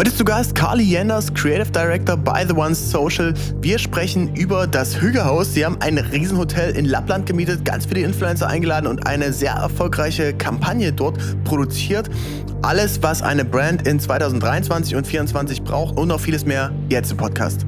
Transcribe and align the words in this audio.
Heute 0.00 0.16
zu 0.16 0.24
Gast 0.24 0.54
Carly 0.54 0.82
Yenders, 0.82 1.34
Creative 1.34 1.70
Director 1.70 2.16
bei 2.16 2.46
The 2.46 2.54
One 2.54 2.74
Social. 2.74 3.34
Wir 3.60 3.78
sprechen 3.78 4.34
über 4.34 4.66
das 4.66 4.98
Hügelhaus. 4.98 5.52
Sie 5.52 5.62
haben 5.62 5.76
ein 5.80 5.98
Riesenhotel 5.98 6.74
in 6.74 6.86
Lappland 6.86 7.26
gemietet, 7.26 7.66
ganz 7.66 7.84
viele 7.84 8.00
Influencer 8.00 8.48
eingeladen 8.48 8.86
und 8.86 9.06
eine 9.06 9.30
sehr 9.34 9.52
erfolgreiche 9.52 10.32
Kampagne 10.32 10.90
dort 10.90 11.18
produziert. 11.44 12.08
Alles, 12.62 13.02
was 13.02 13.20
eine 13.20 13.44
Brand 13.44 13.86
in 13.86 14.00
2023 14.00 14.96
und 14.96 15.04
2024 15.04 15.64
braucht 15.64 15.98
und 15.98 16.08
noch 16.08 16.20
vieles 16.20 16.46
mehr 16.46 16.72
jetzt 16.88 17.10
im 17.10 17.18
Podcast. 17.18 17.66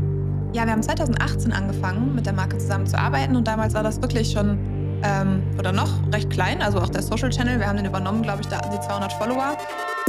Ja, 0.55 0.64
wir 0.64 0.73
haben 0.73 0.83
2018 0.83 1.53
angefangen, 1.53 2.14
mit 2.14 2.25
der 2.25 2.33
Marke 2.33 2.57
zusammenzuarbeiten 2.57 3.37
und 3.37 3.46
damals 3.46 3.75
war 3.75 3.83
das 3.83 4.01
wirklich 4.01 4.33
schon 4.33 4.57
ähm, 5.03 5.43
oder 5.59 5.73
noch 5.73 5.91
recht 6.11 6.30
klein, 6.30 6.62
also 6.62 6.79
auch 6.79 6.89
der 6.89 7.03
Social 7.03 7.29
Channel. 7.29 7.59
Wir 7.59 7.67
haben 7.67 7.77
den 7.77 7.85
übernommen, 7.85 8.23
glaube 8.23 8.41
ich, 8.41 8.49
da 8.49 8.57
hatten 8.57 8.73
sie 8.73 8.80
200 8.80 9.12
Follower. 9.12 9.59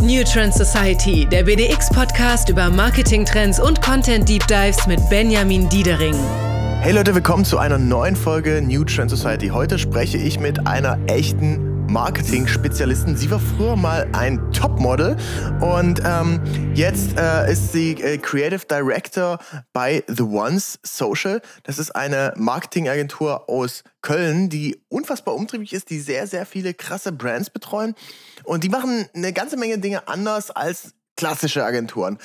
New 0.03 0.21
Trend 0.25 0.53
Society, 0.53 1.25
der 1.25 1.43
BDX-Podcast 1.43 2.49
über 2.49 2.69
Marketing-Trends 2.69 3.61
und 3.61 3.81
Content-Deep 3.81 4.45
Dives 4.47 4.85
mit 4.85 4.99
Benjamin 5.09 5.69
Diedering. 5.69 6.13
Hey 6.81 6.91
Leute, 6.91 7.15
willkommen 7.15 7.45
zu 7.45 7.57
einer 7.57 7.77
neuen 7.77 8.17
Folge 8.17 8.61
New 8.61 8.83
Trend 8.83 9.09
Society. 9.09 9.47
Heute 9.47 9.79
spreche 9.79 10.17
ich 10.17 10.41
mit 10.41 10.67
einer 10.67 10.99
echten 11.07 11.72
Marketing-Spezialisten. 11.93 13.15
Sie 13.15 13.29
war 13.29 13.39
früher 13.39 13.75
mal 13.75 14.09
ein 14.13 14.51
Topmodel 14.51 15.15
und 15.61 16.01
ähm, 16.03 16.41
jetzt 16.73 17.15
äh, 17.19 17.51
ist 17.51 17.71
sie 17.71 17.91
äh, 17.91 18.17
Creative 18.17 18.65
Director 18.65 19.37
bei 19.73 20.03
The 20.07 20.23
Ones 20.23 20.79
Social. 20.81 21.39
Das 21.61 21.77
ist 21.77 21.95
eine 21.95 22.33
Marketingagentur 22.35 23.47
aus 23.47 23.83
Köln, 24.01 24.49
die 24.49 24.81
unfassbar 24.89 25.35
umtriebig 25.35 25.71
ist, 25.71 25.91
die 25.91 25.99
sehr, 25.99 26.25
sehr 26.25 26.47
viele 26.47 26.73
krasse 26.73 27.11
Brands 27.11 27.51
betreuen 27.51 27.93
und 28.43 28.63
die 28.63 28.69
machen 28.69 29.05
eine 29.13 29.31
ganze 29.31 29.55
Menge 29.55 29.77
Dinge 29.77 30.07
anders 30.07 30.49
als 30.49 30.95
klassische 31.15 31.63
Agenturen 31.63 32.17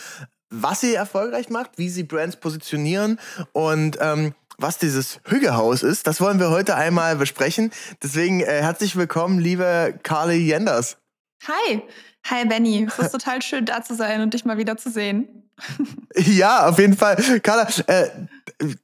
was 0.51 0.81
sie 0.81 0.95
erfolgreich 0.95 1.51
macht, 1.51 1.73
wie 1.77 1.91
sie 1.91 2.05
Brands 2.05 2.37
positionieren 2.37 3.21
und 3.53 3.99
ähm, 4.01 4.33
was 4.59 4.79
dieses 4.79 5.21
Hügehaus 5.25 5.83
ist, 5.83 6.07
das 6.07 6.21
wollen 6.21 6.41
wir 6.41 6.51
heute 6.51 6.75
einmal 6.75 7.17
besprechen. 7.17 7.71
Deswegen 8.03 8.41
äh, 8.41 8.61
herzlich 8.61 8.97
willkommen, 8.97 9.39
liebe 9.39 9.99
Carly 10.03 10.39
Jenders. 10.39 10.99
Hi, 11.47 11.81
hi 12.27 12.45
Benny. 12.45 12.87
Es 12.89 12.99
ist 12.99 13.13
total 13.13 13.41
schön 13.41 13.65
da 13.65 13.83
zu 13.83 13.95
sein 13.95 14.21
und 14.21 14.35
dich 14.35 14.45
mal 14.45 14.59
wieder 14.59 14.77
zu 14.77 14.91
sehen. 14.91 15.49
ja, 16.17 16.69
auf 16.69 16.79
jeden 16.79 16.97
Fall. 16.97 17.17
Carla, 17.41 17.69
äh, 17.87 18.09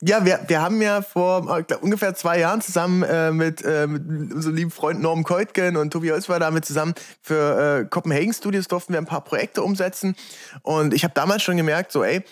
ja, 0.00 0.24
wir, 0.24 0.44
wir 0.46 0.62
haben 0.62 0.80
ja 0.80 1.02
vor 1.02 1.62
glaub, 1.64 1.82
ungefähr 1.82 2.14
zwei 2.14 2.38
Jahren 2.38 2.60
zusammen 2.60 3.02
äh, 3.02 3.32
mit, 3.32 3.62
äh, 3.64 3.88
mit 3.88 4.32
unserem 4.32 4.54
lieben 4.54 4.70
Freund 4.70 5.02
Norm 5.02 5.24
Keutgen 5.24 5.76
und 5.76 5.92
Tobi 5.92 6.10
Holz 6.10 6.28
war 6.28 6.38
damit 6.38 6.64
zusammen 6.64 6.94
für 7.20 7.80
äh, 7.80 7.84
Copenhagen 7.84 8.32
Studios 8.32 8.68
durften 8.68 8.92
wir 8.92 9.00
ein 9.00 9.06
paar 9.06 9.24
Projekte 9.24 9.62
umsetzen. 9.62 10.14
Und 10.62 10.94
ich 10.94 11.02
habe 11.02 11.14
damals 11.14 11.42
schon 11.42 11.56
gemerkt, 11.56 11.90
so, 11.90 12.04
ey, 12.04 12.24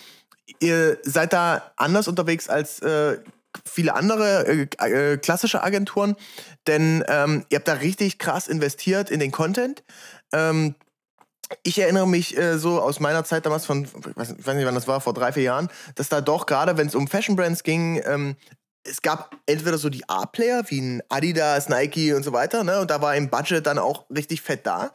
ihr 0.61 0.99
seid 1.03 1.33
da 1.33 1.73
anders 1.77 2.09
unterwegs 2.09 2.49
als 2.49 2.81
äh, 2.81 3.19
viele 3.65 3.95
andere 3.95 4.47
äh, 4.47 5.13
äh, 5.13 5.17
klassische 5.19 5.63
Agenturen, 5.63 6.17
denn 6.67 7.05
ähm, 7.09 7.45
ihr 7.51 7.57
habt 7.57 7.69
da 7.69 7.75
richtig 7.75 8.19
krass 8.19 8.49
investiert 8.49 9.11
in 9.11 9.21
den 9.21 9.31
Content. 9.31 9.83
Ähm, 10.33 10.75
ich 11.63 11.79
erinnere 11.79 12.09
mich 12.09 12.37
äh, 12.37 12.59
so 12.59 12.81
aus 12.81 12.99
meiner 12.99 13.25
Zeit 13.25 13.45
damals 13.45 13.67
von, 13.67 13.85
ich 13.85 14.17
weiß, 14.17 14.29
nicht, 14.31 14.67
wann 14.67 14.75
das 14.75 14.89
war, 14.89 15.01
vor 15.01 15.13
drei, 15.13 15.33
vier 15.33 15.43
Jahren, 15.43 15.69
dass 15.95 16.09
da 16.09 16.21
doch 16.21 16.47
gerade, 16.47 16.77
wenn 16.79 16.87
es 16.87 16.95
um 16.95 17.09
Fashion 17.09 17.37
Brands 17.37 17.63
ging, 17.63 18.01
ähm, 18.07 18.37
es 18.85 19.03
gab 19.03 19.37
entweder 19.47 19.79
so 19.79 19.91
die 19.91 20.09
A-Player 20.09 20.65
wie 20.69 20.81
ein 20.81 21.03
Adidas, 21.09 21.69
Nike 21.69 22.15
und 22.15 22.25
so 22.25 22.33
weiter, 22.33 22.65
ne? 22.65 22.81
Und 22.81 22.91
da 22.91 23.01
war 23.01 23.15
im 23.15 23.29
Budget 23.29 23.65
dann 23.65 23.79
auch 23.79 24.07
richtig 24.11 24.43
fett 24.43 24.67
da. 24.67 24.93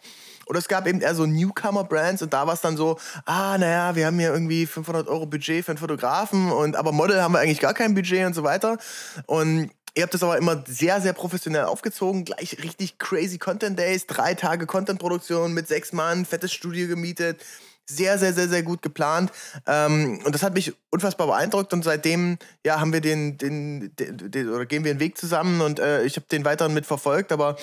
Oder 0.47 0.59
es 0.59 0.67
gab 0.67 0.87
eben 0.87 1.01
eher 1.01 1.15
so 1.15 1.25
Newcomer-Brands 1.25 2.21
und 2.21 2.33
da 2.33 2.47
war 2.47 2.53
es 2.53 2.61
dann 2.61 2.77
so, 2.77 2.97
ah, 3.25 3.57
naja, 3.57 3.95
wir 3.95 4.05
haben 4.05 4.19
hier 4.19 4.33
irgendwie 4.33 4.65
500 4.65 5.07
Euro 5.07 5.25
Budget 5.25 5.65
für 5.65 5.71
einen 5.71 5.77
Fotografen 5.77 6.51
und 6.51 6.75
aber 6.75 6.91
Model 6.91 7.21
haben 7.21 7.33
wir 7.33 7.39
eigentlich 7.39 7.59
gar 7.59 7.73
kein 7.73 7.93
Budget 7.93 8.25
und 8.25 8.33
so 8.33 8.43
weiter. 8.43 8.77
Und 9.25 9.71
Ihr 9.97 10.03
habt 10.03 10.13
das 10.13 10.21
aber 10.21 10.37
immer 10.37 10.63
sehr, 10.67 11.01
sehr 11.01 11.13
professionell 11.13 11.63
aufgezogen. 11.63 12.23
Gleich 12.23 12.59
richtig 12.61 12.99
crazy 12.99 13.39
Content 13.39 13.79
Days, 13.79 14.05
drei 14.05 14.35
Tage 14.35 14.67
Content-Produktion 14.67 15.53
mit 15.53 15.67
sechs 15.67 15.91
Mann, 15.91 16.23
fettes 16.23 16.53
Studio 16.53 16.87
gemietet. 16.87 17.43
Sehr, 17.87 18.19
sehr, 18.19 18.31
sehr, 18.31 18.47
sehr 18.47 18.61
gut 18.61 18.83
geplant. 18.83 19.31
Ähm, 19.65 20.21
und 20.23 20.35
das 20.35 20.43
hat 20.43 20.53
mich 20.53 20.75
unfassbar 20.91 21.25
beeindruckt. 21.25 21.73
Und 21.73 21.83
seitdem, 21.83 22.37
ja, 22.63 22.79
haben 22.79 22.93
wir 22.93 23.01
den, 23.01 23.39
den, 23.39 23.95
den, 23.95 24.29
den 24.29 24.49
oder 24.49 24.67
gehen 24.67 24.83
wir 24.83 24.93
den 24.93 24.99
Weg 24.99 25.17
zusammen 25.17 25.61
und 25.61 25.79
äh, 25.79 26.03
ich 26.03 26.15
habe 26.15 26.27
den 26.31 26.45
weiteren 26.45 26.75
mitverfolgt. 26.75 27.31
Aber 27.31 27.57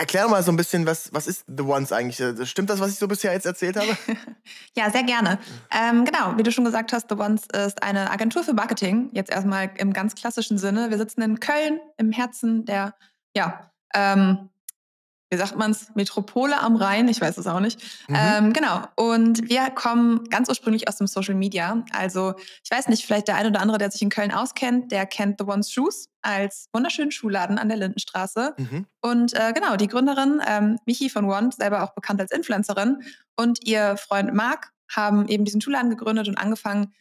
Erklär 0.00 0.28
mal 0.28 0.42
so 0.42 0.50
ein 0.50 0.56
bisschen, 0.56 0.86
was, 0.86 1.12
was 1.12 1.26
ist 1.26 1.44
The 1.46 1.62
Ones 1.62 1.92
eigentlich? 1.92 2.20
Äh, 2.20 2.46
stimmt 2.46 2.70
das, 2.70 2.80
was 2.80 2.90
ich 2.90 2.98
so 2.98 3.06
bisher 3.06 3.34
jetzt 3.34 3.44
erzählt 3.44 3.76
habe? 3.76 3.94
ja, 4.74 4.90
sehr 4.90 5.02
gerne. 5.02 5.38
Ähm, 5.70 6.06
genau, 6.06 6.38
wie 6.38 6.42
du 6.42 6.50
schon 6.50 6.64
gesagt 6.64 6.94
hast, 6.94 7.10
The 7.10 7.16
Ones 7.16 7.42
ist 7.52 7.82
eine 7.82 8.10
Agentur 8.10 8.42
für 8.42 8.54
Marketing, 8.54 9.10
jetzt 9.12 9.30
erstmal 9.30 9.70
im 9.76 9.92
ganz 9.92 10.14
klassischen 10.14 10.56
Sinne. 10.56 10.88
Wir 10.88 10.96
sitzen 10.96 11.20
in 11.20 11.38
Köln, 11.38 11.80
im 11.98 12.12
Herzen 12.12 12.64
der, 12.64 12.94
ja, 13.36 13.70
ähm, 13.92 14.48
wie 15.30 15.36
sagt 15.36 15.56
man 15.56 15.70
es, 15.70 15.94
Metropole 15.94 16.60
am 16.60 16.76
Rhein, 16.76 17.08
ich 17.08 17.20
weiß 17.20 17.38
es 17.38 17.46
auch 17.46 17.60
nicht. 17.60 17.80
Mhm. 18.08 18.16
Ähm, 18.18 18.52
genau. 18.52 18.82
Und 18.96 19.48
wir 19.48 19.70
kommen 19.70 20.28
ganz 20.28 20.48
ursprünglich 20.48 20.88
aus 20.88 20.96
dem 20.96 21.06
Social 21.06 21.36
Media. 21.36 21.84
Also, 21.92 22.34
ich 22.64 22.70
weiß 22.70 22.88
nicht, 22.88 23.06
vielleicht 23.06 23.28
der 23.28 23.36
eine 23.36 23.48
oder 23.48 23.60
andere, 23.60 23.78
der 23.78 23.90
sich 23.90 24.02
in 24.02 24.10
Köln 24.10 24.32
auskennt, 24.32 24.90
der 24.90 25.06
kennt 25.06 25.36
The 25.38 25.46
One's 25.46 25.70
Shoes 25.70 26.08
als 26.22 26.68
wunderschönen 26.72 27.12
Schuhladen 27.12 27.58
an 27.58 27.68
der 27.68 27.78
Lindenstraße. 27.78 28.54
Mhm. 28.58 28.86
Und 29.00 29.34
äh, 29.34 29.52
genau, 29.54 29.76
die 29.76 29.86
Gründerin, 29.86 30.42
ähm, 30.46 30.78
Michi 30.84 31.08
von 31.08 31.24
One, 31.24 31.50
selber 31.56 31.84
auch 31.84 31.94
bekannt 31.94 32.20
als 32.20 32.32
Influencerin, 32.32 33.02
und 33.36 33.66
ihr 33.66 33.96
Freund 33.96 34.34
Marc 34.34 34.70
haben 34.90 35.28
eben 35.28 35.44
diesen 35.44 35.60
Schuhladen 35.60 35.90
gegründet 35.90 36.28
und 36.28 36.36
angefangen, 36.36 36.92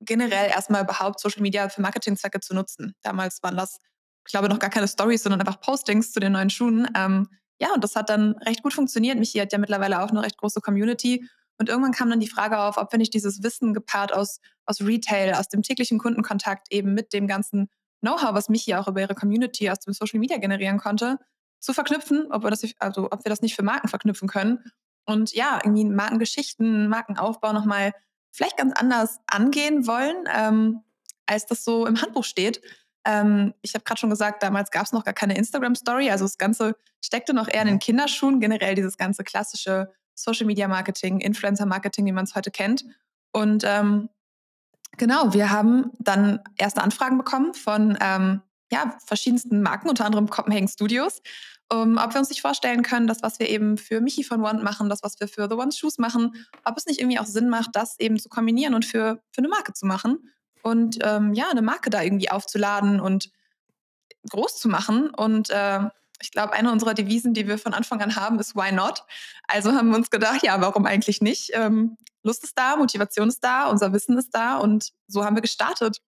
generell 0.00 0.50
erstmal 0.50 0.84
überhaupt 0.84 1.18
Social 1.20 1.42
Media 1.42 1.68
für 1.68 1.82
Marketingzwecke 1.82 2.40
zu 2.40 2.54
nutzen. 2.54 2.94
Damals 3.02 3.42
waren 3.42 3.56
das, 3.56 3.78
ich 4.26 4.30
glaube, 4.30 4.48
noch 4.48 4.58
gar 4.58 4.70
keine 4.70 4.86
Stories, 4.86 5.22
sondern 5.22 5.40
einfach 5.40 5.60
Postings 5.60 6.12
zu 6.12 6.20
den 6.20 6.32
neuen 6.32 6.50
Schuhen. 6.50 6.88
Ähm, 6.94 7.28
ja, 7.60 7.72
und 7.74 7.82
das 7.82 7.96
hat 7.96 8.08
dann 8.08 8.32
recht 8.46 8.62
gut 8.62 8.72
funktioniert. 8.72 9.18
Michi 9.18 9.38
hat 9.38 9.52
ja 9.52 9.58
mittlerweile 9.58 10.02
auch 10.02 10.10
eine 10.10 10.22
recht 10.22 10.36
große 10.36 10.60
Community. 10.60 11.28
Und 11.58 11.68
irgendwann 11.68 11.92
kam 11.92 12.08
dann 12.08 12.20
die 12.20 12.28
Frage 12.28 12.58
auf, 12.58 12.76
ob 12.76 12.92
wir 12.92 12.98
nicht 12.98 13.12
dieses 13.14 13.42
Wissen 13.42 13.74
gepaart 13.74 14.12
aus, 14.12 14.40
aus 14.64 14.80
Retail, 14.80 15.34
aus 15.34 15.48
dem 15.48 15.62
täglichen 15.62 15.98
Kundenkontakt 15.98 16.68
eben 16.70 16.94
mit 16.94 17.12
dem 17.12 17.26
ganzen 17.26 17.68
Know-how, 18.00 18.32
was 18.32 18.48
Michi 18.48 18.74
auch 18.76 18.86
über 18.86 19.00
ihre 19.00 19.16
Community 19.16 19.68
aus 19.68 19.80
dem 19.80 19.92
Social 19.92 20.20
Media 20.20 20.38
generieren 20.38 20.78
konnte, 20.78 21.18
zu 21.58 21.72
verknüpfen, 21.72 22.30
ob 22.30 22.44
wir 22.44 22.50
das, 22.50 22.62
also 22.78 23.06
ob 23.10 23.24
wir 23.24 23.30
das 23.30 23.42
nicht 23.42 23.56
für 23.56 23.64
Marken 23.64 23.88
verknüpfen 23.88 24.28
können. 24.28 24.60
Und 25.04 25.34
ja, 25.34 25.58
irgendwie 25.64 25.84
Markengeschichten, 25.84 26.88
Markenaufbau 26.88 27.52
nochmal 27.52 27.92
vielleicht 28.30 28.56
ganz 28.56 28.72
anders 28.78 29.18
angehen 29.26 29.88
wollen, 29.88 30.28
ähm, 30.32 30.82
als 31.26 31.46
das 31.46 31.64
so 31.64 31.86
im 31.86 32.00
Handbuch 32.00 32.24
steht. 32.24 32.60
Ähm, 33.08 33.54
ich 33.62 33.72
habe 33.72 33.84
gerade 33.84 33.98
schon 33.98 34.10
gesagt, 34.10 34.42
damals 34.42 34.70
gab 34.70 34.84
es 34.84 34.92
noch 34.92 35.02
gar 35.02 35.14
keine 35.14 35.36
Instagram-Story. 35.36 36.10
Also 36.10 36.26
das 36.26 36.36
Ganze 36.36 36.76
steckte 37.02 37.32
noch 37.32 37.48
eher 37.48 37.62
in 37.62 37.68
den 37.68 37.74
mhm. 37.76 37.80
Kinderschuhen, 37.80 38.38
generell 38.38 38.74
dieses 38.74 38.98
ganze 38.98 39.24
klassische 39.24 39.90
Social-Media-Marketing, 40.14 41.20
Influencer-Marketing, 41.20 42.04
wie 42.04 42.12
man 42.12 42.24
es 42.24 42.34
heute 42.34 42.50
kennt. 42.50 42.84
Und 43.32 43.64
ähm, 43.64 44.10
genau, 44.98 45.32
wir 45.32 45.50
haben 45.50 45.90
dann 45.98 46.40
erste 46.56 46.82
Anfragen 46.82 47.16
bekommen 47.16 47.54
von 47.54 47.96
ähm, 48.00 48.42
ja, 48.70 48.94
verschiedensten 49.06 49.62
Marken, 49.62 49.88
unter 49.88 50.04
anderem 50.04 50.28
Copenhagen 50.28 50.68
Studios, 50.68 51.22
um, 51.72 51.96
ob 51.96 52.12
wir 52.12 52.20
uns 52.20 52.28
nicht 52.28 52.42
vorstellen 52.42 52.82
können, 52.82 53.06
das, 53.06 53.22
was 53.22 53.38
wir 53.38 53.48
eben 53.48 53.78
für 53.78 54.02
Michi 54.02 54.22
von 54.22 54.44
One 54.44 54.62
machen, 54.62 54.90
das, 54.90 55.02
was 55.02 55.18
wir 55.18 55.28
für 55.28 55.48
The 55.48 55.54
One's 55.54 55.78
Shoes 55.78 55.96
machen, 55.96 56.46
ob 56.64 56.76
es 56.76 56.84
nicht 56.84 57.00
irgendwie 57.00 57.18
auch 57.18 57.26
Sinn 57.26 57.48
macht, 57.48 57.70
das 57.72 57.98
eben 57.98 58.18
zu 58.18 58.28
kombinieren 58.28 58.74
und 58.74 58.84
für, 58.84 59.22
für 59.32 59.38
eine 59.38 59.48
Marke 59.48 59.72
zu 59.72 59.86
machen 59.86 60.18
und 60.62 60.98
ähm, 61.02 61.32
ja, 61.34 61.50
eine 61.50 61.62
Marke 61.62 61.90
da 61.90 62.02
irgendwie 62.02 62.30
aufzuladen 62.30 63.00
und 63.00 63.30
groß 64.30 64.58
zu 64.58 64.68
machen. 64.68 65.10
Und 65.10 65.50
äh, 65.50 65.80
ich 66.20 66.32
glaube, 66.32 66.52
eine 66.52 66.72
unserer 66.72 66.94
Devisen, 66.94 67.34
die 67.34 67.46
wir 67.46 67.58
von 67.58 67.74
Anfang 67.74 68.00
an 68.00 68.16
haben, 68.16 68.38
ist 68.38 68.56
Why 68.56 68.72
not? 68.72 69.04
Also 69.46 69.72
haben 69.72 69.90
wir 69.90 69.96
uns 69.96 70.10
gedacht, 70.10 70.42
ja, 70.42 70.60
warum 70.60 70.86
eigentlich 70.86 71.20
nicht? 71.20 71.50
Ähm, 71.54 71.96
Lust 72.22 72.44
ist 72.44 72.58
da, 72.58 72.76
Motivation 72.76 73.28
ist 73.28 73.42
da, 73.44 73.68
unser 73.68 73.92
Wissen 73.92 74.18
ist 74.18 74.30
da 74.32 74.56
und 74.56 74.92
so 75.06 75.24
haben 75.24 75.36
wir 75.36 75.42
gestartet. 75.42 76.02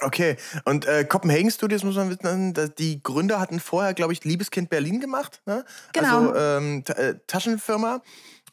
Okay, 0.00 0.36
und 0.64 0.86
äh, 0.86 1.04
Copenhagen 1.04 1.50
Studios 1.50 1.82
muss 1.82 1.96
man 1.96 2.08
wissen, 2.08 2.54
die 2.78 3.02
Gründer 3.02 3.40
hatten 3.40 3.58
vorher, 3.58 3.94
glaube 3.94 4.12
ich, 4.12 4.24
Liebeskind 4.24 4.70
Berlin 4.70 5.00
gemacht. 5.00 5.42
Ne? 5.44 5.64
Genau. 5.92 6.28
Also 6.30 6.36
ähm, 6.36 6.84
äh, 6.86 7.14
Taschenfirma 7.26 8.02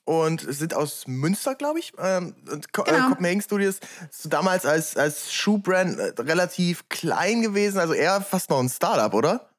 und 0.06 0.42
sind 0.42 0.74
aus 0.74 1.07
Münster, 1.07 1.56
glaube 1.56 1.80
ich. 1.80 1.92
Ähm, 1.98 2.36
äh, 2.48 2.60
genau. 2.72 3.10
Copenhagen 3.10 3.42
Studios 3.42 3.80
ist 4.10 4.31
damals 4.31 4.66
als, 4.66 4.96
als 4.96 5.34
Schuhbrand 5.34 6.00
äh, 6.00 6.13
relativ 6.22 6.88
klein 6.90 7.42
gewesen, 7.42 7.80
also 7.80 7.94
eher 7.94 8.22
fast 8.22 8.50
noch 8.50 8.60
ein 8.60 8.69
Startup, 8.69 9.13
oder? 9.13 9.50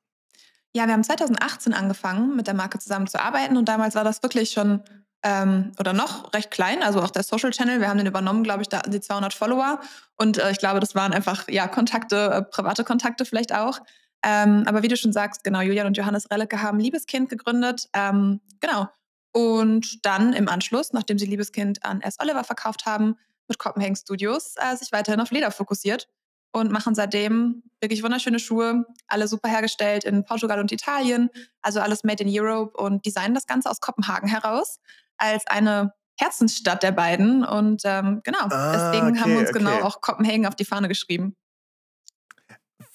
Ja, 0.73 0.87
wir 0.87 0.93
haben 0.93 1.05
2018 1.05 1.75
angefangen, 1.75 2.37
mit 2.37 2.47
der 2.47 2.55
Marke 2.55 2.79
zusammenzuarbeiten 2.79 3.57
und 3.57 3.69
damals 3.69 3.95
war 3.95 4.05
das 4.05 4.23
wirklich 4.23 4.51
schon 4.51 4.83
ähm, 5.23 5.73
oder 5.81 5.93
noch 5.93 6.33
recht 6.35 6.51
klein, 6.51 6.83
also 6.83 7.03
auch 7.03 7.11
der 7.11 7.23
Social 7.23 7.51
Channel. 7.51 7.81
Wir 7.81 7.89
haben 7.89 7.99
den 7.99 8.07
übernommen, 8.07 8.45
glaube 8.45 8.63
ich, 8.63 8.69
da 8.69 8.79
hatten 8.79 8.93
sie 8.93 9.01
200 9.01 9.35
Follower 9.35 9.81
und 10.17 10.39
äh, 10.39 10.51
ich 10.51 10.59
glaube, 10.59 10.79
das 10.79 10.95
waren 10.95 11.13
einfach 11.13 11.49
ja 11.49 11.67
Kontakte, 11.67 12.31
äh, 12.31 12.43
private 12.43 12.85
Kontakte 12.85 13.25
vielleicht 13.25 13.55
auch. 13.55 13.81
Ähm, 14.23 14.65
aber 14.67 14.83
wie 14.83 14.89
du 14.89 14.97
schon 14.97 15.13
sagst, 15.13 15.45
genau, 15.45 15.61
Julian 15.61 15.87
und 15.87 15.97
Johannes 15.97 16.31
Rellecke 16.31 16.63
haben 16.63 16.79
Liebeskind 16.79 17.29
gegründet. 17.29 17.89
Ähm, 17.93 18.41
genau. 18.61 18.89
Und 19.37 20.07
dann 20.07 20.33
im 20.33 20.49
Anschluss, 20.49 20.95
nachdem 20.95 21.19
sie 21.19 21.27
Liebeskind 21.27 21.85
an 21.85 22.01
S. 22.01 22.17
Oliver 22.21 22.43
verkauft 22.43 22.87
haben, 22.87 23.17
mit 23.49 23.59
Copenhagen 23.59 23.95
Studios 23.95 24.55
äh, 24.57 24.75
sich 24.77 24.93
weiterhin 24.93 25.21
auf 25.21 25.31
Leder 25.31 25.51
fokussiert 25.51 26.09
und 26.53 26.73
machen 26.73 26.95
seitdem 26.95 27.63
wirklich 27.79 28.03
wunderschöne 28.03 28.39
Schuhe, 28.39 28.87
alle 29.09 29.29
super 29.29 29.51
hergestellt 29.51 30.05
in 30.05 30.25
Portugal 30.25 30.59
und 30.59 30.73
Italien, 30.73 31.29
also 31.61 31.81
alles 31.81 32.03
made 32.03 32.25
in 32.25 32.31
Europe 32.31 32.83
und 32.83 33.05
designen 33.05 33.35
das 33.35 33.47
Ganze 33.47 33.69
aus 33.69 33.83
Kopenhagen 33.83 34.27
heraus 34.27 34.79
als 35.19 35.47
eine 35.49 35.93
Herzensstadt 36.19 36.83
der 36.83 36.93
beiden. 36.93 37.45
Und 37.45 37.83
ähm, 37.85 38.23
genau, 38.25 38.47
ah, 38.49 38.73
deswegen 38.73 39.11
okay, 39.11 39.21
haben 39.21 39.33
wir 39.33 39.41
uns 39.41 39.53
genau 39.53 39.69
okay. 39.69 39.77
genau 39.77 39.87
auch 39.87 40.01
Kopenhagen 40.01 40.47
auf 40.47 40.55
die 40.55 40.65
Fahne 40.65 40.89
geschrieben. 40.89 41.37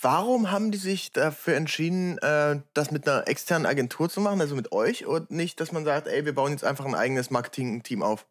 Warum 0.01 0.51
haben 0.51 0.71
die 0.71 0.79
sich 0.79 1.11
dafür 1.11 1.55
entschieden, 1.55 2.17
äh, 2.19 2.59
das 2.73 2.91
mit 2.91 3.07
einer 3.07 3.27
externen 3.27 3.67
Agentur 3.67 4.09
zu 4.09 4.19
machen, 4.19 4.41
also 4.41 4.55
mit 4.55 4.71
euch, 4.71 5.05
und 5.05 5.29
nicht, 5.29 5.59
dass 5.59 5.71
man 5.71 5.85
sagt, 5.85 6.07
ey, 6.07 6.25
wir 6.25 6.33
bauen 6.33 6.51
jetzt 6.51 6.63
einfach 6.63 6.85
ein 6.85 6.95
eigenes 6.95 7.29
Marketing-Team 7.29 8.01
auf? 8.01 8.25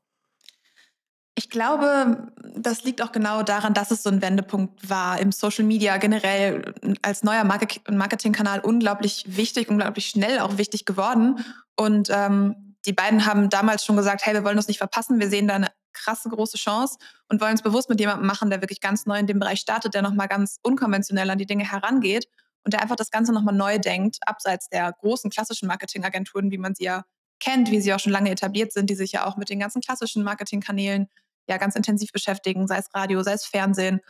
Ich 1.37 1.49
glaube, 1.49 2.33
das 2.57 2.83
liegt 2.83 3.03
auch 3.03 3.13
genau 3.13 3.43
daran, 3.43 3.73
dass 3.73 3.93
es 3.93 4.03
so 4.03 4.11
ein 4.11 4.21
Wendepunkt 4.21 4.91
war 4.91 5.21
im 5.21 5.33
Social 5.33 5.65
Media 5.65 5.97
generell 5.97 6.75
als 7.03 7.23
neuer 7.23 7.45
Marketingkanal 7.45 8.61
unglaublich 8.61 9.25
wichtig, 9.27 9.71
unglaublich 9.71 10.09
schnell 10.09 10.41
auch 10.41 10.59
wichtig 10.59 10.85
geworden. 10.85 11.45
Und 11.77 12.09
ähm, 12.11 12.75
die 12.85 12.93
beiden 12.93 13.27
haben 13.27 13.49
damals 13.49 13.85
schon 13.85 13.97
gesagt, 13.97 14.27
hey, 14.27 14.35
wir 14.35 14.45
wollen 14.45 14.57
uns 14.57 14.69
nicht 14.69 14.79
verpassen, 14.79 15.21
wir 15.21 15.31
sehen 15.31 15.47
da 15.47 15.55
eine 15.55 15.69
krasse 15.93 16.29
große 16.29 16.57
Chance 16.57 16.99
und 17.29 17.41
wollen 17.41 17.55
es 17.55 17.63
bewusst 17.63 17.89
mit 17.89 18.01
jemandem 18.01 18.27
machen, 18.27 18.51
der 18.51 18.61
wirklich 18.61 18.81
ganz 18.81 19.07
neu 19.07 19.19
in 19.19 19.27
dem 19.27 19.39
Bereich 19.39 19.61
startet, 19.61 19.95
der 19.95 20.03
nochmal 20.03 20.29
ganz 20.29 20.59
unkonventionell 20.63 21.31
an 21.31 21.39
die 21.39 21.47
Dinge 21.47 21.71
herangeht 21.71 22.27
und 22.65 22.75
der 22.75 22.83
einfach 22.83 22.97
das 22.97 23.11
Ganze 23.11 23.33
nochmal 23.33 23.55
neu 23.55 23.79
denkt, 23.79 24.19
abseits 24.27 24.69
der 24.69 24.93
großen 24.93 25.31
klassischen 25.31 25.67
Marketingagenturen, 25.67 26.51
wie 26.51 26.59
man 26.59 26.75
sie 26.75 26.85
ja 26.85 27.05
kennt, 27.41 27.71
wie 27.71 27.81
sie 27.81 27.93
auch 27.95 27.99
schon 27.99 28.13
lange 28.13 28.31
etabliert 28.31 28.73
sind, 28.73 28.91
die 28.91 28.95
sich 28.95 29.13
ja 29.13 29.27
auch 29.27 29.37
mit 29.37 29.49
den 29.49 29.59
ganzen 29.59 29.81
klassischen 29.81 30.23
Marketingkanälen 30.23 31.09
ja 31.49 31.57
ganz 31.57 31.75
intensiv 31.75 32.13
beschäftigen, 32.13 32.67
sei 32.69 32.79
es 32.79 32.95
Radio, 32.95 33.23
sei 33.23 33.33
es 33.33 33.45
Fernsehen. 33.45 34.01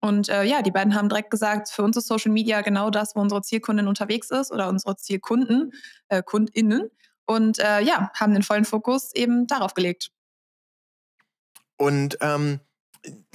Und 0.00 0.28
äh, 0.28 0.44
ja, 0.44 0.62
die 0.62 0.70
beiden 0.70 0.94
haben 0.94 1.08
direkt 1.08 1.30
gesagt, 1.30 1.68
für 1.68 1.82
uns 1.82 1.96
ist 1.96 2.06
Social 2.06 2.30
Media 2.30 2.60
genau 2.60 2.90
das, 2.90 3.16
wo 3.16 3.20
unsere 3.20 3.42
Zielkundin 3.42 3.88
unterwegs 3.88 4.30
ist 4.30 4.52
oder 4.52 4.68
unsere 4.68 4.96
Zielkunden, 4.96 5.72
äh, 6.08 6.22
KundInnen. 6.22 6.90
Und 7.26 7.58
äh, 7.58 7.80
ja, 7.80 8.10
haben 8.14 8.34
den 8.34 8.44
vollen 8.44 8.64
Fokus 8.64 9.12
eben 9.14 9.48
darauf 9.48 9.74
gelegt. 9.74 10.10
Und 11.76 12.18
ähm, 12.20 12.60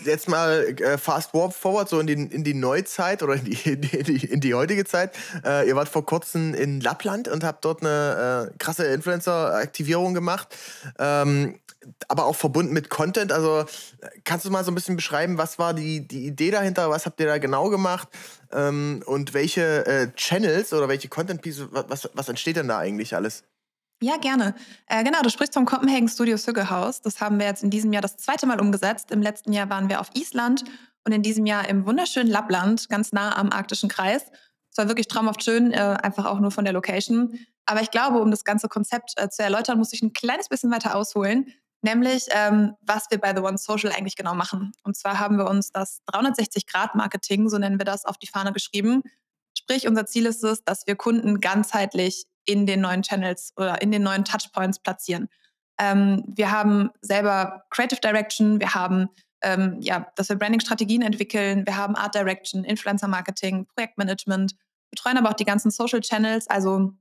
jetzt 0.03 0.27
mal 0.27 0.75
äh, 0.79 0.97
fast 0.97 1.31
forward 1.31 1.89
so 1.89 1.99
in 1.99 2.07
die, 2.07 2.13
in 2.13 2.43
die 2.43 2.53
Neuzeit 2.53 3.23
oder 3.23 3.35
in 3.35 3.45
die, 3.45 3.71
in 3.71 3.81
die, 3.81 4.25
in 4.25 4.39
die 4.39 4.53
heutige 4.53 4.85
Zeit. 4.85 5.15
Äh, 5.45 5.67
ihr 5.67 5.75
wart 5.75 5.89
vor 5.89 6.05
kurzem 6.05 6.53
in 6.53 6.81
Lappland 6.81 7.27
und 7.27 7.43
habt 7.43 7.65
dort 7.65 7.81
eine 7.81 8.51
äh, 8.51 8.57
krasse 8.57 8.85
Influencer-Aktivierung 8.85 10.13
gemacht, 10.13 10.55
ähm, 10.99 11.59
aber 12.07 12.25
auch 12.25 12.35
verbunden 12.35 12.73
mit 12.73 12.89
Content. 12.89 13.31
Also 13.31 13.65
kannst 14.23 14.45
du 14.45 14.51
mal 14.51 14.63
so 14.63 14.71
ein 14.71 14.75
bisschen 14.75 14.95
beschreiben, 14.95 15.37
was 15.37 15.57
war 15.57 15.73
die, 15.73 16.07
die 16.07 16.25
Idee 16.25 16.51
dahinter, 16.51 16.89
was 16.89 17.05
habt 17.05 17.19
ihr 17.19 17.27
da 17.27 17.37
genau 17.37 17.69
gemacht 17.69 18.07
ähm, 18.51 19.03
und 19.05 19.33
welche 19.33 19.85
äh, 19.85 20.11
Channels 20.15 20.73
oder 20.73 20.87
welche 20.89 21.09
Content-Pieces, 21.09 21.67
was, 21.71 22.09
was 22.13 22.29
entsteht 22.29 22.57
denn 22.57 22.67
da 22.67 22.77
eigentlich 22.77 23.15
alles? 23.15 23.43
Ja, 24.03 24.17
gerne. 24.17 24.55
Äh, 24.87 25.03
genau, 25.03 25.21
du 25.21 25.29
sprichst 25.29 25.53
vom 25.53 25.65
Copenhagen 25.65 26.07
Studio 26.09 26.35
Haus. 26.35 27.01
Das 27.03 27.21
haben 27.21 27.37
wir 27.37 27.45
jetzt 27.45 27.61
in 27.61 27.69
diesem 27.69 27.93
Jahr 27.93 28.01
das 28.01 28.17
zweite 28.17 28.47
Mal 28.47 28.59
umgesetzt. 28.59 29.11
Im 29.11 29.21
letzten 29.21 29.53
Jahr 29.53 29.69
waren 29.69 29.89
wir 29.89 30.01
auf 30.01 30.09
Island 30.15 30.63
und 31.05 31.11
in 31.11 31.21
diesem 31.21 31.45
Jahr 31.45 31.69
im 31.69 31.85
wunderschönen 31.85 32.27
Lappland, 32.27 32.89
ganz 32.89 33.11
nah 33.11 33.37
am 33.37 33.51
arktischen 33.51 33.89
Kreis. 33.89 34.23
Es 34.71 34.77
war 34.77 34.87
wirklich 34.87 35.07
traumhaft 35.07 35.43
schön, 35.43 35.71
äh, 35.71 35.97
einfach 36.01 36.25
auch 36.25 36.39
nur 36.39 36.49
von 36.49 36.63
der 36.65 36.73
Location. 36.73 37.37
Aber 37.67 37.81
ich 37.81 37.91
glaube, 37.91 38.19
um 38.19 38.31
das 38.31 38.43
ganze 38.43 38.67
Konzept 38.69 39.13
äh, 39.17 39.29
zu 39.29 39.43
erläutern, 39.43 39.77
muss 39.77 39.93
ich 39.93 40.01
ein 40.01 40.13
kleines 40.13 40.49
bisschen 40.49 40.71
weiter 40.71 40.95
ausholen. 40.95 41.53
Nämlich, 41.83 42.25
ähm, 42.31 42.73
was 42.81 43.05
wir 43.11 43.19
bei 43.19 43.35
The 43.35 43.41
One 43.41 43.59
Social 43.59 43.91
eigentlich 43.91 44.15
genau 44.15 44.33
machen. 44.33 44.71
Und 44.83 44.97
zwar 44.97 45.19
haben 45.19 45.37
wir 45.37 45.47
uns 45.47 45.71
das 45.71 46.01
360-Grad-Marketing, 46.11 47.49
so 47.49 47.59
nennen 47.59 47.79
wir 47.79 47.85
das, 47.85 48.05
auf 48.05 48.17
die 48.17 48.27
Fahne 48.27 48.51
geschrieben. 48.51 49.03
Sprich, 49.55 49.87
unser 49.87 50.07
Ziel 50.07 50.25
ist 50.25 50.43
es, 50.43 50.63
dass 50.63 50.87
wir 50.87 50.95
Kunden 50.95 51.39
ganzheitlich 51.39 52.25
in 52.45 52.65
den 52.65 52.81
neuen 52.81 53.01
Channels 53.01 53.53
oder 53.57 53.81
in 53.81 53.91
den 53.91 54.03
neuen 54.03 54.25
Touchpoints 54.25 54.79
platzieren. 54.79 55.29
Ähm, 55.79 56.23
wir 56.27 56.51
haben 56.51 56.91
selber 57.01 57.63
Creative 57.69 57.99
Direction, 57.99 58.59
wir 58.59 58.73
haben 58.73 59.09
ähm, 59.41 59.77
ja, 59.81 60.11
dass 60.15 60.29
wir 60.29 60.35
Branding-Strategien 60.35 61.01
entwickeln, 61.01 61.65
wir 61.65 61.75
haben 61.75 61.95
Art 61.95 62.15
Direction, 62.15 62.63
Influencer-Marketing, 62.63 63.65
Projektmanagement, 63.73 64.55
betreuen 64.91 65.17
aber 65.17 65.29
auch 65.29 65.35
die 65.35 65.45
ganzen 65.45 65.71
Social 65.71 66.01
Channels, 66.01 66.47
also 66.47 66.93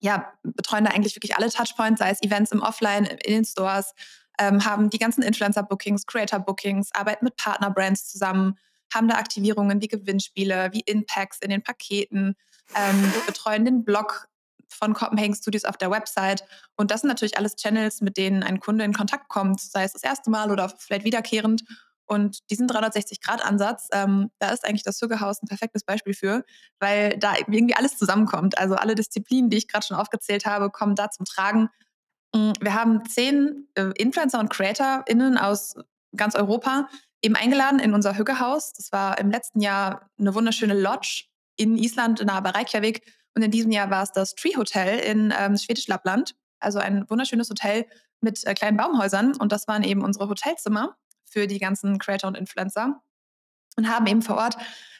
ja, 0.00 0.32
betreuen 0.42 0.84
da 0.84 0.92
eigentlich 0.92 1.16
wirklich 1.16 1.36
alle 1.36 1.50
Touchpoints, 1.50 1.98
sei 1.98 2.10
es 2.10 2.22
Events 2.22 2.52
im 2.52 2.62
Offline, 2.62 3.04
in 3.04 3.34
den 3.34 3.44
Stores, 3.44 3.92
ähm, 4.38 4.64
haben 4.64 4.90
die 4.90 4.98
ganzen 4.98 5.22
Influencer-Bookings, 5.22 6.06
Creator-Bookings, 6.06 6.92
arbeiten 6.92 7.24
mit 7.24 7.36
Partner-Brands 7.36 8.08
zusammen, 8.08 8.56
haben 8.94 9.08
da 9.08 9.16
Aktivierungen 9.16 9.82
wie 9.82 9.88
Gewinnspiele, 9.88 10.70
wie 10.72 10.80
Impacts 10.80 11.38
in 11.42 11.50
den 11.50 11.62
Paketen, 11.62 12.36
ähm, 12.76 13.12
betreuen 13.26 13.64
den 13.64 13.84
Blog 13.84 14.28
von 14.68 14.94
Copenhagen 14.94 15.34
Studios 15.34 15.64
auf 15.64 15.76
der 15.76 15.90
Website. 15.90 16.44
Und 16.76 16.90
das 16.90 17.00
sind 17.02 17.08
natürlich 17.08 17.38
alles 17.38 17.56
Channels, 17.56 18.00
mit 18.00 18.16
denen 18.16 18.42
ein 18.42 18.60
Kunde 18.60 18.84
in 18.84 18.92
Kontakt 18.92 19.28
kommt, 19.28 19.60
sei 19.60 19.84
es 19.84 19.92
das 19.92 20.02
erste 20.02 20.30
Mal 20.30 20.50
oder 20.50 20.68
vielleicht 20.68 21.04
wiederkehrend. 21.04 21.62
Und 22.08 22.50
diesen 22.50 22.66
360-Grad-Ansatz, 22.68 23.88
ähm, 23.92 24.30
da 24.38 24.50
ist 24.50 24.64
eigentlich 24.64 24.82
das 24.82 25.00
Hüggehaus 25.00 25.42
ein 25.42 25.46
perfektes 25.46 25.84
Beispiel 25.84 26.14
für, 26.14 26.42
weil 26.80 27.18
da 27.18 27.34
irgendwie 27.36 27.74
alles 27.74 27.98
zusammenkommt. 27.98 28.56
Also 28.56 28.76
alle 28.76 28.94
Disziplinen, 28.94 29.50
die 29.50 29.58
ich 29.58 29.68
gerade 29.68 29.86
schon 29.86 29.96
aufgezählt 29.96 30.46
habe, 30.46 30.70
kommen 30.70 30.94
da 30.94 31.10
zum 31.10 31.26
Tragen. 31.26 31.68
Mm, 32.34 32.52
wir 32.60 32.72
haben 32.72 33.04
zehn 33.06 33.68
äh, 33.74 33.90
Influencer 33.96 34.40
und 34.40 34.48
CreatorInnen 34.48 35.36
aus 35.36 35.74
ganz 36.16 36.34
Europa 36.34 36.88
eben 37.22 37.36
eingeladen 37.36 37.78
in 37.78 37.92
unser 37.92 38.16
Hüggehaus. 38.16 38.72
Das 38.72 38.90
war 38.90 39.18
im 39.18 39.30
letzten 39.30 39.60
Jahr 39.60 40.08
eine 40.18 40.34
wunderschöne 40.34 40.74
Lodge 40.74 41.24
in 41.56 41.76
Island, 41.76 42.24
nahe 42.24 42.42
Reykjavik. 42.42 43.02
Und 43.38 43.44
in 43.44 43.52
diesem 43.52 43.70
Jahr 43.70 43.88
war 43.88 44.02
es 44.02 44.10
das 44.10 44.34
Tree 44.34 44.56
Hotel 44.56 44.98
in 44.98 45.32
ähm, 45.38 45.56
Schwedisch 45.56 45.86
Lappland. 45.86 46.34
Also 46.58 46.80
ein 46.80 47.08
wunderschönes 47.08 47.48
Hotel 47.48 47.86
mit 48.20 48.44
äh, 48.44 48.52
kleinen 48.52 48.76
Baumhäusern. 48.76 49.36
Und 49.36 49.52
das 49.52 49.68
waren 49.68 49.84
eben 49.84 50.02
unsere 50.02 50.28
Hotelzimmer 50.28 50.96
für 51.24 51.46
die 51.46 51.60
ganzen 51.60 52.00
Creator 52.00 52.26
und 52.26 52.36
Influencer. 52.36 53.00
Und 53.76 53.88
haben 53.88 54.08
eben 54.08 54.22
vor 54.22 54.38
Ort 54.38 54.56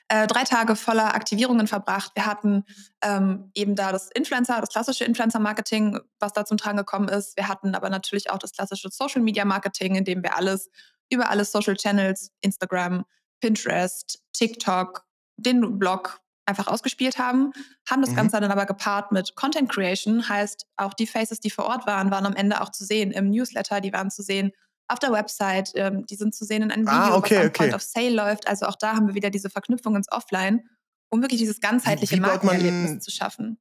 äh, 0.07 0.29
drei 0.29 0.45
Tage 0.45 0.77
voller 0.77 1.17
Aktivierungen 1.17 1.67
verbracht. 1.67 2.13
Wir 2.15 2.27
hatten 2.27 2.65
ähm, 3.03 3.51
eben 3.55 3.75
da 3.75 3.91
das 3.91 4.09
Influencer, 4.13 4.61
das 4.61 4.69
klassische 4.69 5.05
Influencer-Marketing, 5.05 5.99
was 6.21 6.33
da 6.33 6.45
zum 6.45 6.59
Tragen 6.59 6.79
gekommen 6.79 7.09
ist. 7.09 7.37
Wir 7.37 7.49
hatten 7.49 7.75
aber 7.75 7.91
natürlich 7.91 8.31
auch 8.31 8.39
das 8.39 8.53
klassische 8.53 8.89
Social-Media-Marketing, 8.89 9.97
in 9.97 10.05
dem 10.05 10.23
wir 10.23 10.37
alles 10.37 10.71
über 11.11 11.29
alle 11.29 11.45
Social 11.45 11.75
Channels, 11.75 12.31
Instagram, 12.41 13.05
Pinterest, 13.41 14.23
TikTok, 14.33 15.05
den 15.39 15.81
Blog, 15.81 16.21
einfach 16.49 16.67
ausgespielt 16.67 17.19
haben, 17.19 17.53
haben 17.89 18.01
das 18.01 18.11
mhm. 18.11 18.17
Ganze 18.17 18.41
dann 18.41 18.51
aber 18.51 18.67
gepaart 18.67 19.13
mit 19.13 19.37
Content 19.37 19.71
Creation, 19.71 20.29
heißt 20.29 20.67
auch 20.77 20.95
die 20.95 21.07
Faces, 21.07 21.41
die 21.41 21.51
vor 21.51 21.67
Ort 21.67 21.87
waren, 21.87 22.11
waren 22.11 22.27
am 22.27 22.35
Ende 22.35 22.61
auch 22.61 22.71
zu 22.71 22.85
sehen 22.85 23.13
im 23.13 23.31
Newsletter, 23.31 23.81
die 23.81 23.93
waren 23.93 24.11
zu 24.11 24.23
sehen 24.23 24.53
auf 24.89 24.99
der 24.99 25.13
Website, 25.13 25.73
ähm, 25.75 26.07
die 26.07 26.17
sind 26.17 26.35
zu 26.35 26.45
sehen 26.45 26.63
in 26.63 26.71
einem 26.71 26.89
ah, 26.89 26.93
Video, 26.93 27.15
ah, 27.15 27.19
okay, 27.19 27.35
was 27.35 27.41
am 27.41 27.47
okay. 27.47 27.59
Point 27.59 27.75
of 27.75 27.83
Sale 27.83 28.11
läuft. 28.11 28.49
Also 28.49 28.67
auch 28.67 28.77
da 28.77 28.97
haben 28.97 29.07
wir 29.07 29.15
wieder 29.15 29.31
diese 29.31 29.51
Verknüpfung 29.51 29.95
ins 29.95 30.11
Offline, 30.11 30.65
um 31.11 31.21
wirklich 31.21 31.41
dieses 31.41 31.61
ganzheitliche 31.61 32.19
Markenerlebnis 32.21 33.05
zu 33.05 33.11
schaffen. 33.11 33.61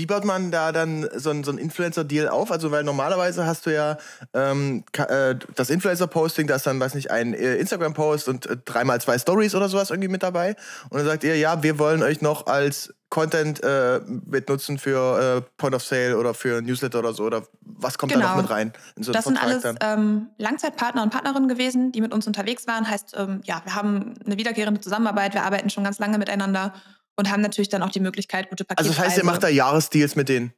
Wie 0.00 0.06
baut 0.06 0.24
man 0.24 0.50
da 0.50 0.72
dann 0.72 1.06
so 1.14 1.28
ein, 1.28 1.44
so 1.44 1.52
Influencer-Deal 1.52 2.26
auf? 2.26 2.50
Also, 2.50 2.70
weil 2.70 2.84
normalerweise 2.84 3.44
hast 3.44 3.66
du 3.66 3.74
ja 3.74 3.98
ähm, 4.32 4.82
äh, 4.96 5.34
das 5.54 5.68
Influencer-Posting, 5.68 6.46
da 6.46 6.54
ist 6.54 6.66
dann, 6.66 6.80
weiß 6.80 6.94
nicht, 6.94 7.10
ein 7.10 7.34
äh, 7.34 7.56
Instagram-Post 7.56 8.30
und 8.30 8.46
äh, 8.46 8.56
dreimal 8.64 8.98
zwei 9.02 9.18
Stories 9.18 9.54
oder 9.54 9.68
sowas 9.68 9.90
irgendwie 9.90 10.08
mit 10.08 10.22
dabei. 10.22 10.56
Und 10.88 10.96
dann 10.96 11.06
sagt 11.06 11.22
ihr, 11.22 11.36
ja, 11.36 11.62
wir 11.62 11.78
wollen 11.78 12.02
euch 12.02 12.22
noch 12.22 12.46
als 12.46 12.94
Content 13.10 13.62
äh, 13.62 14.00
mitnutzen 14.06 14.78
für 14.78 15.42
äh, 15.42 15.50
Point 15.58 15.74
of 15.74 15.84
Sale 15.84 16.16
oder 16.16 16.32
für 16.32 16.62
Newsletter 16.62 17.00
oder 17.00 17.12
so. 17.12 17.24
Oder 17.24 17.42
was 17.60 17.98
kommt 17.98 18.12
genau. 18.12 18.22
da 18.22 18.28
noch 18.28 18.36
genau. 18.36 18.48
mit 18.48 18.50
rein? 18.50 18.72
So 18.96 19.12
das 19.12 19.26
sind 19.26 19.36
alles 19.36 19.64
ähm, 19.82 20.28
Langzeitpartner 20.38 21.02
und 21.02 21.10
Partnerinnen 21.10 21.50
gewesen, 21.50 21.92
die 21.92 22.00
mit 22.00 22.14
uns 22.14 22.26
unterwegs 22.26 22.66
waren. 22.66 22.88
Heißt, 22.88 23.16
ähm, 23.18 23.42
ja, 23.44 23.60
wir 23.64 23.74
haben 23.74 24.14
eine 24.24 24.38
wiederkehrende 24.38 24.80
Zusammenarbeit, 24.80 25.34
wir 25.34 25.42
arbeiten 25.42 25.68
schon 25.68 25.84
ganz 25.84 25.98
lange 25.98 26.16
miteinander 26.16 26.72
und 27.20 27.30
haben 27.30 27.42
natürlich 27.42 27.68
dann 27.68 27.82
auch 27.82 27.90
die 27.90 28.00
Möglichkeit, 28.00 28.48
gute 28.48 28.64
Pakete. 28.64 28.88
Also 28.88 28.98
das 28.98 29.06
heißt, 29.06 29.18
ihr 29.18 29.24
macht 29.24 29.42
da 29.42 29.48
Jahresdeals 29.48 30.16
mit 30.16 30.28
denen? 30.28 30.52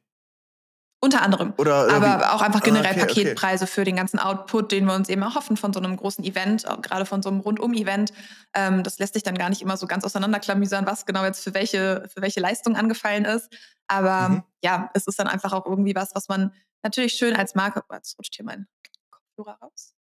Unter 1.01 1.21
anderem. 1.21 1.53
Oder, 1.57 1.93
aber 1.93 2.33
auch 2.33 2.41
einfach 2.41 2.63
generell 2.63 2.97
ah, 2.97 3.03
okay, 3.03 3.25
Paketpreise 3.25 3.65
okay. 3.65 3.73
für 3.73 3.83
den 3.83 3.97
ganzen 3.97 4.19
Output, 4.19 4.71
den 4.71 4.85
wir 4.85 4.93
uns 4.93 5.09
eben 5.09 5.21
erhoffen 5.21 5.57
von 5.57 5.73
so 5.73 5.81
einem 5.81 5.97
großen 5.97 6.23
Event, 6.23 6.63
gerade 6.81 7.05
von 7.05 7.21
so 7.21 7.29
einem 7.29 7.41
Rundum-Event. 7.41 8.13
Ähm, 8.53 8.83
das 8.83 8.99
lässt 8.99 9.13
sich 9.13 9.23
dann 9.23 9.37
gar 9.37 9.49
nicht 9.49 9.61
immer 9.61 9.75
so 9.75 9.85
ganz 9.85 10.05
auseinanderklamüsern, 10.05 10.85
was 10.85 11.05
genau 11.05 11.25
jetzt 11.25 11.43
für 11.43 11.53
welche, 11.53 12.07
für 12.07 12.21
welche 12.21 12.39
Leistung 12.39 12.77
angefallen 12.77 13.25
ist. 13.25 13.53
Aber 13.87 14.29
mhm. 14.29 14.43
ja, 14.63 14.89
es 14.93 15.05
ist 15.05 15.19
dann 15.19 15.27
einfach 15.27 15.51
auch 15.51 15.65
irgendwie 15.65 15.93
was, 15.93 16.15
was 16.15 16.29
man 16.29 16.53
natürlich 16.83 17.15
schön 17.15 17.35
als 17.35 17.53
Marke. 17.53 17.83
Oh, 17.89 17.93
jetzt 17.93 18.17
rutscht 18.17 18.35
hier 18.35 18.45
mein 18.45 18.67
Kopfhörer 19.11 19.57
raus. 19.61 19.93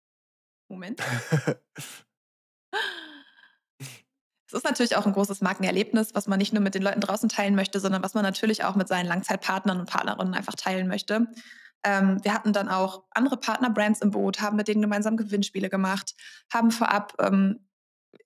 Moment. 0.69 1.02
Es 4.52 4.59
ist 4.59 4.64
natürlich 4.64 4.97
auch 4.97 5.06
ein 5.06 5.14
großes 5.14 5.40
Markenerlebnis, 5.40 6.14
was 6.14 6.26
man 6.26 6.38
nicht 6.38 6.52
nur 6.52 6.62
mit 6.62 6.75
den 6.75 6.82
Leuten 6.82 7.00
draußen 7.00 7.30
teilen 7.30 7.54
möchte, 7.54 7.80
sondern 7.80 8.02
was 8.02 8.12
man 8.12 8.23
natürlich 8.23 8.64
auch 8.64 8.76
mit 8.76 8.87
seinen 8.87 9.06
Langzeitpartnern 9.06 9.80
und 9.80 9.88
Partnerinnen 9.88 10.35
einfach 10.35 10.54
teilen 10.54 10.88
möchte. 10.88 11.26
Ähm, 11.85 12.18
wir 12.23 12.35
hatten 12.35 12.52
dann 12.52 12.68
auch 12.68 13.04
andere 13.12 13.38
Partnerbrands 13.38 14.02
im 14.02 14.11
Boot, 14.11 14.42
haben 14.42 14.56
mit 14.56 14.68
denen 14.68 14.82
gemeinsam 14.82 15.16
Gewinnspiele 15.16 15.71
gemacht, 15.71 16.14
haben 16.52 16.71
vorab 16.71 17.14
ähm, 17.18 17.61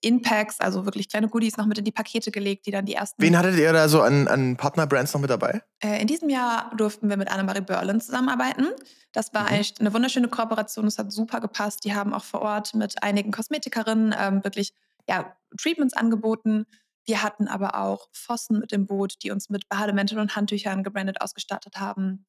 In-Packs, 0.01 0.59
also 0.59 0.83
wirklich 0.83 1.07
kleine 1.07 1.29
Goodies 1.29 1.55
noch 1.55 1.65
mit 1.65 1.77
in 1.77 1.85
die 1.85 1.93
Pakete 1.93 2.29
gelegt, 2.29 2.65
die 2.65 2.71
dann 2.71 2.85
die 2.85 2.95
ersten. 2.95 3.21
Wen 3.23 3.37
hattet 3.37 3.57
ihr 3.57 3.71
da 3.71 3.87
so 3.87 4.01
an, 4.01 4.27
an 4.27 4.57
Partnerbrands 4.57 5.13
noch 5.13 5.21
mit 5.21 5.29
dabei? 5.29 5.61
Äh, 5.81 6.01
in 6.01 6.07
diesem 6.07 6.29
Jahr 6.29 6.71
durften 6.75 7.09
wir 7.09 7.15
mit 7.15 7.31
Annemarie 7.31 7.61
Berlin 7.61 8.01
zusammenarbeiten. 8.01 8.67
Das 9.13 9.33
war 9.33 9.43
mhm. 9.43 9.47
eigentlich 9.47 9.73
eine 9.79 9.93
wunderschöne 9.93 10.27
Kooperation. 10.27 10.87
Es 10.87 10.99
hat 10.99 11.09
super 11.11 11.39
gepasst. 11.39 11.85
Die 11.85 11.95
haben 11.95 12.13
auch 12.13 12.25
vor 12.25 12.41
Ort 12.41 12.75
mit 12.75 13.01
einigen 13.01 13.31
Kosmetikerinnen 13.31 14.13
ähm, 14.19 14.43
wirklich 14.43 14.73
ja, 15.07 15.35
Treatments 15.57 15.93
angeboten. 15.93 16.65
Wir 17.05 17.23
hatten 17.23 17.47
aber 17.47 17.75
auch 17.75 18.09
Fossen 18.11 18.59
mit 18.59 18.73
im 18.73 18.85
Boot, 18.85 19.15
die 19.23 19.31
uns 19.31 19.49
mit 19.49 19.69
Bademänteln 19.69 20.19
und 20.19 20.35
Handtüchern 20.35 20.83
gebrandet 20.83 21.21
ausgestattet 21.21 21.77
haben. 21.77 22.25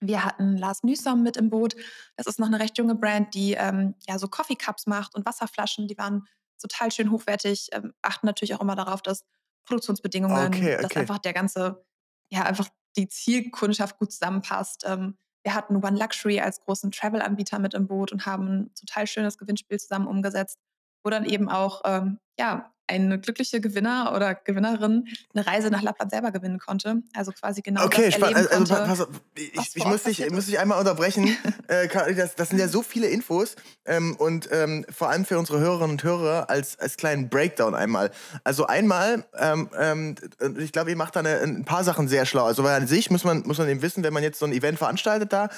Wir 0.00 0.24
hatten 0.24 0.56
Lars 0.56 0.82
Nüssom 0.82 1.22
mit 1.22 1.36
im 1.36 1.48
Boot. 1.48 1.76
Das 2.16 2.26
ist 2.26 2.38
noch 2.38 2.48
eine 2.48 2.60
recht 2.60 2.76
junge 2.76 2.96
Brand, 2.96 3.34
die 3.34 3.52
ähm, 3.52 3.94
ja 4.06 4.18
so 4.18 4.28
Coffee 4.28 4.56
Cups 4.56 4.86
macht 4.86 5.14
und 5.14 5.24
Wasserflaschen. 5.24 5.88
Die 5.88 5.96
waren 5.96 6.26
total 6.60 6.90
schön 6.90 7.10
hochwertig, 7.10 7.68
ähm, 7.72 7.92
achten 8.02 8.26
natürlich 8.26 8.54
auch 8.54 8.60
immer 8.60 8.76
darauf, 8.76 9.00
dass 9.02 9.24
Produktionsbedingungen, 9.64 10.48
okay, 10.48 10.74
okay. 10.74 10.82
dass 10.82 10.96
einfach 10.96 11.18
der 11.18 11.32
ganze, 11.32 11.84
ja, 12.30 12.42
einfach 12.42 12.68
die 12.96 13.08
Zielkundschaft 13.08 13.98
gut 13.98 14.12
zusammenpasst. 14.12 14.84
Ähm, 14.86 15.16
wir 15.44 15.54
hatten 15.54 15.76
One 15.76 15.98
Luxury 15.98 16.40
als 16.40 16.60
großen 16.60 16.90
Travel-Anbieter 16.90 17.58
mit 17.58 17.74
im 17.74 17.86
Boot 17.86 18.12
und 18.12 18.26
haben 18.26 18.48
ein 18.48 18.74
total 18.74 19.06
schönes 19.06 19.38
Gewinnspiel 19.38 19.78
zusammen 19.78 20.06
umgesetzt, 20.06 20.58
wo 21.04 21.10
dann 21.10 21.24
eben 21.24 21.48
auch 21.48 21.82
ähm, 21.84 22.18
ja, 22.38 22.72
ein 22.92 23.20
glücklicher 23.20 23.60
Gewinner 23.60 24.12
oder 24.14 24.34
Gewinnerin 24.34 25.08
eine 25.34 25.46
Reise 25.46 25.70
nach 25.70 25.82
Lappland 25.82 26.10
selber 26.10 26.30
gewinnen 26.30 26.58
konnte. 26.58 27.02
Also 27.14 27.32
quasi 27.32 27.62
genau 27.62 27.84
okay, 27.84 28.10
das 28.10 28.20
erleben 28.20 28.36
also, 28.36 28.48
konnte. 28.48 28.74
Pass 28.74 29.00
auf, 29.00 29.08
ich, 29.34 29.76
ich 29.76 29.84
muss, 29.84 30.02
dich, 30.02 30.30
muss 30.30 30.46
dich 30.46 30.58
einmal 30.58 30.78
unterbrechen. 30.78 31.36
äh, 31.68 31.88
das, 32.14 32.34
das, 32.34 32.50
sind 32.50 32.58
ja 32.58 32.68
so 32.68 32.82
viele 32.82 33.06
Infos 33.08 33.56
ähm, 33.86 34.16
und 34.16 34.48
ähm, 34.52 34.84
vor 34.90 35.08
allem 35.10 35.24
für 35.24 35.38
unsere 35.38 35.60
Hörerinnen 35.60 35.92
und 35.92 36.04
Hörer 36.04 36.50
als, 36.50 36.78
als 36.78 36.96
kleinen 36.96 37.28
Breakdown 37.28 37.74
einmal. 37.74 38.10
Also 38.44 38.66
einmal, 38.66 39.24
ähm, 39.38 39.70
ähm 39.78 40.14
ich 40.58 40.72
glaube, 40.72 40.90
ihr 40.90 40.96
macht 40.96 41.16
da 41.16 41.20
eine, 41.20 41.40
ein 41.40 41.64
paar 41.64 41.84
Sachen 41.84 42.08
sehr 42.08 42.26
schlau. 42.26 42.44
Also 42.44 42.62
weil 42.64 42.80
an 42.80 42.86
sich 42.86 43.10
muss 43.10 43.24
man, 43.24 43.42
muss 43.46 43.58
man 43.58 43.68
eben 43.68 43.82
wissen, 43.82 44.04
wenn 44.04 44.12
man 44.12 44.22
jetzt 44.22 44.38
so 44.38 44.46
ein 44.46 44.52
Event 44.52 44.78
veranstaltet 44.78 45.32
da 45.32 45.48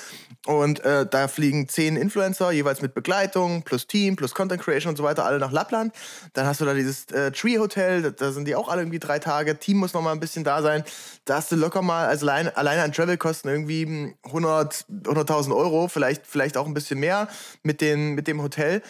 und 0.47 0.85
äh, 0.85 1.07
da 1.07 1.29
fliegen 1.29 1.69
zehn 1.69 1.97
Influencer, 1.97 2.53
jeweils 2.53 2.81
mit 2.83 2.95
Begleitung, 2.95 3.63
plus 3.63 3.87
Team, 3.87 4.17
plus 4.17 4.35
Content 4.35 4.63
Creation 4.63 4.91
und 4.91 4.97
so 4.97 5.03
weiter, 5.03 5.25
alle 5.25 5.39
nach 5.39 5.53
Lappland, 5.53 5.95
dann 6.33 6.47
hast 6.47 6.61
du 6.61 6.65
da 6.65 6.75
dieses 6.75 7.07
äh, 7.07 7.24
Tree 7.33 7.59
Hotel, 7.59 8.03
da, 8.03 8.11
da, 8.11 8.33
sind 8.33 8.47
die 8.47 8.55
auch 8.55 8.69
alle 8.69 8.83
irgendwie 8.83 8.99
drei 8.99 9.19
Tage. 9.19 9.59
Team 9.59 9.79
muss 9.79 9.93
noch 9.93 10.03
mal 10.03 10.13
ein 10.13 10.21
bisschen 10.21 10.45
da 10.45 10.63
sein. 10.63 10.85
Da 11.25 11.37
hast 11.37 11.53
du 11.53 11.57
locker 11.57 11.83
mal, 11.83 12.07
also 12.07 12.27
allein, 12.27 12.55
alleine 12.55 12.83
an 12.83 12.93
Travelkosten 12.93 13.51
irgendwie 13.51 14.15
100, 14.25 14.87
100.000 15.05 15.57
Euro, 15.57 15.89
vielleicht, 15.89 16.27
vielleicht 16.27 16.57
auch 16.57 16.67
ein 16.67 16.75
bisschen 16.75 17.01
mehr 17.01 17.29
mit, 17.63 17.81
den, 17.81 18.15
mit 18.15 18.27
dem 18.27 18.43
Hotel. 18.43 18.83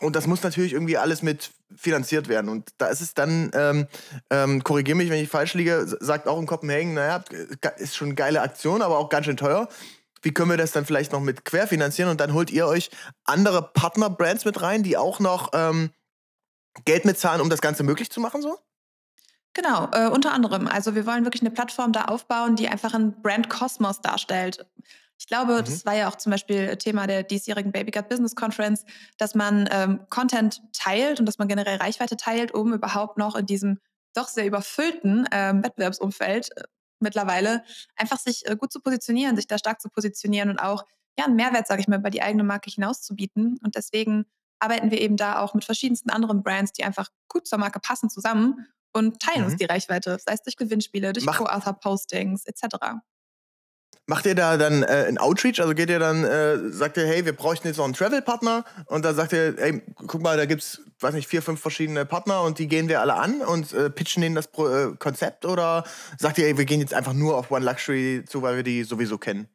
Und 0.00 0.14
das 0.14 0.26
muss 0.26 0.42
natürlich 0.42 0.74
irgendwie 0.74 0.98
alles 0.98 1.22
mit 1.22 1.50
finanziert 1.74 2.28
werden. 2.28 2.48
Und 2.50 2.68
da 2.78 2.88
ist 2.88 3.00
es 3.00 3.14
dann, 3.14 3.50
ähm, 3.54 3.86
ähm, 4.30 4.62
korrigiere 4.62 4.96
mich, 4.96 5.10
wenn 5.10 5.22
ich 5.22 5.28
falsch 5.28 5.54
liege, 5.54 5.86
sagt 6.00 6.28
auch 6.28 6.38
in 6.38 6.46
Kopenhagen, 6.46 6.94
naja, 6.94 7.24
ist 7.78 7.96
schon 7.96 8.08
eine 8.08 8.14
geile 8.14 8.42
Aktion, 8.42 8.82
aber 8.82 8.98
auch 8.98 9.08
ganz 9.08 9.26
schön 9.26 9.36
teuer. 9.36 9.68
Wie 10.22 10.32
können 10.32 10.50
wir 10.50 10.56
das 10.56 10.72
dann 10.72 10.84
vielleicht 10.84 11.12
noch 11.12 11.20
mit 11.20 11.44
querfinanzieren? 11.44 12.10
Und 12.10 12.20
dann 12.20 12.34
holt 12.34 12.50
ihr 12.50 12.66
euch 12.66 12.90
andere 13.24 13.62
Partner-Brands 13.62 14.44
mit 14.44 14.60
rein, 14.60 14.82
die 14.82 14.96
auch 14.96 15.18
noch 15.18 15.50
ähm, 15.54 15.90
Geld 16.84 17.04
mitzahlen, 17.04 17.40
um 17.40 17.50
das 17.50 17.60
Ganze 17.60 17.82
möglich 17.82 18.10
zu 18.10 18.20
machen, 18.20 18.42
so? 18.42 18.58
Genau, 19.54 19.88
äh, 19.92 20.08
unter 20.08 20.32
anderem. 20.32 20.68
Also 20.68 20.94
wir 20.94 21.06
wollen 21.06 21.24
wirklich 21.24 21.40
eine 21.40 21.50
Plattform 21.50 21.92
da 21.92 22.04
aufbauen, 22.04 22.56
die 22.56 22.68
einfach 22.68 22.92
einen 22.92 23.22
Brand-Kosmos 23.22 24.02
darstellt. 24.02 24.66
Ich 25.18 25.26
glaube, 25.26 25.54
mhm. 25.54 25.64
das 25.64 25.86
war 25.86 25.94
ja 25.94 26.08
auch 26.08 26.16
zum 26.16 26.30
Beispiel 26.30 26.76
Thema 26.76 27.06
der 27.06 27.22
diesjährigen 27.22 27.72
Baby 27.72 27.90
Gut 27.90 28.08
Business 28.08 28.34
Conference, 28.34 28.84
dass 29.16 29.34
man 29.34 29.66
ähm, 29.72 30.00
Content 30.10 30.60
teilt 30.74 31.20
und 31.20 31.26
dass 31.26 31.38
man 31.38 31.48
generell 31.48 31.78
Reichweite 31.78 32.18
teilt, 32.18 32.52
um 32.52 32.74
überhaupt 32.74 33.16
noch 33.16 33.34
in 33.34 33.46
diesem 33.46 33.80
doch 34.14 34.28
sehr 34.28 34.46
überfüllten 34.46 35.26
ähm, 35.32 35.64
Wettbewerbsumfeld 35.64 36.56
äh, 36.56 36.64
mittlerweile 37.00 37.62
einfach 37.96 38.18
sich 38.18 38.46
äh, 38.46 38.56
gut 38.56 38.72
zu 38.72 38.80
positionieren, 38.80 39.36
sich 39.36 39.46
da 39.46 39.58
stark 39.58 39.80
zu 39.80 39.88
positionieren 39.88 40.50
und 40.50 40.58
auch 40.58 40.84
ja 41.18 41.24
einen 41.24 41.36
Mehrwert, 41.36 41.66
sage 41.66 41.80
ich 41.80 41.88
mal, 41.88 41.98
bei 41.98 42.10
die 42.10 42.22
eigene 42.22 42.44
Marke 42.44 42.70
hinauszubieten. 42.70 43.58
Und 43.62 43.74
deswegen 43.74 44.26
arbeiten 44.58 44.90
wir 44.90 45.00
eben 45.00 45.16
da 45.16 45.40
auch 45.40 45.54
mit 45.54 45.64
verschiedensten 45.64 46.10
anderen 46.10 46.42
Brands, 46.42 46.72
die 46.72 46.84
einfach 46.84 47.08
gut 47.28 47.46
zur 47.46 47.58
Marke 47.58 47.80
passen, 47.80 48.10
zusammen 48.10 48.66
und 48.92 49.20
teilen 49.20 49.40
mhm. 49.40 49.46
uns 49.46 49.56
die 49.56 49.64
Reichweite, 49.64 50.18
sei 50.24 50.32
es 50.32 50.42
durch 50.42 50.56
Gewinnspiele, 50.56 51.12
durch 51.12 51.26
Co-Author-Postings 51.26 52.46
etc. 52.46 52.76
Macht 54.08 54.24
ihr 54.24 54.36
da 54.36 54.56
dann 54.56 54.84
äh, 54.84 55.06
ein 55.08 55.18
Outreach? 55.18 55.60
Also 55.60 55.74
geht 55.74 55.90
ihr 55.90 55.98
dann, 55.98 56.22
äh, 56.22 56.70
sagt 56.70 56.96
ihr, 56.96 57.06
hey, 57.06 57.24
wir 57.24 57.34
bräuchten 57.34 57.66
jetzt 57.66 57.78
noch 57.78 57.84
einen 57.84 57.94
Travel-Partner 57.94 58.64
und 58.86 59.04
dann 59.04 59.16
sagt 59.16 59.32
ihr, 59.32 59.56
hey, 59.58 59.82
guck 60.06 60.22
mal, 60.22 60.36
da 60.36 60.46
gibt's, 60.46 60.80
weiß 61.00 61.14
nicht, 61.14 61.26
vier, 61.26 61.42
fünf 61.42 61.60
verschiedene 61.60 62.06
Partner 62.06 62.42
und 62.42 62.60
die 62.60 62.68
gehen 62.68 62.88
wir 62.88 63.00
alle 63.00 63.14
an 63.14 63.40
und 63.40 63.72
äh, 63.72 63.90
pitchen 63.90 64.22
denen 64.22 64.36
das 64.36 64.46
Pro 64.46 64.68
äh, 64.68 64.94
Konzept 64.96 65.44
oder 65.44 65.82
sagt 66.18 66.38
ihr, 66.38 66.46
ey, 66.46 66.56
wir 66.56 66.66
gehen 66.66 66.80
jetzt 66.80 66.94
einfach 66.94 67.14
nur 67.14 67.36
auf 67.36 67.50
One 67.50 67.64
Luxury 67.64 68.24
zu, 68.26 68.42
weil 68.42 68.54
wir 68.54 68.62
die 68.62 68.84
sowieso 68.84 69.18
kennen? 69.18 69.48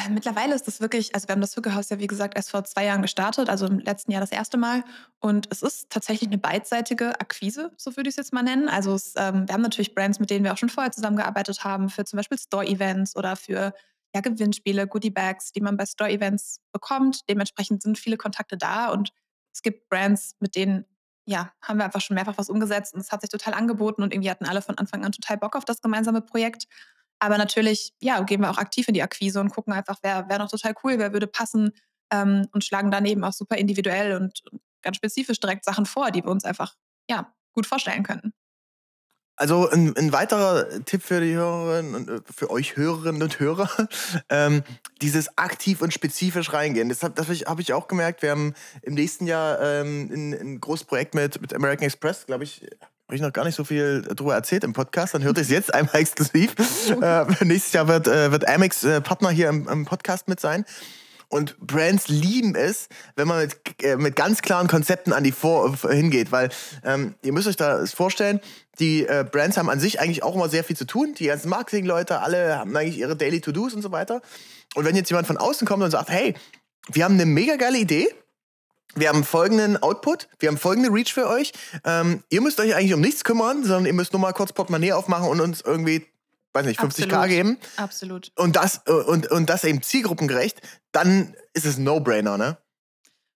Äh, 0.00 0.10
mittlerweile 0.10 0.54
ist 0.54 0.66
das 0.66 0.80
wirklich, 0.80 1.14
also 1.14 1.28
wir 1.28 1.32
haben 1.32 1.40
das 1.40 1.56
Hückehaus 1.56 1.90
ja 1.90 1.98
wie 1.98 2.06
gesagt 2.06 2.36
erst 2.36 2.50
vor 2.50 2.64
zwei 2.64 2.84
Jahren 2.84 3.02
gestartet, 3.02 3.48
also 3.48 3.66
im 3.66 3.78
letzten 3.80 4.12
Jahr 4.12 4.20
das 4.20 4.32
erste 4.32 4.56
Mal. 4.56 4.84
Und 5.18 5.48
es 5.50 5.62
ist 5.62 5.90
tatsächlich 5.90 6.28
eine 6.28 6.38
beidseitige 6.38 7.20
Akquise, 7.20 7.72
so 7.76 7.96
würde 7.96 8.08
ich 8.08 8.14
es 8.14 8.16
jetzt 8.16 8.32
mal 8.32 8.42
nennen. 8.42 8.68
Also 8.68 8.94
es, 8.94 9.14
ähm, 9.16 9.46
wir 9.46 9.54
haben 9.54 9.62
natürlich 9.62 9.94
Brands, 9.94 10.18
mit 10.18 10.30
denen 10.30 10.44
wir 10.44 10.52
auch 10.52 10.58
schon 10.58 10.68
vorher 10.68 10.92
zusammengearbeitet 10.92 11.64
haben, 11.64 11.88
für 11.88 12.04
zum 12.04 12.16
Beispiel 12.16 12.38
Store-Events 12.38 13.16
oder 13.16 13.36
für 13.36 13.74
ja, 14.14 14.20
Gewinnspiele, 14.20 14.86
Goodie-Bags, 14.86 15.52
die 15.52 15.60
man 15.60 15.76
bei 15.76 15.86
Store-Events 15.86 16.60
bekommt. 16.72 17.20
Dementsprechend 17.28 17.82
sind 17.82 17.98
viele 17.98 18.16
Kontakte 18.16 18.56
da 18.56 18.90
und 18.90 19.12
es 19.52 19.62
gibt 19.62 19.88
Brands, 19.88 20.36
mit 20.40 20.56
denen 20.56 20.84
ja, 21.26 21.52
haben 21.62 21.78
wir 21.78 21.84
einfach 21.84 22.00
schon 22.00 22.14
mehrfach 22.14 22.38
was 22.38 22.48
umgesetzt 22.48 22.94
und 22.94 23.00
es 23.00 23.12
hat 23.12 23.20
sich 23.20 23.30
total 23.30 23.54
angeboten 23.54 24.02
und 24.02 24.12
irgendwie 24.12 24.30
hatten 24.30 24.46
alle 24.46 24.62
von 24.62 24.78
Anfang 24.78 25.04
an 25.04 25.12
total 25.12 25.36
Bock 25.36 25.54
auf 25.54 25.64
das 25.64 25.80
gemeinsame 25.80 26.22
Projekt. 26.22 26.66
Aber 27.20 27.38
natürlich, 27.38 27.92
ja, 28.00 28.20
gehen 28.22 28.40
wir 28.40 28.50
auch 28.50 28.58
aktiv 28.58 28.88
in 28.88 28.94
die 28.94 29.02
Akquise 29.02 29.40
und 29.40 29.50
gucken 29.50 29.72
einfach, 29.72 29.98
wer 30.02 30.28
wäre 30.28 30.40
noch 30.40 30.50
total 30.50 30.74
cool, 30.82 30.98
wer 30.98 31.12
würde 31.12 31.26
passen 31.26 31.72
ähm, 32.10 32.48
und 32.52 32.64
schlagen 32.64 32.90
daneben 32.90 33.22
auch 33.24 33.32
super 33.32 33.56
individuell 33.56 34.16
und, 34.16 34.42
ganz 34.82 34.96
spezifisch 34.96 35.40
direkt 35.40 35.64
Sachen 35.64 35.86
vor, 35.86 36.10
die 36.10 36.24
wir 36.24 36.30
uns 36.30 36.44
einfach, 36.44 36.74
ja, 37.08 37.32
gut 37.52 37.66
vorstellen 37.66 38.02
könnten. 38.02 38.32
Also 39.36 39.70
ein, 39.70 39.96
ein, 39.96 40.12
weiterer 40.12 40.84
Tipp 40.84 41.02
für 41.02 41.20
die 41.20 41.34
Hörerinnen 41.34 41.94
und 41.94 42.10
äh, 42.10 42.20
für 42.30 42.50
euch 42.50 42.76
Hörerinnen 42.76 43.22
und 43.22 43.40
Hörer, 43.40 43.70
ähm, 44.28 44.62
dieses 45.00 45.38
aktiv 45.38 45.80
und 45.80 45.94
spezifisch 45.94 46.52
reingehen. 46.52 46.90
Das 46.90 47.02
habe 47.02 47.32
ich, 47.32 47.46
hab 47.46 47.58
ich 47.58 47.72
auch 47.72 47.88
gemerkt. 47.88 48.20
Wir 48.20 48.32
haben 48.32 48.54
im 48.82 48.94
nächsten 48.94 49.26
Jahr 49.26 49.58
ähm, 49.60 50.10
ein, 50.12 50.32
ein 50.34 50.60
großes 50.60 50.84
Projekt 50.84 51.14
mit, 51.14 51.40
mit 51.40 51.54
American 51.54 51.86
Express, 51.86 52.26
glaube 52.26 52.44
ich, 52.44 52.66
habe 53.10 53.16
ich 53.16 53.22
noch 53.22 53.32
gar 53.32 53.44
nicht 53.44 53.56
so 53.56 53.64
viel 53.64 54.02
darüber 54.02 54.34
erzählt 54.34 54.62
im 54.62 54.72
Podcast, 54.72 55.14
dann 55.14 55.24
hört 55.24 55.36
ihr 55.36 55.42
es 55.42 55.50
jetzt 55.50 55.74
einmal 55.74 55.96
exklusiv. 56.00 56.54
äh, 57.02 57.24
nächstes 57.44 57.72
Jahr 57.72 57.88
wird, 57.88 58.06
äh, 58.06 58.30
wird 58.30 58.46
Amex 58.48 58.84
äh, 58.84 59.00
Partner 59.00 59.30
hier 59.30 59.48
im, 59.48 59.66
im, 59.66 59.84
Podcast 59.84 60.28
mit 60.28 60.38
sein. 60.38 60.64
Und 61.28 61.58
Brands 61.58 62.06
lieben 62.06 62.54
es, 62.54 62.88
wenn 63.16 63.26
man 63.26 63.40
mit, 63.40 63.56
äh, 63.82 63.96
mit 63.96 64.14
ganz 64.14 64.42
klaren 64.42 64.68
Konzepten 64.68 65.12
an 65.12 65.24
die 65.24 65.32
Vor 65.32 65.76
hingeht, 65.90 66.30
weil 66.30 66.50
ähm, 66.84 67.16
ihr 67.22 67.32
müsst 67.32 67.48
euch 67.48 67.56
das 67.56 67.92
vorstellen, 67.92 68.38
die 68.78 69.04
äh, 69.04 69.24
Brands 69.28 69.56
haben 69.56 69.70
an 69.70 69.80
sich 69.80 69.98
eigentlich 69.98 70.22
auch 70.22 70.36
immer 70.36 70.48
sehr 70.48 70.62
viel 70.62 70.76
zu 70.76 70.84
tun. 70.84 71.14
Die 71.18 71.26
ganzen 71.26 71.48
Marketing-Leute, 71.48 72.20
alle 72.20 72.58
haben 72.58 72.76
eigentlich 72.76 72.98
ihre 72.98 73.16
Daily 73.16 73.40
To-Dos 73.40 73.74
und 73.74 73.82
so 73.82 73.90
weiter. 73.90 74.22
Und 74.76 74.84
wenn 74.84 74.94
jetzt 74.94 75.10
jemand 75.10 75.26
von 75.26 75.36
außen 75.36 75.66
kommt 75.66 75.82
und 75.82 75.90
sagt, 75.90 76.10
hey, 76.10 76.34
wir 76.92 77.04
haben 77.04 77.14
eine 77.14 77.26
mega 77.26 77.56
geile 77.56 77.78
Idee, 77.78 78.08
wir 78.94 79.08
haben 79.08 79.24
folgenden 79.24 79.76
Output, 79.82 80.28
wir 80.38 80.48
haben 80.48 80.58
folgende 80.58 80.92
Reach 80.92 81.12
für 81.12 81.28
euch. 81.28 81.52
Ähm, 81.84 82.24
ihr 82.28 82.40
müsst 82.40 82.60
euch 82.60 82.74
eigentlich 82.74 82.94
um 82.94 83.00
nichts 83.00 83.24
kümmern, 83.24 83.62
sondern 83.64 83.86
ihr 83.86 83.92
müsst 83.92 84.12
nur 84.12 84.20
mal 84.20 84.32
kurz 84.32 84.52
Portemonnaie 84.52 84.92
aufmachen 84.92 85.28
und 85.28 85.40
uns 85.40 85.60
irgendwie, 85.60 86.06
weiß 86.52 86.66
nicht, 86.66 86.80
50k 86.80 87.12
Absolut. 87.12 87.28
geben. 87.28 87.58
Absolut. 87.76 88.32
Und 88.36 88.56
das, 88.56 88.82
äh, 88.86 88.92
und, 88.92 89.30
und 89.30 89.48
das 89.48 89.64
eben 89.64 89.82
zielgruppengerecht, 89.82 90.60
dann 90.92 91.34
ist 91.52 91.66
es 91.66 91.78
ein 91.78 91.84
No-Brainer, 91.84 92.36
ne? 92.36 92.58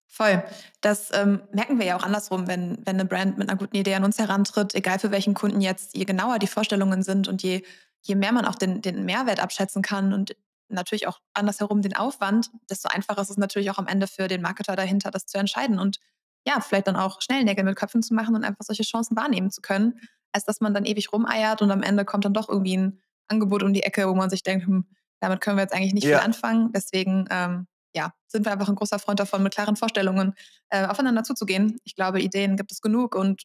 Voll. 0.07 0.41
Das 0.79 1.09
ähm, 1.11 1.41
merken 1.51 1.77
wir 1.77 1.85
ja 1.85 1.97
auch 1.97 2.03
andersrum, 2.03 2.47
wenn, 2.47 2.77
wenn 2.85 2.95
eine 2.95 3.03
Brand 3.03 3.37
mit 3.37 3.49
einer 3.49 3.57
guten 3.57 3.75
Idee 3.75 3.95
an 3.95 4.05
uns 4.05 4.17
herantritt, 4.17 4.73
egal 4.73 4.97
für 4.97 5.11
welchen 5.11 5.33
Kunden 5.33 5.59
jetzt, 5.59 5.95
je 5.95 6.05
genauer 6.05 6.39
die 6.39 6.47
Vorstellungen 6.47 7.03
sind 7.03 7.27
und 7.27 7.43
je, 7.43 7.63
je 8.01 8.15
mehr 8.15 8.31
man 8.31 8.45
auch 8.45 8.55
den, 8.55 8.81
den 8.81 9.03
Mehrwert 9.03 9.41
abschätzen 9.41 9.81
kann 9.81 10.13
und 10.13 10.33
natürlich 10.67 11.07
auch 11.07 11.19
andersherum 11.33 11.81
den 11.81 11.95
Aufwand, 11.95 12.49
desto 12.69 12.89
einfacher 12.89 13.21
ist 13.21 13.29
es 13.29 13.37
natürlich 13.37 13.71
auch 13.71 13.77
am 13.77 13.87
Ende 13.87 14.07
für 14.07 14.27
den 14.27 14.41
Marketer 14.41 14.75
dahinter, 14.75 15.11
das 15.11 15.25
zu 15.25 15.37
entscheiden 15.37 15.79
und 15.79 15.99
ja, 16.47 16.59
vielleicht 16.59 16.87
dann 16.87 16.95
auch 16.95 17.21
schnell 17.21 17.43
Nägel 17.43 17.63
mit 17.63 17.75
Köpfen 17.75 18.03
zu 18.03 18.13
machen 18.13 18.35
und 18.35 18.43
einfach 18.43 18.63
solche 18.63 18.83
Chancen 18.83 19.15
wahrnehmen 19.15 19.49
zu 19.49 19.61
können, 19.61 19.99
als 20.31 20.45
dass 20.45 20.61
man 20.61 20.73
dann 20.73 20.85
ewig 20.85 21.11
rumeiert 21.11 21.61
und 21.61 21.71
am 21.71 21.81
Ende 21.81 22.05
kommt 22.05 22.25
dann 22.25 22.33
doch 22.33 22.49
irgendwie 22.49 22.77
ein 22.77 23.01
Angebot 23.27 23.63
um 23.63 23.73
die 23.73 23.83
Ecke, 23.83 24.07
wo 24.07 24.13
man 24.13 24.29
sich 24.29 24.43
denkt, 24.43 24.67
hm, 24.67 24.85
damit 25.19 25.41
können 25.41 25.57
wir 25.57 25.63
jetzt 25.63 25.73
eigentlich 25.73 25.93
nicht 25.93 26.03
ja. 26.03 26.17
viel 26.17 26.25
anfangen. 26.25 26.71
Deswegen 26.71 27.25
ähm, 27.31 27.67
ja, 27.95 28.13
sind 28.27 28.45
wir 28.45 28.51
einfach 28.51 28.69
ein 28.69 28.75
großer 28.75 28.99
Freund 28.99 29.19
davon, 29.19 29.41
mit 29.41 29.53
klaren 29.53 29.75
Vorstellungen 29.75 30.33
äh, 30.69 30.85
aufeinander 30.85 31.23
zuzugehen. 31.23 31.79
Ich 31.83 31.95
glaube, 31.95 32.21
Ideen 32.21 32.57
gibt 32.57 32.71
es 32.71 32.81
genug 32.81 33.15
und 33.15 33.43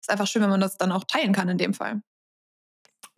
es 0.00 0.08
ist 0.08 0.10
einfach 0.10 0.26
schön, 0.26 0.42
wenn 0.42 0.50
man 0.50 0.60
das 0.60 0.78
dann 0.78 0.92
auch 0.92 1.04
teilen 1.04 1.32
kann 1.32 1.48
in 1.48 1.58
dem 1.58 1.74
Fall. 1.74 2.02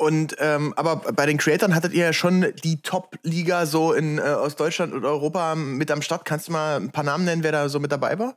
Und 0.03 0.35
ähm, 0.41 0.75
aber 0.77 0.97
bei 0.97 1.27
den 1.27 1.39
Creatoren 1.39 1.77
hattet 1.77 1.93
ihr 1.93 2.07
ja 2.07 2.13
schon 2.13 2.47
die 2.65 2.83
Top-Liga 2.83 3.67
so 3.67 3.93
in 3.93 4.19
äh, 4.19 4.23
aus 4.23 4.57
Deutschland 4.57 4.93
und 4.93 5.05
Europa 5.05 5.55
mit 5.55 5.93
am 5.93 6.03
Start. 6.03 6.25
Kannst 6.25 6.49
du 6.49 6.53
mal 6.53 6.81
ein 6.81 6.91
paar 6.91 7.05
Namen 7.05 7.25
nennen, 7.25 7.45
wer 7.45 7.53
da 7.53 7.69
so 7.69 7.79
mit 7.79 7.93
dabei 7.93 8.19
war? 8.19 8.37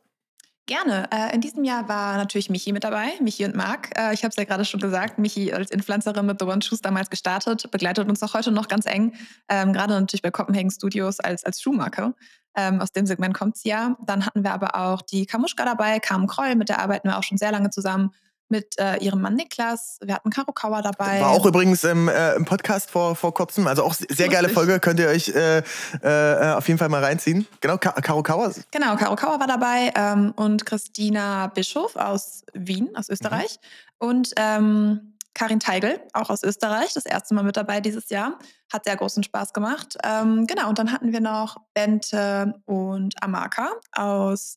Gerne. 0.67 1.09
Äh, 1.11 1.33
in 1.33 1.41
diesem 1.41 1.63
Jahr 1.63 1.89
war 1.89 2.17
natürlich 2.17 2.51
Michi 2.51 2.71
mit 2.71 2.83
dabei, 2.83 3.13
Michi 3.19 3.45
und 3.45 3.55
Marc. 3.55 3.97
Äh, 3.97 4.13
ich 4.13 4.23
habe 4.23 4.29
es 4.29 4.35
ja 4.35 4.43
gerade 4.43 4.63
schon 4.63 4.79
gesagt, 4.79 5.17
Michi 5.17 5.53
als 5.53 5.71
Influencerin 5.71 6.27
mit 6.27 6.39
The 6.39 6.45
One 6.45 6.61
Shoes 6.61 6.81
damals 6.81 7.09
gestartet, 7.09 7.69
begleitet 7.71 8.07
uns 8.07 8.21
auch 8.21 8.35
heute 8.35 8.51
noch 8.51 8.67
ganz 8.67 8.85
eng, 8.85 9.13
ähm, 9.49 9.73
gerade 9.73 9.93
natürlich 9.93 10.21
bei 10.21 10.31
Copenhagen 10.31 10.69
Studios 10.69 11.19
als, 11.19 11.43
als 11.43 11.61
Schuhmarke. 11.61 12.13
Ähm, 12.55 12.79
aus 12.79 12.91
dem 12.91 13.07
Segment 13.07 13.35
kommt 13.35 13.57
sie 13.57 13.69
ja. 13.69 13.97
Dann 14.05 14.23
hatten 14.25 14.43
wir 14.43 14.53
aber 14.53 14.75
auch 14.75 15.01
die 15.01 15.25
Kamuschka 15.25 15.65
dabei, 15.65 15.99
Carmen 15.99 16.27
Kroll, 16.27 16.55
mit 16.55 16.69
der 16.69 16.79
arbeiten 16.79 17.09
wir 17.09 17.17
auch 17.17 17.23
schon 17.23 17.37
sehr 17.37 17.51
lange 17.51 17.71
zusammen 17.71 18.11
mit 18.49 18.79
äh, 18.79 18.97
ihrem 18.97 19.21
Mann 19.21 19.35
Niklas. 19.35 19.97
Wir 20.03 20.15
hatten 20.15 20.29
Karo 20.29 20.51
Kauer 20.51 20.81
dabei. 20.81 21.21
War 21.21 21.31
auch 21.31 21.45
übrigens 21.45 21.83
im, 21.83 22.07
äh, 22.07 22.33
im 22.33 22.45
Podcast 22.45 22.91
vor, 22.91 23.15
vor 23.15 23.33
kurzem. 23.33 23.67
Also 23.67 23.83
auch 23.83 23.93
sehr 23.93 24.29
geile 24.29 24.49
Folge. 24.49 24.79
Könnt 24.79 24.99
ihr 24.99 25.07
euch 25.07 25.29
äh, 25.29 25.63
äh, 26.01 26.53
auf 26.53 26.67
jeden 26.67 26.77
Fall 26.77 26.89
mal 26.89 27.03
reinziehen. 27.03 27.47
Genau, 27.61 27.77
Ka 27.77 27.91
Karo 27.91 28.23
Kauer. 28.23 28.53
Genau, 28.71 28.95
Karo 28.95 29.15
Kauer 29.15 29.39
war 29.39 29.47
dabei 29.47 29.91
ähm, 29.95 30.33
und 30.35 30.65
Christina 30.65 31.47
Bischof 31.47 31.95
aus 31.95 32.43
Wien, 32.53 32.89
aus 32.95 33.09
Österreich. 33.09 33.59
Mhm. 33.99 34.07
Und 34.07 34.31
ähm, 34.37 35.15
Karin 35.33 35.59
Teigl, 35.59 35.99
auch 36.13 36.29
aus 36.29 36.43
Österreich, 36.43 36.93
das 36.93 37.05
erste 37.05 37.35
Mal 37.35 37.43
mit 37.43 37.57
dabei 37.57 37.81
dieses 37.81 38.09
Jahr. 38.09 38.39
Hat 38.71 38.85
sehr 38.85 38.95
großen 38.95 39.23
Spaß 39.23 39.53
gemacht. 39.53 39.97
Ähm, 40.03 40.47
genau, 40.47 40.69
und 40.69 40.79
dann 40.79 40.91
hatten 40.91 41.11
wir 41.11 41.19
noch 41.19 41.57
Bente 41.73 42.53
und 42.65 43.21
Amaka 43.21 43.71
aus 43.91 44.55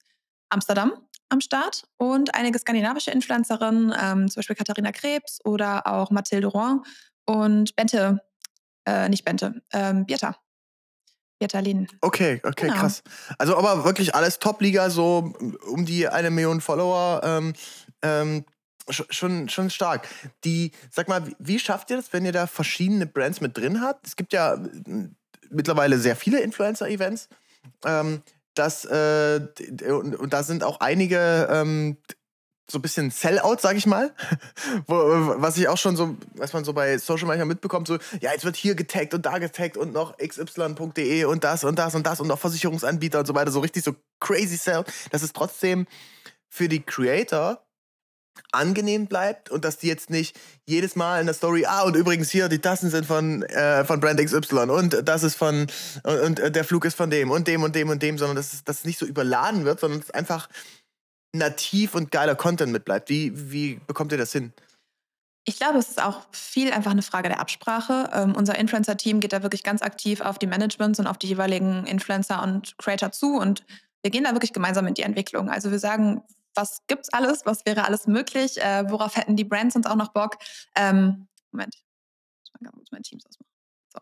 Amsterdam 0.51 0.93
am 1.29 1.41
Start 1.41 1.85
und 1.97 2.35
einige 2.35 2.59
skandinavische 2.59 3.11
Influencerinnen, 3.11 3.95
ähm, 4.01 4.29
zum 4.29 4.41
Beispiel 4.41 4.57
Katharina 4.57 4.93
Krebs 4.93 5.41
oder 5.45 5.87
auch 5.87 6.11
Mathilde 6.11 6.47
Rouen 6.47 6.83
und 7.27 7.77
Bente, 7.77 8.21
äh, 8.87 9.09
nicht 9.09 9.25
Bente, 9.25 9.63
ähm, 9.73 10.07
Birta. 10.07 10.37
Birta 11.39 11.61
Lin. 11.61 11.87
Okay, 12.01 12.41
okay, 12.43 12.67
genau. 12.67 12.81
krass. 12.81 13.03
Also 13.39 13.57
aber 13.57 13.85
wirklich 13.85 14.15
alles 14.15 14.41
Top-Liga, 14.41 14.91
so 14.91 15.33
um 15.71 15.87
die 15.87 16.09
eine 16.09 16.31
Million 16.31 16.61
Follower. 16.61 17.21
Ähm, 17.23 17.53
ähm, 18.03 18.45
schon, 18.91 19.49
schon 19.49 19.71
stark. 19.71 20.09
Die, 20.45 20.73
sag 20.91 21.09
mal, 21.09 21.23
wie 21.39 21.59
schafft 21.59 21.91
ihr 21.91 21.97
das, 21.97 22.13
wenn 22.13 22.25
ihr 22.25 22.33
da 22.33 22.47
verschiedene 22.47 23.07
Brands 23.07 23.41
mit 23.41 23.57
drin 23.57 23.81
habt? 23.81 24.07
Es 24.07 24.17
gibt 24.17 24.33
ja 24.33 24.59
mittlerweile 25.51 25.99
sehr 25.99 26.17
viele 26.17 26.41
Influencer-Events. 26.41 27.29
Ähm, 27.85 28.23
dass, 28.59 28.85
äh, 28.85 29.41
und, 29.89 30.17
und, 30.17 30.33
da 30.33 30.43
sind 30.43 30.65
auch 30.65 30.81
einige 30.81 31.49
ähm, 31.51 31.97
so 32.71 32.79
ein 32.79 32.83
bisschen 32.83 33.11
Sellout, 33.11 33.57
sag 33.61 33.77
ich 33.77 33.87
mal. 33.87 34.15
Wo, 34.87 34.97
was 34.97 35.57
ich 35.57 35.69
auch 35.69 35.79
schon 35.79 35.97
so, 35.97 36.17
was 36.35 36.53
man 36.53 36.65
so 36.65 36.73
bei 36.73 36.99
Social 36.99 37.27
manchmal 37.27 37.47
mitbekommt, 37.47 37.89
so, 37.89 37.99
ja, 38.21 38.33
jetzt 38.33 38.45
wird 38.45 38.57
hier 38.57 38.75
getaggt 38.75 39.15
und 39.15 39.25
da 39.25 39.39
getaggt 39.39 39.77
und 39.77 39.93
noch 39.93 40.17
xy.de 40.19 41.25
und 41.25 41.45
das 41.45 41.65
und 41.65 41.79
das 41.79 41.95
und 41.95 42.07
das 42.07 42.21
und 42.21 42.29
noch 42.29 42.39
Versicherungsanbieter 42.39 43.21
und 43.21 43.27
so 43.27 43.35
weiter, 43.35 43.51
so 43.51 43.61
richtig 43.61 43.85
so 43.85 43.95
crazy 44.21 44.57
Sellout. 44.57 44.85
Das 45.11 45.23
ist 45.23 45.35
trotzdem 45.35 45.87
für 46.49 46.69
die 46.69 46.83
Creator 46.83 47.65
angenehm 48.53 49.07
bleibt 49.07 49.51
und 49.51 49.65
dass 49.65 49.79
die 49.79 49.89
jetzt 49.89 50.11
nicht 50.11 50.39
jedes 50.67 50.97
Mal 50.97 51.21
in 51.21 51.27
der 51.27 51.35
Story, 51.35 51.65
ah, 51.67 51.83
und 51.83 51.97
übrigens 51.97 52.31
hier, 52.31 52.49
die 52.49 52.59
Tassen 52.59 52.91
sind 52.91 53.07
von, 53.07 53.43
äh, 53.43 53.85
von 53.85 54.01
Brand 54.01 54.21
XY 54.21 54.71
und 54.71 55.09
das 55.09 55.23
ist 55.23 55.37
von, 55.37 55.67
und, 56.03 56.41
und, 56.41 56.55
der 56.57 56.65
Flug 56.65 56.85
ist 56.85 56.97
von 56.97 57.11
dem 57.11 57.31
und 57.31 57.49
dem 57.49 57.63
und 57.63 57.75
dem 57.75 57.89
und 57.89 58.03
dem, 58.03 58.19
sondern 58.19 58.37
dass, 58.37 58.65
dass 58.65 58.79
es 58.79 58.85
nicht 58.85 58.99
so 58.99 59.07
überladen 59.07 59.65
wird, 59.65 59.81
sondern 59.81 60.01
es 60.01 60.11
einfach 60.11 60.49
nativ 61.35 61.95
und 61.95 62.11
geiler 62.11 62.35
Content 62.35 62.73
mitbleibt. 62.73 63.09
Wie, 63.09 63.33
wie 63.51 63.81
bekommt 63.87 64.13
ihr 64.13 64.19
das 64.19 64.33
hin? 64.33 64.53
Ich 65.45 65.57
glaube, 65.57 65.79
es 65.79 65.89
ist 65.89 66.03
auch 66.03 66.27
viel 66.31 66.73
einfach 66.73 66.91
eine 66.91 67.03
Frage 67.03 67.29
der 67.29 67.41
Absprache. 67.41 68.11
Ähm, 68.13 68.35
unser 68.37 68.59
Influencer-Team 68.59 69.21
geht 69.21 69.33
da 69.33 69.43
wirklich 69.43 69.63
ganz 69.63 69.81
aktiv 69.81 70.21
auf 70.21 70.39
die 70.39 70.47
Managements 70.47 70.99
und 70.99 71.07
auf 71.07 71.17
die 71.17 71.29
jeweiligen 71.29 71.87
Influencer 71.87 72.43
und 72.43 72.77
Creator 72.77 73.13
zu 73.13 73.37
und 73.37 73.65
wir 74.03 74.11
gehen 74.11 74.25
da 74.25 74.33
wirklich 74.33 74.53
gemeinsam 74.53 74.87
in 74.87 74.95
die 74.95 75.03
Entwicklung. 75.03 75.51
Also 75.51 75.71
wir 75.71 75.79
sagen, 75.79 76.23
was 76.59 76.85
gibt's 76.89 77.09
alles, 77.13 77.47
was 77.47 77.65
wäre 77.65 77.85
alles 77.85 78.07
möglich, 78.07 78.61
äh, 78.61 78.85
worauf 78.91 79.17
hätten 79.17 79.37
die 79.37 79.45
Brands 79.45 79.77
uns 79.77 79.87
auch 79.87 79.97
noch 79.97 80.09
Bock. 80.09 80.37
Ähm, 80.75 81.29
Moment, 81.53 81.75
ich 81.77 82.53
muss 82.75 82.89
mein 82.91 83.03
Teams 83.03 83.25
ausmachen. 83.25 83.49
So. 83.93 84.01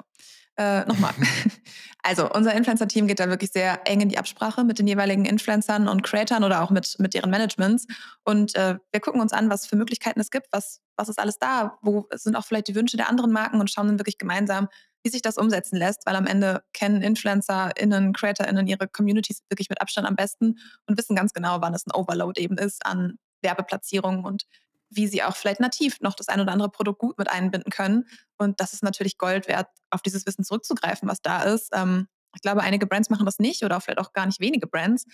Äh, 0.56 0.86
Nochmal. 0.86 1.12
also, 2.02 2.30
unser 2.32 2.54
Influencer-Team 2.54 3.06
geht 3.06 3.20
da 3.20 3.28
wirklich 3.28 3.52
sehr 3.52 3.86
eng 3.86 4.00
in 4.00 4.08
die 4.08 4.18
Absprache 4.18 4.64
mit 4.64 4.78
den 4.78 4.86
jeweiligen 4.86 5.26
Influencern 5.26 5.86
und 5.86 6.02
Creatoren 6.02 6.44
oder 6.44 6.62
auch 6.62 6.70
mit, 6.70 6.96
mit 6.98 7.12
deren 7.12 7.30
Managements. 7.30 7.86
Und 8.24 8.54
äh, 8.56 8.78
wir 8.90 9.00
gucken 9.00 9.20
uns 9.20 9.34
an, 9.34 9.50
was 9.50 9.66
für 9.66 9.76
Möglichkeiten 9.76 10.20
es 10.20 10.30
gibt, 10.30 10.46
was, 10.50 10.80
was 10.96 11.10
ist 11.10 11.18
alles 11.18 11.38
da, 11.38 11.78
wo 11.82 12.08
sind 12.14 12.36
auch 12.36 12.46
vielleicht 12.46 12.68
die 12.68 12.74
Wünsche 12.74 12.96
der 12.96 13.10
anderen 13.10 13.32
Marken 13.32 13.60
und 13.60 13.70
schauen 13.70 13.86
dann 13.86 13.98
wirklich 13.98 14.16
gemeinsam, 14.16 14.68
wie 15.06 15.10
sich 15.10 15.22
das 15.22 15.38
umsetzen 15.38 15.76
lässt, 15.76 16.04
weil 16.04 16.16
am 16.16 16.26
Ende 16.26 16.64
kennen 16.72 17.00
InfluencerInnen, 17.00 18.12
CreatorInnen 18.12 18.66
ihre 18.66 18.88
Communities 18.88 19.44
wirklich 19.48 19.68
mit 19.68 19.80
Abstand 19.80 20.04
am 20.04 20.16
besten 20.16 20.58
und 20.86 20.98
wissen 20.98 21.14
ganz 21.14 21.32
genau, 21.32 21.60
wann 21.60 21.74
es 21.74 21.86
ein 21.86 21.94
Overload 21.94 22.42
eben 22.42 22.58
ist 22.58 22.84
an 22.84 23.16
Werbeplatzierungen 23.40 24.24
und 24.24 24.46
wie 24.90 25.06
sie 25.06 25.22
auch 25.22 25.36
vielleicht 25.36 25.60
nativ 25.60 26.00
noch 26.00 26.14
das 26.14 26.26
ein 26.26 26.40
oder 26.40 26.50
andere 26.50 26.70
Produkt 26.70 26.98
gut 26.98 27.18
mit 27.18 27.30
einbinden 27.30 27.70
können. 27.70 28.08
Und 28.36 28.58
das 28.58 28.72
ist 28.72 28.82
natürlich 28.82 29.16
Gold 29.16 29.46
wert, 29.46 29.68
auf 29.90 30.02
dieses 30.02 30.26
Wissen 30.26 30.42
zurückzugreifen, 30.42 31.08
was 31.08 31.22
da 31.22 31.44
ist. 31.44 31.70
Ähm, 31.72 32.08
ich 32.34 32.42
glaube, 32.42 32.62
einige 32.62 32.88
Brands 32.88 33.08
machen 33.08 33.26
das 33.26 33.38
nicht 33.38 33.62
oder 33.62 33.80
vielleicht 33.80 34.00
auch 34.00 34.12
gar 34.12 34.26
nicht 34.26 34.40
wenige 34.40 34.66
Brands. 34.66 35.04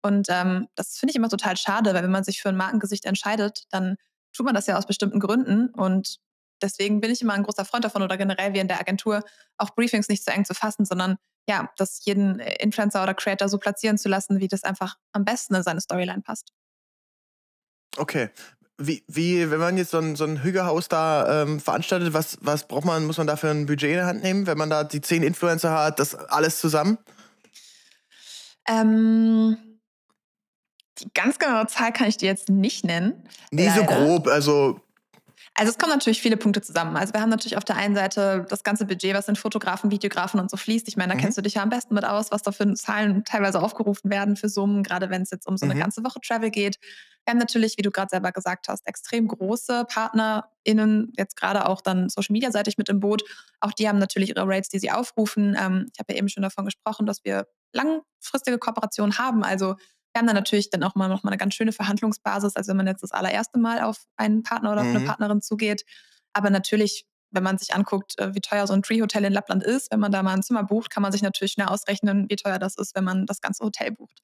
Und 0.00 0.28
ähm, 0.30 0.68
das 0.76 0.96
finde 0.96 1.10
ich 1.10 1.16
immer 1.16 1.28
total 1.28 1.58
schade, 1.58 1.92
weil 1.92 2.02
wenn 2.02 2.10
man 2.10 2.24
sich 2.24 2.40
für 2.40 2.48
ein 2.48 2.56
Markengesicht 2.56 3.04
entscheidet, 3.04 3.64
dann 3.68 3.96
tut 4.32 4.46
man 4.46 4.54
das 4.54 4.66
ja 4.66 4.78
aus 4.78 4.86
bestimmten 4.86 5.20
Gründen. 5.20 5.68
Und 5.68 6.20
deswegen 6.62 7.00
bin 7.00 7.10
ich 7.10 7.22
immer 7.22 7.34
ein 7.34 7.42
großer 7.42 7.64
Freund 7.64 7.84
davon 7.84 8.02
oder 8.02 8.16
generell 8.16 8.54
wie 8.54 8.58
in 8.58 8.68
der 8.68 8.80
Agentur 8.80 9.22
auch 9.58 9.70
Briefings 9.70 10.08
nicht 10.08 10.24
zu 10.24 10.30
eng 10.30 10.44
zu 10.44 10.54
fassen, 10.54 10.84
sondern 10.84 11.16
ja, 11.48 11.70
das 11.76 12.04
jeden 12.04 12.38
Influencer 12.38 13.02
oder 13.02 13.14
Creator 13.14 13.48
so 13.48 13.58
platzieren 13.58 13.98
zu 13.98 14.08
lassen, 14.08 14.38
wie 14.40 14.48
das 14.48 14.62
einfach 14.62 14.96
am 15.12 15.24
besten 15.24 15.54
in 15.54 15.62
seine 15.62 15.80
Storyline 15.80 16.22
passt. 16.22 16.52
Okay. 17.96 18.30
Wie, 18.78 19.04
wie, 19.06 19.50
wenn 19.50 19.60
man 19.60 19.76
jetzt 19.76 19.90
so 19.90 19.98
ein, 19.98 20.16
so 20.16 20.24
ein 20.24 20.42
Hügelhaus 20.42 20.88
da 20.88 21.42
ähm, 21.42 21.60
veranstaltet, 21.60 22.14
was, 22.14 22.38
was 22.40 22.66
braucht 22.66 22.84
man, 22.84 23.04
muss 23.04 23.18
man 23.18 23.26
dafür 23.26 23.50
ein 23.50 23.66
Budget 23.66 23.90
in 23.90 23.96
der 23.96 24.06
Hand 24.06 24.22
nehmen, 24.22 24.46
wenn 24.46 24.58
man 24.58 24.70
da 24.70 24.82
die 24.82 25.00
zehn 25.00 25.22
Influencer 25.22 25.72
hat, 25.72 25.98
das 25.98 26.14
alles 26.14 26.58
zusammen? 26.58 26.98
Ähm, 28.66 29.56
die 30.98 31.08
ganz 31.14 31.38
genaue 31.38 31.66
Zahl 31.66 31.92
kann 31.92 32.08
ich 32.08 32.16
dir 32.16 32.26
jetzt 32.26 32.48
nicht 32.48 32.84
nennen. 32.84 33.28
Nee, 33.50 33.70
so 33.70 33.84
grob, 33.84 34.26
also 34.28 34.80
also 35.54 35.70
es 35.70 35.78
kommen 35.78 35.92
natürlich 35.92 36.22
viele 36.22 36.38
Punkte 36.38 36.62
zusammen. 36.62 36.96
Also 36.96 37.12
wir 37.12 37.20
haben 37.20 37.28
natürlich 37.28 37.58
auf 37.58 37.64
der 37.64 37.76
einen 37.76 37.94
Seite 37.94 38.46
das 38.48 38.62
ganze 38.62 38.86
Budget, 38.86 39.14
was 39.14 39.28
in 39.28 39.36
Fotografen, 39.36 39.90
Videografen 39.90 40.40
und 40.40 40.50
so 40.50 40.56
fließt. 40.56 40.88
Ich 40.88 40.96
meine, 40.96 41.10
da 41.10 41.14
mhm. 41.16 41.20
kennst 41.20 41.36
du 41.36 41.42
dich 41.42 41.54
ja 41.54 41.62
am 41.62 41.68
besten 41.68 41.94
mit 41.94 42.04
aus, 42.04 42.30
was 42.30 42.42
da 42.42 42.52
für 42.52 42.72
Zahlen 42.74 43.24
teilweise 43.24 43.60
aufgerufen 43.60 44.10
werden 44.10 44.36
für 44.36 44.48
Summen, 44.48 44.82
gerade 44.82 45.10
wenn 45.10 45.22
es 45.22 45.30
jetzt 45.30 45.46
um 45.46 45.58
so 45.58 45.66
eine 45.66 45.74
mhm. 45.74 45.80
ganze 45.80 46.02
Woche 46.04 46.20
Travel 46.20 46.50
geht. 46.50 46.78
Wir 47.24 47.32
haben 47.32 47.38
natürlich, 47.38 47.76
wie 47.76 47.82
du 47.82 47.90
gerade 47.90 48.08
selber 48.10 48.32
gesagt 48.32 48.66
hast, 48.68 48.86
extrem 48.86 49.28
große 49.28 49.84
PartnerInnen, 49.84 51.12
jetzt 51.16 51.36
gerade 51.36 51.68
auch 51.68 51.82
dann 51.82 52.08
Social 52.08 52.32
Media 52.32 52.50
seitig 52.50 52.78
mit 52.78 52.88
im 52.88 53.00
Boot. 53.00 53.22
Auch 53.60 53.72
die 53.72 53.88
haben 53.88 53.98
natürlich 53.98 54.30
ihre 54.30 54.46
Rates, 54.46 54.70
die 54.70 54.78
sie 54.78 54.90
aufrufen. 54.90 55.56
Ähm, 55.60 55.88
ich 55.92 56.00
habe 56.00 56.14
ja 56.14 56.18
eben 56.18 56.30
schon 56.30 56.42
davon 56.42 56.64
gesprochen, 56.64 57.04
dass 57.04 57.24
wir 57.24 57.46
langfristige 57.72 58.58
Kooperationen 58.58 59.18
haben. 59.18 59.44
Also 59.44 59.76
wir 60.12 60.18
haben 60.18 60.26
dann 60.26 60.36
natürlich 60.36 60.70
dann 60.70 60.82
auch 60.82 60.94
mal 60.94 61.08
noch 61.08 61.22
mal 61.22 61.30
eine 61.30 61.38
ganz 61.38 61.54
schöne 61.54 61.72
Verhandlungsbasis, 61.72 62.56
als 62.56 62.68
wenn 62.68 62.76
man 62.76 62.86
jetzt 62.86 63.02
das 63.02 63.12
allererste 63.12 63.58
Mal 63.58 63.80
auf 63.82 64.04
einen 64.16 64.42
Partner 64.42 64.72
oder 64.72 64.82
auf 64.82 64.86
eine 64.86 65.00
mhm. 65.00 65.06
Partnerin 65.06 65.42
zugeht. 65.42 65.84
Aber 66.32 66.50
natürlich, 66.50 67.06
wenn 67.30 67.42
man 67.42 67.58
sich 67.58 67.74
anguckt, 67.74 68.18
äh, 68.18 68.34
wie 68.34 68.40
teuer 68.40 68.66
so 68.66 68.74
ein 68.74 68.82
Tree-Hotel 68.82 69.24
in 69.24 69.32
Lappland 69.32 69.64
ist, 69.64 69.90
wenn 69.90 70.00
man 70.00 70.12
da 70.12 70.22
mal 70.22 70.34
ein 70.34 70.42
Zimmer 70.42 70.64
bucht, 70.64 70.90
kann 70.90 71.02
man 71.02 71.12
sich 71.12 71.22
natürlich 71.22 71.52
schnell 71.52 71.68
ausrechnen, 71.68 72.26
wie 72.28 72.36
teuer 72.36 72.58
das 72.58 72.76
ist, 72.76 72.94
wenn 72.94 73.04
man 73.04 73.26
das 73.26 73.40
ganze 73.40 73.64
Hotel 73.64 73.92
bucht. 73.92 74.20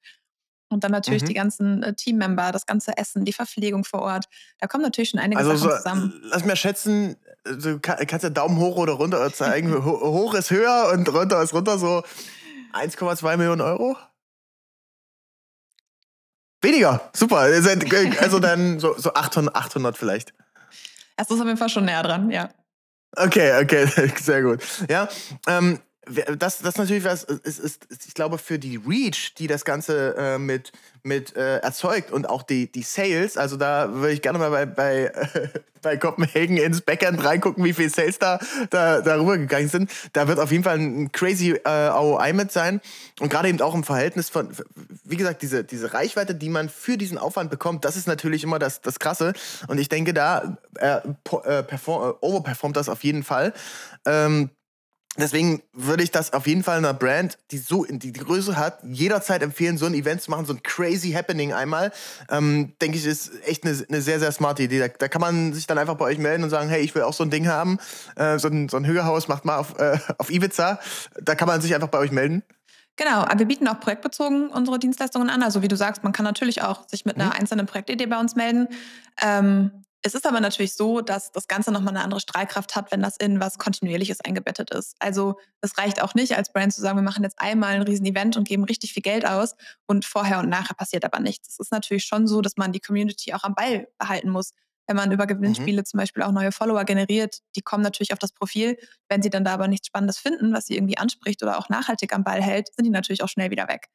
Und 0.71 0.83
dann 0.83 0.91
natürlich 0.91 1.23
mhm. 1.23 1.27
die 1.27 1.33
ganzen 1.33 1.81
äh, 1.81 1.95
Teammember, 1.95 2.51
das 2.51 2.67
ganze 2.67 2.95
Essen, 2.95 3.25
die 3.25 3.33
Verpflegung 3.33 3.83
vor 3.83 4.01
Ort. 4.01 4.25
Da 4.59 4.67
kommen 4.67 4.83
natürlich 4.83 5.09
schon 5.09 5.19
einige 5.19 5.39
also 5.39 5.55
Sachen 5.55 5.71
so, 5.71 5.77
zusammen. 5.77 6.21
Lass 6.25 6.45
mir 6.45 6.55
schätzen, 6.55 7.15
du 7.43 7.79
kannst 7.79 8.23
ja 8.23 8.29
Daumen 8.29 8.59
hoch 8.59 8.77
oder 8.77 8.93
runter 8.93 9.33
zeigen. 9.33 9.83
hoch 9.83 10.35
ist 10.35 10.51
höher 10.51 10.91
und 10.93 11.11
runter 11.11 11.41
ist 11.41 11.55
runter, 11.55 11.79
so 11.79 12.03
1,2 12.73 13.37
Millionen 13.37 13.61
Euro? 13.61 13.97
Weniger, 16.61 17.09
super. 17.13 17.37
Also 17.37 18.39
dann 18.39 18.79
so, 18.79 18.95
so 18.97 19.13
800, 19.13 19.55
800 19.55 19.97
vielleicht. 19.97 20.33
Es 21.15 21.29
ist 21.29 21.39
auf 21.39 21.45
jeden 21.45 21.57
Fall 21.57 21.69
schon 21.69 21.85
näher 21.85 22.03
dran, 22.03 22.29
ja. 22.31 22.49
Okay, 23.15 23.61
okay, 23.61 24.11
sehr 24.21 24.41
gut. 24.41 24.61
Ja, 24.89 25.07
ähm, 25.47 25.79
das, 26.37 26.59
das 26.59 26.77
natürlich 26.77 27.03
was, 27.03 27.23
ist, 27.23 27.59
ist, 27.59 27.85
ist, 27.85 28.07
ich 28.07 28.13
glaube, 28.13 28.37
für 28.37 28.59
die 28.59 28.77
Reach, 28.77 29.33
die 29.37 29.47
das 29.47 29.65
Ganze 29.65 30.15
äh, 30.17 30.37
mit, 30.37 30.71
mit 31.03 31.35
äh, 31.35 31.57
erzeugt 31.57 32.11
und 32.11 32.27
auch 32.27 32.43
die, 32.43 32.71
die 32.71 32.81
Sales, 32.81 33.37
also 33.37 33.57
da 33.57 33.93
würde 33.93 34.13
ich 34.13 34.21
gerne 34.21 34.39
mal 34.39 34.49
bei, 34.49 34.65
bei, 34.65 35.05
äh, 35.05 35.47
bei 35.81 35.97
Copenhagen 35.97 36.57
ins 36.57 36.81
Backend 36.81 37.23
reingucken, 37.23 37.63
wie 37.63 37.73
viele 37.73 37.89
Sales 37.89 38.19
da, 38.19 38.39
da 38.69 39.01
darüber 39.01 39.37
gegangen 39.37 39.69
sind. 39.69 39.91
Da 40.13 40.27
wird 40.27 40.39
auf 40.39 40.51
jeden 40.51 40.63
Fall 40.63 40.77
ein 40.77 41.11
crazy 41.11 41.51
äh, 41.51 41.69
ROI 41.69 42.33
mit 42.33 42.51
sein. 42.51 42.81
Und 43.19 43.29
gerade 43.29 43.47
eben 43.47 43.61
auch 43.61 43.75
im 43.75 43.83
Verhältnis 43.83 44.29
von, 44.29 44.49
wie 45.05 45.15
gesagt, 45.15 45.41
diese, 45.41 45.63
diese 45.63 45.93
Reichweite, 45.93 46.35
die 46.35 46.49
man 46.49 46.69
für 46.69 46.97
diesen 46.97 47.17
Aufwand 47.17 47.49
bekommt, 47.49 47.85
das 47.85 47.95
ist 47.95 48.07
natürlich 48.07 48.43
immer 48.43 48.59
das, 48.59 48.81
das 48.81 48.99
Krasse. 48.99 49.33
Und 49.67 49.77
ich 49.77 49.89
denke, 49.89 50.13
da 50.13 50.57
äh, 50.75 50.97
äh 50.97 51.63
perform, 51.63 52.09
äh, 52.09 52.13
overperformt 52.19 52.75
das 52.75 52.89
auf 52.89 53.03
jeden 53.03 53.23
Fall. 53.23 53.53
Ähm, 54.05 54.49
Deswegen 55.19 55.61
würde 55.73 56.03
ich 56.03 56.11
das 56.11 56.33
auf 56.33 56.47
jeden 56.47 56.63
Fall 56.63 56.77
einer 56.77 56.93
Brand, 56.93 57.37
die 57.51 57.57
so 57.57 57.83
in 57.83 57.99
die, 57.99 58.13
Größe 58.13 58.57
hat, 58.57 58.79
jederzeit 58.83 59.41
empfehlen, 59.41 59.77
so 59.77 59.85
ein 59.85 59.93
Event 59.93 60.21
zu 60.21 60.31
machen, 60.31 60.45
so 60.45 60.53
ein 60.53 60.63
crazy 60.63 61.11
Happening 61.11 61.53
einmal. 61.53 61.91
Ähm, 62.29 62.73
denke 62.81 62.97
ich, 62.97 63.05
ist 63.05 63.31
echt 63.45 63.65
eine, 63.65 63.77
eine, 63.89 64.01
sehr, 64.01 64.19
sehr 64.19 64.31
smarte 64.31 64.63
Idee. 64.63 64.79
Da, 64.79 64.87
da, 64.87 65.07
kann 65.07 65.21
man 65.21 65.53
sich 65.53 65.67
dann 65.67 65.77
einfach 65.77 65.95
bei 65.95 66.05
euch 66.05 66.17
melden 66.17 66.43
und 66.43 66.49
sagen, 66.49 66.69
hey, 66.69 66.81
ich 66.81 66.95
will 66.95 67.03
auch 67.03 67.13
so 67.13 67.23
ein 67.23 67.29
Ding 67.29 67.47
haben. 67.47 67.79
Äh, 68.15 68.39
so, 68.39 68.47
ein, 68.47 68.69
so 68.69 68.77
ein 68.77 68.85
Hügelhaus 68.85 69.27
macht 69.27 69.45
mal 69.45 69.57
auf, 69.57 69.77
äh, 69.79 69.97
auf 70.17 70.29
Ibiza. 70.29 70.79
Da 71.21 71.35
kann 71.35 71.47
man 71.47 71.61
sich 71.61 71.75
einfach 71.75 71.89
bei 71.89 71.99
euch 71.99 72.11
melden. 72.11 72.43
Genau, 72.95 73.21
aber 73.21 73.39
wir 73.39 73.45
bieten 73.45 73.67
auch 73.69 73.79
projektbezogen 73.79 74.49
unsere 74.49 74.77
Dienstleistungen 74.77 75.29
an. 75.29 75.41
Also 75.41 75.61
wie 75.61 75.69
du 75.69 75.77
sagst, 75.77 76.03
man 76.03 76.11
kann 76.11 76.25
natürlich 76.25 76.61
auch 76.63 76.87
sich 76.87 77.05
mit 77.05 77.15
einer 77.15 77.27
mhm. 77.27 77.31
einzelnen 77.31 77.65
Projektidee 77.65 78.07
bei 78.07 78.19
uns 78.19 78.35
melden. 78.35 78.67
Ähm, 79.21 79.71
es 80.01 80.15
ist 80.15 80.25
aber 80.25 80.39
natürlich 80.39 80.75
so, 80.75 81.01
dass 81.01 81.31
das 81.31 81.47
Ganze 81.47 81.71
nochmal 81.71 81.93
eine 81.95 82.03
andere 82.03 82.21
Strahlkraft 82.21 82.75
hat, 82.75 82.91
wenn 82.91 83.01
das 83.01 83.17
in 83.17 83.41
was 83.41 83.57
Kontinuierliches 83.57 84.21
eingebettet 84.21 84.71
ist. 84.71 84.95
Also 84.99 85.37
es 85.61 85.77
reicht 85.77 86.01
auch 86.01 86.15
nicht 86.15 86.37
als 86.37 86.53
Brand 86.53 86.73
zu 86.73 86.79
sagen, 86.79 86.97
wir 86.97 87.03
machen 87.03 87.23
jetzt 87.23 87.39
einmal 87.41 87.73
ein 87.73 87.81
Riesen-Event 87.81 88.37
und 88.37 88.47
geben 88.47 88.63
richtig 88.63 88.93
viel 88.93 89.03
Geld 89.03 89.25
aus 89.25 89.55
und 89.87 90.05
vorher 90.05 90.39
und 90.39 90.47
nachher 90.47 90.73
passiert 90.73 91.03
aber 91.03 91.19
nichts. 91.19 91.49
Es 91.49 91.59
ist 91.59 91.71
natürlich 91.71 92.05
schon 92.05 92.27
so, 92.27 92.41
dass 92.41 92.55
man 92.55 92.71
die 92.71 92.79
Community 92.79 93.33
auch 93.33 93.43
am 93.43 93.55
Ball 93.55 93.87
behalten 93.97 94.29
muss. 94.29 94.51
Wenn 94.87 94.95
man 94.95 95.11
über 95.11 95.27
Gewinnspiele 95.27 95.81
mhm. 95.81 95.85
zum 95.85 95.97
Beispiel 95.99 96.23
auch 96.23 96.31
neue 96.31 96.51
Follower 96.51 96.83
generiert, 96.85 97.39
die 97.55 97.61
kommen 97.61 97.83
natürlich 97.83 98.13
auf 98.13 98.19
das 98.19 98.31
Profil. 98.31 98.77
Wenn 99.09 99.21
sie 99.21 99.29
dann 99.29 99.43
da 99.43 99.53
aber 99.53 99.67
nichts 99.67 99.87
Spannendes 99.87 100.17
finden, 100.17 100.53
was 100.53 100.65
sie 100.65 100.75
irgendwie 100.75 100.97
anspricht 100.97 101.43
oder 101.43 101.59
auch 101.59 101.69
nachhaltig 101.69 102.13
am 102.13 102.23
Ball 102.23 102.41
hält, 102.41 102.73
sind 102.73 102.85
die 102.85 102.89
natürlich 102.91 103.21
auch 103.21 103.29
schnell 103.29 103.51
wieder 103.51 103.67
weg. 103.67 103.87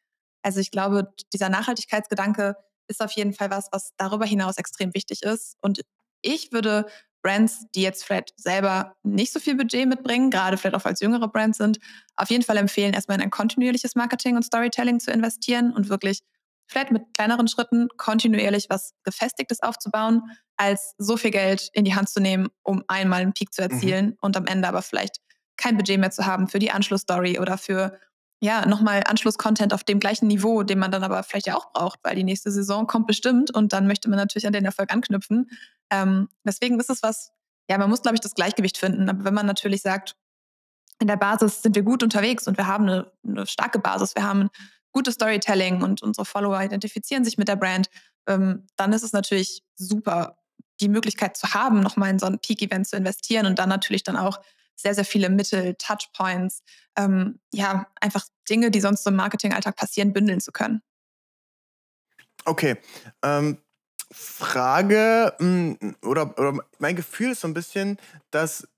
Also 0.43 0.61
ich 0.61 0.71
glaube, 0.71 1.13
dieser 1.33 1.49
Nachhaltigkeitsgedanke 1.49 2.57
ist 2.89 3.03
auf 3.03 3.13
jeden 3.13 3.33
Fall 3.33 3.51
was, 3.51 3.69
was 3.73 3.93
darüber 3.97 4.27
hinaus 4.27 4.59
extrem 4.59 4.95
wichtig 4.95 5.23
ist. 5.23 5.57
Und 5.61 5.81
ich 6.23 6.53
würde 6.53 6.87
Brands, 7.23 7.67
die 7.75 7.83
jetzt 7.83 8.05
vielleicht 8.05 8.35
selber 8.37 8.97
nicht 9.03 9.33
so 9.33 9.41
viel 9.41 9.57
Budget 9.57 9.89
mitbringen, 9.89 10.31
gerade 10.31 10.59
vielleicht 10.59 10.77
auch 10.77 10.85
als 10.85 11.01
jüngere 11.01 11.29
Brands 11.29 11.59
sind, 11.59 11.79
auf 12.17 12.31
jeden 12.31 12.43
Fall 12.43 12.59
empfehlen, 12.59 12.93
erstmal 12.93 13.17
in 13.17 13.23
ein 13.23 13.31
kontinuierliches 13.31 13.95
Marketing 13.95 14.37
und 14.37 14.45
Storytelling 14.45 15.01
zu 15.01 15.11
investieren 15.11 15.73
und 15.73 15.89
wirklich 15.89 16.21
vielleicht 16.67 16.93
mit 16.93 17.03
kleineren 17.15 17.49
Schritten 17.49 17.89
kontinuierlich 17.97 18.67
was 18.69 18.93
Gefestigtes 19.05 19.63
aufzubauen, 19.63 20.23
als 20.57 20.95
so 20.99 21.17
viel 21.17 21.31
Geld 21.31 21.71
in 21.73 21.85
die 21.85 21.95
Hand 21.95 22.09
zu 22.09 22.21
nehmen, 22.21 22.49
um 22.63 22.85
einmal 22.89 23.23
einen 23.23 23.33
Peak 23.33 23.53
zu 23.53 23.63
mhm. 23.63 23.71
erzielen 23.71 24.07
mhm. 24.07 24.17
und 24.21 24.37
am 24.37 24.47
Ende 24.47 24.69
aber 24.69 24.83
vielleicht 24.83 25.17
kein 25.57 25.77
Budget 25.77 26.01
mehr 26.01 26.11
zu 26.11 26.27
haben 26.27 26.49
für 26.49 26.59
die 26.59 26.71
Anschlussstory 26.71 27.39
oder 27.39 27.59
für 27.59 27.99
ja, 28.45 28.67
nochmal 28.67 29.03
Anschluss-Content 29.07 29.73
auf 29.73 29.85
dem 29.85 29.99
gleichen 29.99 30.27
Niveau, 30.27 30.63
den 30.65 30.79
man 30.79 30.91
dann 30.91 31.03
aber 31.03 31.23
vielleicht 31.23 31.47
ja 31.47 31.57
auch 31.57 31.73
braucht, 31.73 31.99
weil 32.03 32.15
die 32.15 32.25
nächste 32.25 32.53
Saison 32.53 32.87
kommt 32.87 33.07
bestimmt 33.07 33.51
und 33.51 33.73
dann 33.73 33.87
möchte 33.87 34.11
man 34.11 34.19
natürlich 34.19 34.47
an 34.47 34.53
den 34.53 34.67
Erfolg 34.67 34.93
anknüpfen. 34.93 35.51
Ähm, 35.91 36.29
deswegen 36.45 36.79
ist 36.79 36.91
es 36.91 37.03
was, 37.03 37.33
ja, 37.71 37.79
man 37.79 37.89
muss, 37.89 38.03
glaube 38.03 38.17
ich, 38.17 38.21
das 38.21 38.35
Gleichgewicht 38.35 38.77
finden. 38.77 39.09
Aber 39.09 39.25
wenn 39.25 39.33
man 39.33 39.47
natürlich 39.47 39.81
sagt, 39.81 40.15
in 41.01 41.07
der 41.07 41.17
Basis 41.17 41.63
sind 41.63 41.75
wir 41.75 41.83
gut 41.83 42.03
unterwegs 42.03 42.47
und 42.47 42.59
wir 42.59 42.67
haben 42.67 42.85
eine, 42.85 43.13
eine 43.27 43.47
starke 43.47 43.79
Basis, 43.79 44.15
wir 44.15 44.25
haben 44.25 44.51
gutes 44.93 45.15
Storytelling 45.15 45.83
und 45.83 46.03
unsere 46.03 46.27
Follower 46.27 46.61
identifizieren 46.61 47.25
sich 47.25 47.39
mit 47.39 47.49
der 47.49 47.57
Brand, 47.57 47.89
ähm, 48.29 48.67
dann 48.77 48.93
ist 48.93 49.05
es 49.05 49.13
natürlich 49.13 49.63
super, 49.75 50.37
die 50.83 50.91
Möglichkeit 50.91 51.39
zu 51.39 51.55
haben, 51.55 51.81
nochmal 51.81 52.11
in 52.11 52.19
so 52.19 52.27
ein 52.27 52.39
Peak-Event 52.39 52.87
zu 52.87 52.97
investieren 52.97 53.47
und 53.47 53.59
dann 53.59 53.71
natürlich 53.71 54.03
dann 54.03 54.19
auch 54.19 54.39
sehr, 54.77 54.95
sehr 54.95 55.05
viele 55.05 55.31
Mittel, 55.31 55.75
Touchpoints, 55.75 56.63
ähm, 56.97 57.41
ja, 57.53 57.87
einfach 58.01 58.27
Dinge, 58.49 58.71
die 58.71 58.81
sonst 58.81 59.07
im 59.07 59.17
Marketingalltag 59.17 59.77
passieren, 59.77 60.13
bündeln 60.13 60.41
zu 60.41 60.53
können. 60.53 60.83
Okay. 62.45 62.77
Ähm, 63.23 63.59
Frage 64.13 65.35
hm, 65.39 65.97
oder, 66.03 66.39
oder 66.39 66.59
mein 66.79 66.97
Gefühl 66.97 67.33
ist 67.33 67.41
so 67.41 67.49
ein 67.49 67.55
bisschen, 67.55 67.99
dass 68.31 68.69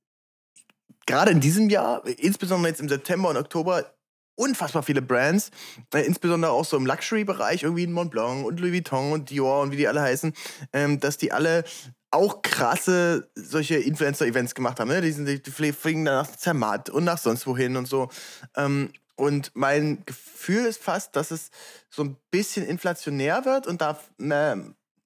gerade 1.07 1.31
in 1.31 1.41
diesem 1.41 1.69
Jahr, 1.69 2.07
insbesondere 2.07 2.71
jetzt 2.71 2.81
im 2.81 2.89
September 2.89 3.29
und 3.29 3.37
Oktober, 3.37 3.96
unfassbar 4.37 4.83
viele 4.83 5.03
Brands, 5.03 5.51
äh, 5.93 6.03
insbesondere 6.03 6.53
auch 6.53 6.65
so 6.65 6.77
im 6.77 6.87
Luxury-Bereich, 6.87 7.65
irgendwie 7.65 7.85
in 7.85 7.93
Montblanc 7.93 8.47
und 8.47 8.61
Louis 8.61 8.73
Vuitton 8.73 9.13
und 9.13 9.31
Dior 9.31 9.63
und 9.63 9.73
wie 9.73 9.77
die 9.77 9.89
alle 9.89 10.03
heißen, 10.03 10.33
ähm, 10.73 11.01
dass 11.01 11.17
die 11.17 11.33
alle 11.33 11.65
auch 12.11 12.43
krasse 12.43 13.29
solche 13.35 13.77
Influencer-Events 13.77 14.55
gemacht 14.55 14.79
haben. 14.79 14.89
Ne? 14.89 15.01
Die, 15.01 15.13
sind, 15.13 15.27
die 15.27 15.73
fliegen 15.73 16.05
dann 16.05 16.15
nach 16.15 16.37
Zermatt 16.37 16.89
und 16.89 17.05
nach 17.05 17.19
sonst 17.19 17.47
wohin 17.47 17.77
und 17.77 17.87
so. 17.87 18.09
Ähm, 18.57 18.93
und 19.17 19.51
mein 19.55 20.05
Gefühl 20.05 20.67
ist 20.67 20.83
fast, 20.83 21.17
dass 21.17 21.31
es 21.31 21.51
so 21.91 22.05
ein 22.05 22.17
bisschen 22.31 22.67
inflationär 22.67 23.45
wird 23.45 23.67
und 23.67 23.81
da 23.81 23.99
äh, 24.21 24.57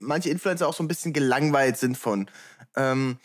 manche 0.01 0.31
Influencer 0.31 0.69
auch 0.69 0.75
so 0.75 0.83
ein 0.83 0.89
bisschen 0.89 1.13
gelangweilt 1.13 1.77
sind 1.77 1.97
von. 1.97 2.29
Ähm, 2.77 3.19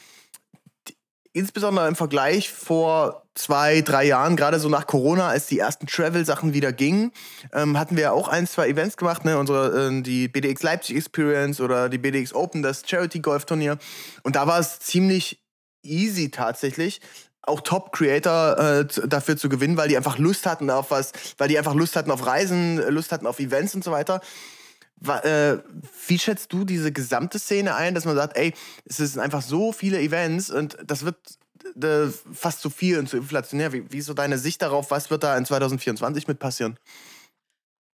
insbesondere 1.35 1.89
im 1.89 1.95
Vergleich 1.95 2.49
vor 2.49 3.23
zwei, 3.35 3.81
drei 3.81 4.05
Jahren, 4.05 4.37
gerade 4.37 4.57
so 4.57 4.69
nach 4.69 4.87
Corona, 4.87 5.27
als 5.27 5.47
die 5.47 5.59
ersten 5.59 5.85
Travel-Sachen 5.85 6.53
wieder 6.53 6.71
gingen, 6.71 7.11
ähm, 7.51 7.77
hatten 7.77 7.97
wir 7.97 8.13
auch 8.13 8.29
ein, 8.29 8.47
zwei 8.47 8.69
Events 8.69 8.95
gemacht, 8.95 9.25
ne? 9.25 9.37
Unsere, 9.37 9.89
äh, 9.89 10.01
die 10.01 10.29
BDX 10.29 10.63
Leipzig 10.63 10.95
Experience 10.95 11.59
oder 11.59 11.89
die 11.89 11.97
BDX 11.97 12.33
Open, 12.33 12.61
das 12.61 12.83
Charity-Golf-Turnier. 12.87 13.77
Und 14.23 14.37
da 14.37 14.47
war 14.47 14.59
es 14.59 14.79
ziemlich 14.79 15.43
easy 15.83 16.31
tatsächlich, 16.31 17.01
auch 17.41 17.59
Top-Creator 17.59 18.57
äh, 18.57 19.07
dafür 19.07 19.35
zu 19.35 19.49
gewinnen, 19.49 19.75
weil 19.75 19.89
die 19.89 19.97
einfach 19.97 20.17
Lust 20.17 20.45
hatten 20.45 20.69
auf 20.69 20.89
was, 20.89 21.11
weil 21.37 21.49
die 21.49 21.57
einfach 21.57 21.75
Lust 21.75 21.97
hatten 21.97 22.11
auf 22.11 22.25
Reisen, 22.25 22.77
Lust 22.77 23.11
hatten 23.11 23.27
auf 23.27 23.39
Events 23.39 23.75
und 23.75 23.83
so 23.83 23.91
weiter. 23.91 24.21
Äh, 25.03 25.57
wie 26.07 26.19
schätzt 26.19 26.53
du 26.53 26.63
diese 26.63 26.91
gesamte 26.91 27.37
Szene 27.37 27.75
ein, 27.75 27.95
dass 27.95 28.05
man 28.05 28.15
sagt, 28.15 28.37
ey, 28.37 28.53
es 28.85 28.97
sind 28.97 29.19
einfach 29.19 29.41
so 29.41 29.71
viele 29.71 29.99
Events 29.99 30.49
und 30.49 30.77
das 30.85 31.03
wird 31.03 31.17
äh, 31.81 32.09
fast 32.31 32.61
zu 32.61 32.69
viel 32.69 32.97
und 32.99 33.09
zu 33.09 33.17
inflationär. 33.17 33.73
Wie, 33.73 33.91
wie 33.91 33.97
ist 33.97 34.05
so 34.05 34.13
deine 34.13 34.37
Sicht 34.37 34.61
darauf? 34.61 34.91
Was 34.91 35.09
wird 35.09 35.23
da 35.23 35.37
in 35.37 35.45
2024 35.45 36.27
mit 36.27 36.39
passieren? 36.39 36.77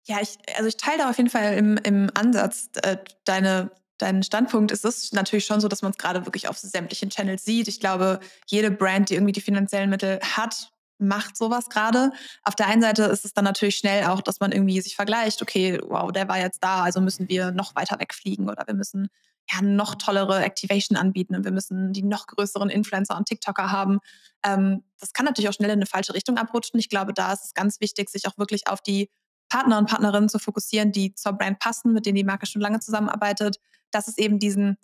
Ja, 0.07 0.21
ich, 0.21 0.39
also 0.57 0.67
ich 0.67 0.77
teile 0.77 0.99
da 0.99 1.11
auf 1.11 1.17
jeden 1.17 1.31
Fall 1.31 1.55
im, 1.55 1.77
im 1.79 2.11
Ansatz 2.15 2.71
äh, 2.83 2.97
deine, 3.25 3.71
deinen 3.99 4.23
Standpunkt. 4.23 4.73
Es 4.73 4.85
ist 4.85 5.15
natürlich 5.15 5.47
schon 5.47 5.61
so, 5.61 5.69
dass 5.69 5.83
man 5.83 5.93
es 5.93 5.99
gerade 5.99 6.27
wirklich 6.27 6.49
auf 6.49 6.59
sämtlichen 6.59 7.11
Channels 7.11 7.45
sieht. 7.45 7.69
Ich 7.69 7.81
glaube, 7.81 8.21
jede 8.47 8.71
Brand, 8.71 9.11
die 9.11 9.15
irgendwie 9.15 9.33
die 9.33 9.41
finanziellen 9.41 9.91
Mittel 9.91 10.19
hat, 10.21 10.73
macht 11.01 11.37
sowas 11.37 11.69
gerade. 11.69 12.13
Auf 12.43 12.55
der 12.55 12.67
einen 12.69 12.83
Seite 12.83 13.05
ist 13.05 13.25
es 13.25 13.33
dann 13.33 13.45
natürlich 13.45 13.77
schnell 13.77 14.05
auch, 14.05 14.21
dass 14.21 14.41
man 14.41 14.53
irgendwie 14.53 14.81
sich 14.81 14.97
vergleicht, 14.97 15.43
okay, 15.43 15.81
wow, 15.89 16.13
der 16.13 16.29
war 16.29 16.39
jetzt 16.39 16.63
da, 16.63 16.83
also 16.83 17.01
müssen 17.01 17.29
wir 17.29 17.51
noch 17.51 17.75
weiter 17.75 17.99
wegfliegen 17.99 18.49
oder 18.49 18.67
wir 18.67 18.75
müssen 18.75 19.09
ja 19.53 19.63
noch 19.63 19.95
tollere 19.97 20.45
Activation 20.45 20.97
anbieten 20.97 21.35
und 21.35 21.45
wir 21.45 21.51
müssen 21.51 21.93
die 21.93 22.03
noch 22.03 22.27
größeren 22.27 22.71
Influencer 22.71 23.17
und 23.17 23.27
TikToker 23.27 23.73
haben. 23.73 23.99
Ähm, 24.45 24.85
das 24.99 25.13
kann 25.13 25.27
natürlich 25.27 25.49
auch 25.49 25.55
schnell 25.55 25.71
in 25.71 25.79
eine 25.79 25.87
falsche 25.87 26.15
Richtung 26.15 26.37
abrutschen. 26.37 26.79
Ich 26.79 26.89
glaube, 26.89 27.13
da 27.13 27.33
ist 27.33 27.45
es 27.45 27.55
ganz 27.55 27.81
wichtig, 27.81 28.11
sich 28.11 28.27
auch 28.27 28.39
wirklich 28.39 28.69
auf 28.69 28.81
die 28.81 29.11
Partner 29.49 29.79
und 29.79 29.89
Partnerinnen 29.89 30.29
zu 30.29 30.39
fokussieren, 30.39 30.93
die 30.93 31.15
zur 31.15 31.33
Brand 31.33 31.59
passen, 31.59 31.93
mit 31.93 32.07
denen 32.07 32.17
die 32.17 32.25
Marke 32.25 32.47
schon 32.47 32.63
lange 32.63 32.81
zusammenarbeitet. 32.81 33.59
Das 33.91 34.07
ist 34.07 34.19
eben 34.19 34.39
diesen, 34.39 34.77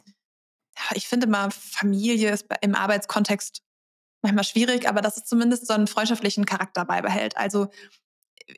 ich 0.95 1.07
finde 1.07 1.29
mal, 1.29 1.51
Familie 1.51 2.31
ist 2.33 2.47
im 2.61 2.75
Arbeitskontext 2.75 3.63
manchmal 4.23 4.45
schwierig, 4.45 4.89
aber 4.89 5.01
dass 5.01 5.17
es 5.17 5.25
zumindest 5.25 5.67
so 5.67 5.75
einen 5.75 5.87
freundschaftlichen 5.87 6.47
Charakter 6.47 6.85
beibehält. 6.85 7.37
Also 7.37 7.69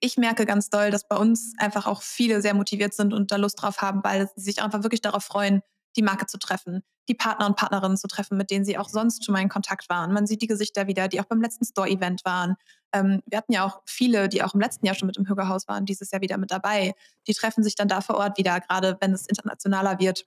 ich 0.00 0.16
merke 0.16 0.46
ganz 0.46 0.70
doll, 0.70 0.90
dass 0.90 1.08
bei 1.08 1.16
uns 1.16 1.54
einfach 1.58 1.86
auch 1.86 2.02
viele 2.02 2.42
sehr 2.42 2.54
motiviert 2.54 2.94
sind 2.94 3.12
und 3.12 3.30
da 3.30 3.36
Lust 3.36 3.60
drauf 3.60 3.78
haben, 3.78 4.02
weil 4.04 4.28
sie 4.34 4.42
sich 4.42 4.62
einfach 4.62 4.82
wirklich 4.82 5.00
darauf 5.00 5.24
freuen, 5.24 5.62
die 5.96 6.02
Marke 6.02 6.26
zu 6.26 6.38
treffen, 6.38 6.82
die 7.08 7.14
Partner 7.14 7.46
und 7.46 7.56
Partnerinnen 7.56 7.96
zu 7.96 8.06
treffen, 8.06 8.36
mit 8.36 8.50
denen 8.50 8.64
sie 8.64 8.78
auch 8.78 8.88
sonst 8.88 9.24
schon 9.24 9.32
mal 9.32 9.40
in 9.40 9.48
Kontakt 9.48 9.88
waren. 9.88 10.12
Man 10.12 10.26
sieht 10.26 10.42
die 10.42 10.46
Gesichter 10.46 10.86
wieder, 10.86 11.08
die 11.08 11.20
auch 11.20 11.24
beim 11.24 11.40
letzten 11.40 11.64
Store-Event 11.64 12.24
waren. 12.24 12.56
Ähm, 12.92 13.22
wir 13.26 13.38
hatten 13.38 13.52
ja 13.52 13.64
auch 13.64 13.80
viele, 13.86 14.28
die 14.28 14.42
auch 14.42 14.54
im 14.54 14.60
letzten 14.60 14.86
Jahr 14.86 14.94
schon 14.94 15.06
mit 15.06 15.16
im 15.16 15.26
Hügerhaus 15.26 15.66
waren, 15.66 15.86
dieses 15.86 16.10
Jahr 16.10 16.20
wieder 16.20 16.38
mit 16.38 16.50
dabei. 16.50 16.94
Die 17.26 17.34
treffen 17.34 17.64
sich 17.64 17.74
dann 17.74 17.88
da 17.88 18.00
vor 18.00 18.16
Ort 18.16 18.38
wieder, 18.38 18.60
gerade 18.60 18.96
wenn 19.00 19.12
es 19.12 19.26
internationaler 19.26 19.98
wird. 19.98 20.26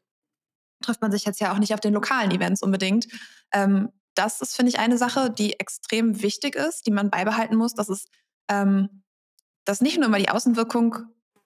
Trifft 0.84 1.02
man 1.02 1.12
sich 1.12 1.26
jetzt 1.26 1.39
ja 1.39 1.54
auch 1.54 1.60
nicht 1.60 1.74
auf 1.74 1.80
den 1.80 1.94
lokalen 1.94 2.32
Events 2.32 2.63
unbedingt. 2.63 3.08
Ähm, 3.54 3.89
das 4.15 4.41
ist, 4.41 4.56
finde 4.56 4.69
ich, 4.69 4.80
eine 4.80 4.97
Sache, 4.97 5.30
die 5.30 5.60
extrem 5.60 6.21
wichtig 6.21 6.56
ist, 6.56 6.86
die 6.86 6.91
man 6.91 7.10
beibehalten 7.10 7.56
muss, 7.56 7.74
dass 7.74 7.89
es 7.89 8.06
ähm, 8.50 9.04
dass 9.65 9.82
nicht 9.82 9.97
nur 9.97 10.08
immer 10.08 10.17
die 10.17 10.30
Außenwirkung 10.30 10.97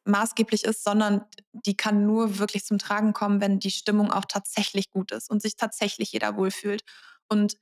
maßgeblich 0.05 0.63
ist, 0.63 0.83
sondern 0.83 1.25
die 1.51 1.75
kann 1.75 2.05
nur 2.05 2.37
wirklich 2.37 2.63
zum 2.65 2.77
Tragen 2.77 3.13
kommen, 3.13 3.41
wenn 3.41 3.59
die 3.59 3.71
Stimmung 3.71 4.11
auch 4.11 4.25
tatsächlich 4.25 4.91
gut 4.91 5.11
ist 5.11 5.29
und 5.29 5.41
sich 5.41 5.55
tatsächlich 5.55 6.11
jeder 6.11 6.37
wohlfühlt. 6.37 6.83
Und 7.27 7.57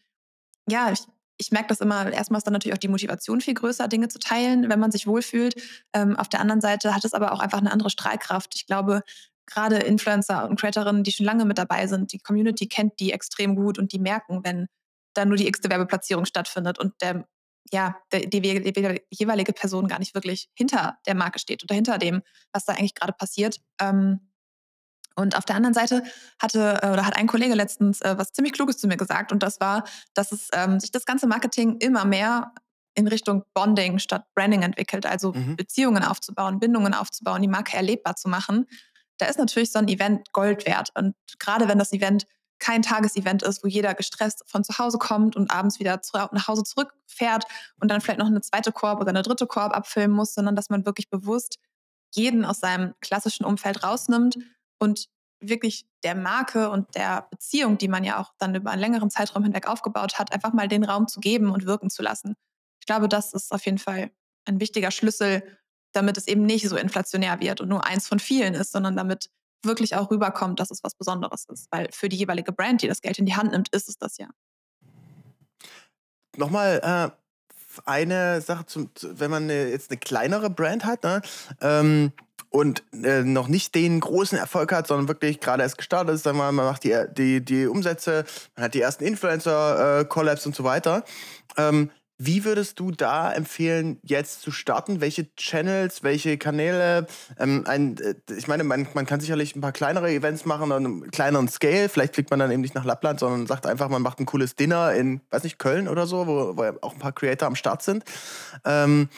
ja, 0.70 0.92
ich 0.92 1.06
ich 1.38 1.52
merke 1.52 1.68
das 1.70 1.82
immer, 1.82 2.12
erstmal 2.12 2.38
ist 2.38 2.46
dann 2.46 2.54
natürlich 2.54 2.76
auch 2.76 2.80
die 2.80 2.88
Motivation 2.88 3.42
viel 3.42 3.56
größer, 3.56 3.88
Dinge 3.88 4.08
zu 4.08 4.20
teilen, 4.20 4.70
wenn 4.70 4.80
man 4.80 4.92
sich 4.92 5.08
wohlfühlt. 5.08 5.56
Ähm, 5.92 6.16
auf 6.16 6.30
der 6.30 6.40
anderen 6.40 6.62
Seite 6.62 6.96
hat 6.96 7.06
es 7.06 7.14
aber 7.14 7.32
auch 7.32 7.40
einfach 7.40 7.58
eine 7.58 7.72
andere 7.72 7.90
Strahlkraft. 7.90 8.54
Ich 8.56 8.68
glaube, 8.68 9.02
gerade 9.48 9.78
Influencer 9.78 10.48
und 10.48 10.60
Creatorinnen, 10.60 11.04
die 11.04 11.12
schon 11.12 11.26
lange 11.26 11.46
mit 11.46 11.58
dabei 11.58 11.88
sind, 11.88 12.14
die 12.14 12.20
Community 12.20 12.68
kennt 12.68 13.00
die 13.00 13.12
extrem 13.12 13.56
gut 13.56 13.80
und 13.80 13.92
die 13.94 14.00
merken, 14.00 14.42
wenn 14.44 14.68
da 15.14 15.26
nur 15.26 15.38
die 15.38 15.48
x-te 15.48 15.70
Werbeplatzierung 15.70 16.26
stattfindet 16.26 16.80
und 16.80 16.94
der, 17.02 17.28
ja, 17.72 17.96
der, 18.12 18.22
die, 18.22 18.42
die, 18.42 19.02
jeweilige 19.10 19.54
Person 19.54 19.88
gar 19.88 20.00
nicht 20.00 20.14
wirklich 20.14 20.50
hinter 20.54 20.98
der 21.06 21.16
Marke 21.16 21.40
steht 21.40 21.64
oder 21.64 21.76
hinter 21.76 21.98
dem, 21.98 22.22
was 22.52 22.66
da 22.66 22.74
eigentlich 22.74 22.96
gerade 22.96 23.14
passiert. 23.14 23.62
Ähm, 23.80 24.32
und 25.16 25.38
auf 25.38 25.46
der 25.46 25.56
anderen 25.56 25.74
Seite 25.74 26.04
hatte 26.42 26.80
äh, 26.82 26.90
oder 26.92 27.06
hat 27.06 27.18
ein 27.18 27.28
Kollege 27.28 27.54
letztens 27.54 28.02
äh, 28.02 28.16
was 28.18 28.32
ziemlich 28.32 28.54
Kluges 28.54 28.78
zu 28.78 28.88
mir 28.88 28.98
gesagt 28.98 29.32
und 29.32 29.44
das 29.44 29.60
war, 29.60 29.84
dass 30.14 30.32
es 30.32 30.50
ähm, 30.54 30.80
sich 30.80 30.92
das 30.92 31.06
ganze 31.06 31.28
Marketing 31.28 31.78
immer 31.78 32.06
mehr 32.06 32.54
in 32.96 33.08
Richtung 33.08 33.44
Bonding 33.54 34.00
statt 34.00 34.26
Branding 34.36 34.62
entwickelt, 34.62 35.06
also 35.06 35.34
mhm. 35.34 35.56
Beziehungen 35.56 36.04
aufzubauen, 36.04 36.60
Bindungen 36.60 36.94
aufzubauen, 36.94 37.42
die 37.42 37.48
Marke 37.48 37.76
erlebbar 37.76 38.16
zu 38.16 38.30
machen. 38.30 38.68
Da 39.18 39.28
ist 39.28 39.40
natürlich 39.40 39.72
so 39.72 39.80
ein 39.80 39.88
Event 39.88 40.32
Gold 40.32 40.66
wert 40.66 40.90
und 40.96 41.16
gerade 41.40 41.68
wenn 41.68 41.80
das 41.80 41.94
Event 41.94 42.26
kein 42.64 42.82
Tagesevent 42.82 43.44
ist, 43.44 43.62
wo 43.62 43.68
jeder 43.68 43.94
gestresst 43.94 44.44
von 44.48 44.64
zu 44.64 44.78
Hause 44.78 44.98
kommt 44.98 45.36
und 45.36 45.52
abends 45.52 45.80
wieder 45.80 46.02
zu, 46.02 46.18
nach 46.18 46.48
Hause 46.48 46.64
zurückfährt 46.64 47.44
und 47.82 47.92
dann 47.92 48.00
vielleicht 48.00 48.20
noch 48.20 48.28
eine 48.28 48.40
zweite 48.40 48.72
Korb 48.72 49.02
oder 49.02 49.10
eine 49.10 49.22
dritte 49.22 49.48
Korb 49.48 49.76
abfilmen 49.76 50.16
muss, 50.16 50.34
sondern 50.34 50.56
dass 50.56 50.70
man 50.70 50.86
wirklich 50.86 51.10
bewusst 51.10 51.60
jeden 52.16 52.46
aus 52.46 52.62
seinem 52.62 52.94
klassischen 53.02 53.46
Umfeld 53.46 53.84
rausnimmt 53.84 54.38
und 54.80 55.10
wirklich 55.42 55.86
der 56.04 56.16
Marke 56.16 56.70
und 56.70 56.96
der 56.96 57.28
Beziehung, 57.30 57.78
die 57.78 57.90
man 57.90 58.06
ja 58.06 58.18
auch 58.22 58.32
dann 58.38 58.56
über 58.56 58.72
einen 58.72 58.80
längeren 58.80 59.10
Zeitraum 59.10 59.44
hinweg 59.44 59.68
aufgebaut 59.68 60.18
hat, 60.18 60.32
einfach 60.32 60.54
mal 60.54 60.70
den 60.70 60.86
Raum 60.86 61.10
zu 61.10 61.20
geben 61.20 61.50
und 61.50 61.66
wirken 61.66 61.90
zu 61.90 62.02
lassen. 62.02 62.36
Ich 62.80 62.86
glaube, 62.86 63.10
das 63.10 63.34
ist 63.34 63.52
auf 63.52 63.66
jeden 63.66 63.78
Fall 63.78 64.10
ein 64.46 64.62
wichtiger 64.62 64.92
Schlüssel, 64.92 65.44
damit 65.92 66.18
es 66.18 66.28
eben 66.28 66.46
nicht 66.46 66.70
so 66.70 66.78
inflationär 66.78 67.42
wird 67.42 67.60
und 67.60 67.68
nur 67.68 67.86
eins 67.86 68.08
von 68.08 68.20
vielen 68.20 68.54
ist, 68.54 68.72
sondern 68.72 68.96
damit 68.96 69.30
wirklich 69.64 69.96
auch 69.96 70.12
rüberkommt, 70.12 70.60
dass 70.60 70.72
es 70.72 70.84
was 70.84 70.96
Besonderes 70.96 71.46
ist. 71.46 71.68
Weil 71.72 71.90
für 71.92 72.10
die 72.10 72.18
jeweilige 72.18 72.52
Brand, 72.52 72.82
die 72.82 72.88
das 72.88 73.02
Geld 73.02 73.20
in 73.20 73.26
die 73.26 73.36
Hand 73.36 73.52
nimmt, 73.52 73.70
ist 73.70 73.90
es 73.90 73.98
das 73.98 74.18
ja. 74.18 74.28
Nochmal 76.36 76.82
äh, 76.84 77.80
eine 77.86 78.42
Sache, 78.42 78.66
zum, 78.66 78.90
wenn 79.02 79.32
man 79.32 79.44
eine, 79.44 79.70
jetzt 79.70 79.92
eine 79.92 80.00
kleinere 80.00 80.50
Brand 80.50 80.86
hat 80.86 81.04
ne? 81.04 81.22
ähm, 81.62 82.12
und 82.50 82.84
äh, 83.04 83.24
noch 83.24 83.48
nicht 83.48 83.76
den 83.76 84.00
großen 84.00 84.38
Erfolg 84.38 84.72
hat, 84.72 84.88
sondern 84.88 85.08
wirklich 85.08 85.40
gerade 85.40 85.64
erst 85.64 85.78
gestartet 85.78 86.16
ist, 86.16 86.26
dann 86.26 86.36
mal, 86.36 86.52
man 86.52 86.66
macht 86.66 86.84
die, 86.84 87.06
die, 87.16 87.44
die 87.44 87.68
Umsätze, 87.68 88.26
man 88.56 88.66
hat 88.66 88.74
die 88.74 88.82
ersten 88.82 89.04
Influencer-Collabs 89.04 90.46
äh, 90.46 90.50
und 90.50 90.56
so 90.56 90.64
weiter. 90.64 91.04
Ähm, 91.58 91.90
wie 92.26 92.46
würdest 92.46 92.80
du 92.80 92.92
da 92.92 93.32
empfehlen, 93.32 94.00
jetzt 94.04 94.42
zu 94.42 94.52
starten? 94.52 95.02
Welche 95.02 95.34
Channels, 95.36 96.04
welche 96.04 96.38
Kanäle? 96.38 97.08
Ähm, 97.38 97.64
ein, 97.68 97.98
äh, 97.98 98.16
ich 98.36 98.48
meine, 98.48 98.64
man, 98.64 98.88
man 98.94 99.06
kann 99.06 99.20
sicherlich 99.20 99.56
ein 99.56 99.62
paar 99.62 99.72
kleinere 99.72 100.12
Events 100.12 100.46
machen, 100.46 100.72
an 100.72 100.86
einem 100.86 101.12
kleineren 101.12 101.48
Scale. 101.48 101.90
Vielleicht 101.90 102.16
fliegt 102.16 102.30
man 102.30 102.40
dann 102.40 102.52
eben 102.52 102.62
nicht 102.62 102.76
nach 102.76 102.86
Lappland, 102.86 103.20
sondern 103.20 103.48
sagt 103.48 103.66
einfach, 103.66 103.90
man 103.90 104.02
macht 104.02 104.20
ein 104.20 104.26
cooles 104.26 104.56
Dinner 104.56 104.94
in, 104.94 105.22
weiß 105.32 105.44
nicht, 105.44 105.60
Köln 105.60 105.88
oder 105.88 106.08
so, 106.08 106.28
wo, 106.28 106.58
wo 106.58 106.64
auch 106.82 106.94
ein 106.94 107.00
paar 107.00 107.12
Creator 107.12 107.48
am 107.48 107.56
Start 107.56 107.84
sind. 107.84 108.04
Ähm, 108.64 109.10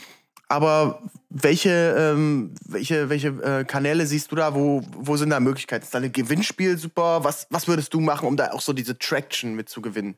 aber 0.47 1.01
welche, 1.29 1.95
ähm, 1.97 2.53
welche, 2.65 3.09
welche 3.09 3.27
äh, 3.27 3.65
Kanäle 3.65 4.05
siehst 4.05 4.31
du 4.31 4.35
da? 4.35 4.53
Wo, 4.53 4.83
wo 4.95 5.17
sind 5.17 5.31
da 5.31 5.39
Möglichkeiten? 5.39 5.83
Ist 5.83 5.93
da 5.93 5.99
ein 5.99 6.11
Gewinnspiel 6.11 6.77
super? 6.77 7.23
Was, 7.23 7.47
was 7.49 7.67
würdest 7.67 7.93
du 7.93 7.99
machen, 7.99 8.27
um 8.27 8.37
da 8.37 8.51
auch 8.51 8.61
so 8.61 8.73
diese 8.73 8.97
Traction 8.97 9.55
mitzugewinnen? 9.55 10.15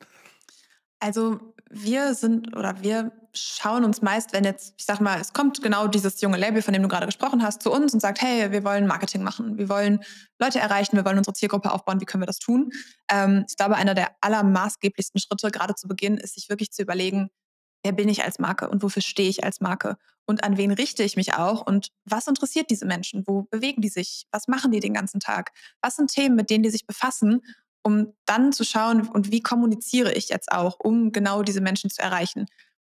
Also 0.99 1.39
wir 1.69 2.13
sind 2.13 2.55
oder 2.55 2.81
wir 2.81 3.11
schauen 3.33 3.83
uns 3.83 4.01
meist, 4.01 4.33
wenn 4.33 4.43
jetzt, 4.43 4.73
ich 4.77 4.85
sag 4.85 4.99
mal, 4.99 5.19
es 5.19 5.33
kommt 5.33 5.61
genau 5.61 5.87
dieses 5.87 6.19
junge 6.21 6.37
Label, 6.37 6.61
von 6.61 6.73
dem 6.73 6.81
du 6.81 6.89
gerade 6.89 7.05
gesprochen 7.05 7.43
hast, 7.43 7.61
zu 7.61 7.71
uns 7.71 7.93
und 7.93 7.99
sagt, 7.99 8.21
hey, 8.21 8.51
wir 8.51 8.63
wollen 8.63 8.87
Marketing 8.87 9.21
machen, 9.21 9.57
wir 9.57 9.69
wollen 9.69 9.99
Leute 10.39 10.59
erreichen, 10.59 10.95
wir 10.95 11.05
wollen 11.05 11.17
unsere 11.17 11.33
Zielgruppe 11.33 11.71
aufbauen, 11.71 12.01
wie 12.01 12.05
können 12.05 12.23
wir 12.23 12.27
das 12.27 12.39
tun? 12.39 12.71
Ähm, 13.11 13.45
ich 13.47 13.55
glaube, 13.55 13.75
einer 13.75 13.93
der 13.93 14.09
allermaßgeblichsten 14.21 15.19
Schritte 15.19 15.51
gerade 15.51 15.75
zu 15.75 15.87
Beginn 15.87 16.17
ist, 16.17 16.35
sich 16.35 16.49
wirklich 16.49 16.71
zu 16.71 16.81
überlegen, 16.81 17.29
wer 17.83 17.91
bin 17.91 18.09
ich 18.09 18.23
als 18.23 18.39
Marke 18.39 18.69
und 18.69 18.81
wofür 18.81 19.01
stehe 19.01 19.29
ich 19.29 19.43
als 19.43 19.61
Marke? 19.61 19.97
Und 20.25 20.43
an 20.43 20.57
wen 20.57 20.71
richte 20.71 21.03
ich 21.03 21.15
mich 21.15 21.35
auch? 21.35 21.65
Und 21.65 21.89
was 22.03 22.27
interessiert 22.27 22.69
diese 22.69 22.85
Menschen, 22.85 23.23
wo 23.27 23.43
bewegen 23.43 23.81
die 23.81 23.89
sich, 23.89 24.25
was 24.31 24.47
machen 24.47 24.71
die 24.71 24.81
den 24.81 24.93
ganzen 24.93 25.19
Tag, 25.19 25.51
was 25.81 25.95
sind 25.95 26.11
Themen, 26.11 26.35
mit 26.35 26.49
denen 26.49 26.63
die 26.63 26.69
sich 26.69 26.85
befassen 26.85 27.41
um 27.87 28.13
dann 28.25 28.51
zu 28.51 28.65
schauen, 28.65 29.07
und 29.07 29.31
wie 29.31 29.41
kommuniziere 29.41 30.11
ich 30.11 30.27
jetzt 30.27 30.51
auch, 30.51 30.75
um 30.79 31.13
genau 31.13 31.41
diese 31.41 31.61
Menschen 31.61 31.89
zu 31.89 32.01
erreichen. 32.01 32.45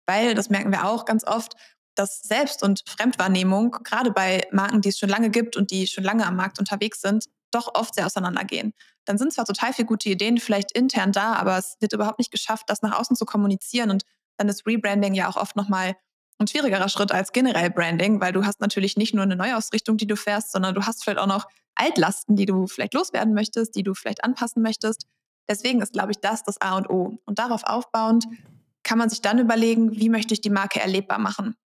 Weil, 0.08 0.36
das 0.36 0.50
merken 0.50 0.72
wir 0.72 0.86
auch 0.86 1.04
ganz 1.04 1.26
oft, 1.28 1.56
dass 1.96 2.22
Selbst- 2.22 2.64
und 2.64 2.84
Fremdwahrnehmung, 2.88 3.72
gerade 3.84 4.12
bei 4.12 4.48
Marken, 4.52 4.80
die 4.82 4.90
es 4.90 4.98
schon 4.98 5.10
lange 5.10 5.30
gibt 5.30 5.58
und 5.58 5.72
die 5.72 5.86
schon 5.88 6.04
lange 6.06 6.26
am 6.26 6.38
Markt 6.38 6.60
unterwegs 6.60 7.02
sind, 7.02 7.26
doch 7.52 7.76
oft 7.76 7.96
sehr 7.96 8.06
auseinandergehen. 8.06 8.74
Dann 9.06 9.18
sind 9.18 9.34
zwar 9.34 9.46
total 9.46 9.74
viele 9.74 9.86
gute 9.86 10.10
Ideen 10.10 10.38
vielleicht 10.40 10.72
intern 10.72 11.12
da, 11.12 11.34
aber 11.34 11.58
es 11.58 11.76
wird 11.80 11.94
überhaupt 11.94 12.20
nicht 12.20 12.32
geschafft, 12.32 12.66
das 12.68 12.82
nach 12.82 12.98
außen 12.98 13.16
zu 13.16 13.26
kommunizieren. 13.26 13.92
Und 13.92 14.04
dann 14.38 14.50
ist 14.50 14.66
Rebranding 14.66 15.14
ja 15.14 15.30
auch 15.30 15.38
oft 15.38 15.56
nochmal 15.56 15.96
ein 16.38 16.48
schwierigerer 16.48 16.90
Schritt 16.90 17.12
als 17.12 17.32
generell 17.32 17.70
Branding, 17.70 18.20
weil 18.20 18.34
du 18.34 18.46
hast 18.46 18.60
natürlich 18.60 18.98
nicht 18.98 19.14
nur 19.14 19.24
eine 19.24 19.36
Neuausrichtung, 19.36 19.98
die 19.98 20.08
du 20.08 20.16
fährst, 20.16 20.52
sondern 20.52 20.76
du 20.76 20.86
hast 20.86 21.04
vielleicht 21.04 21.20
auch 21.20 21.28
noch 21.28 21.48
Altlasten, 21.76 22.36
die 22.36 22.46
du 22.46 22.68
vielleicht 22.68 22.94
loswerden 22.94 23.34
möchtest, 23.34 23.76
die 23.76 23.84
du 23.84 23.94
vielleicht 23.94 24.24
anpassen 24.24 24.62
möchtest. 24.62 25.06
Deswegen 25.50 25.82
ist, 25.82 25.94
glaube 25.94 26.12
ich, 26.12 26.20
das 26.20 26.44
das 26.44 26.60
A 26.60 26.78
und 26.78 26.90
O. 26.90 27.20
Und 27.26 27.40
darauf 27.40 27.64
aufbauend 27.64 28.26
kann 28.84 28.98
man 28.98 29.10
sich 29.10 29.22
dann 29.22 29.40
überlegen, 29.40 29.96
wie 29.96 30.10
möchte 30.10 30.34
ich 30.34 30.42
die 30.42 30.50
Marke 30.50 30.80
erlebbar 30.80 31.20
machen. 31.20 31.56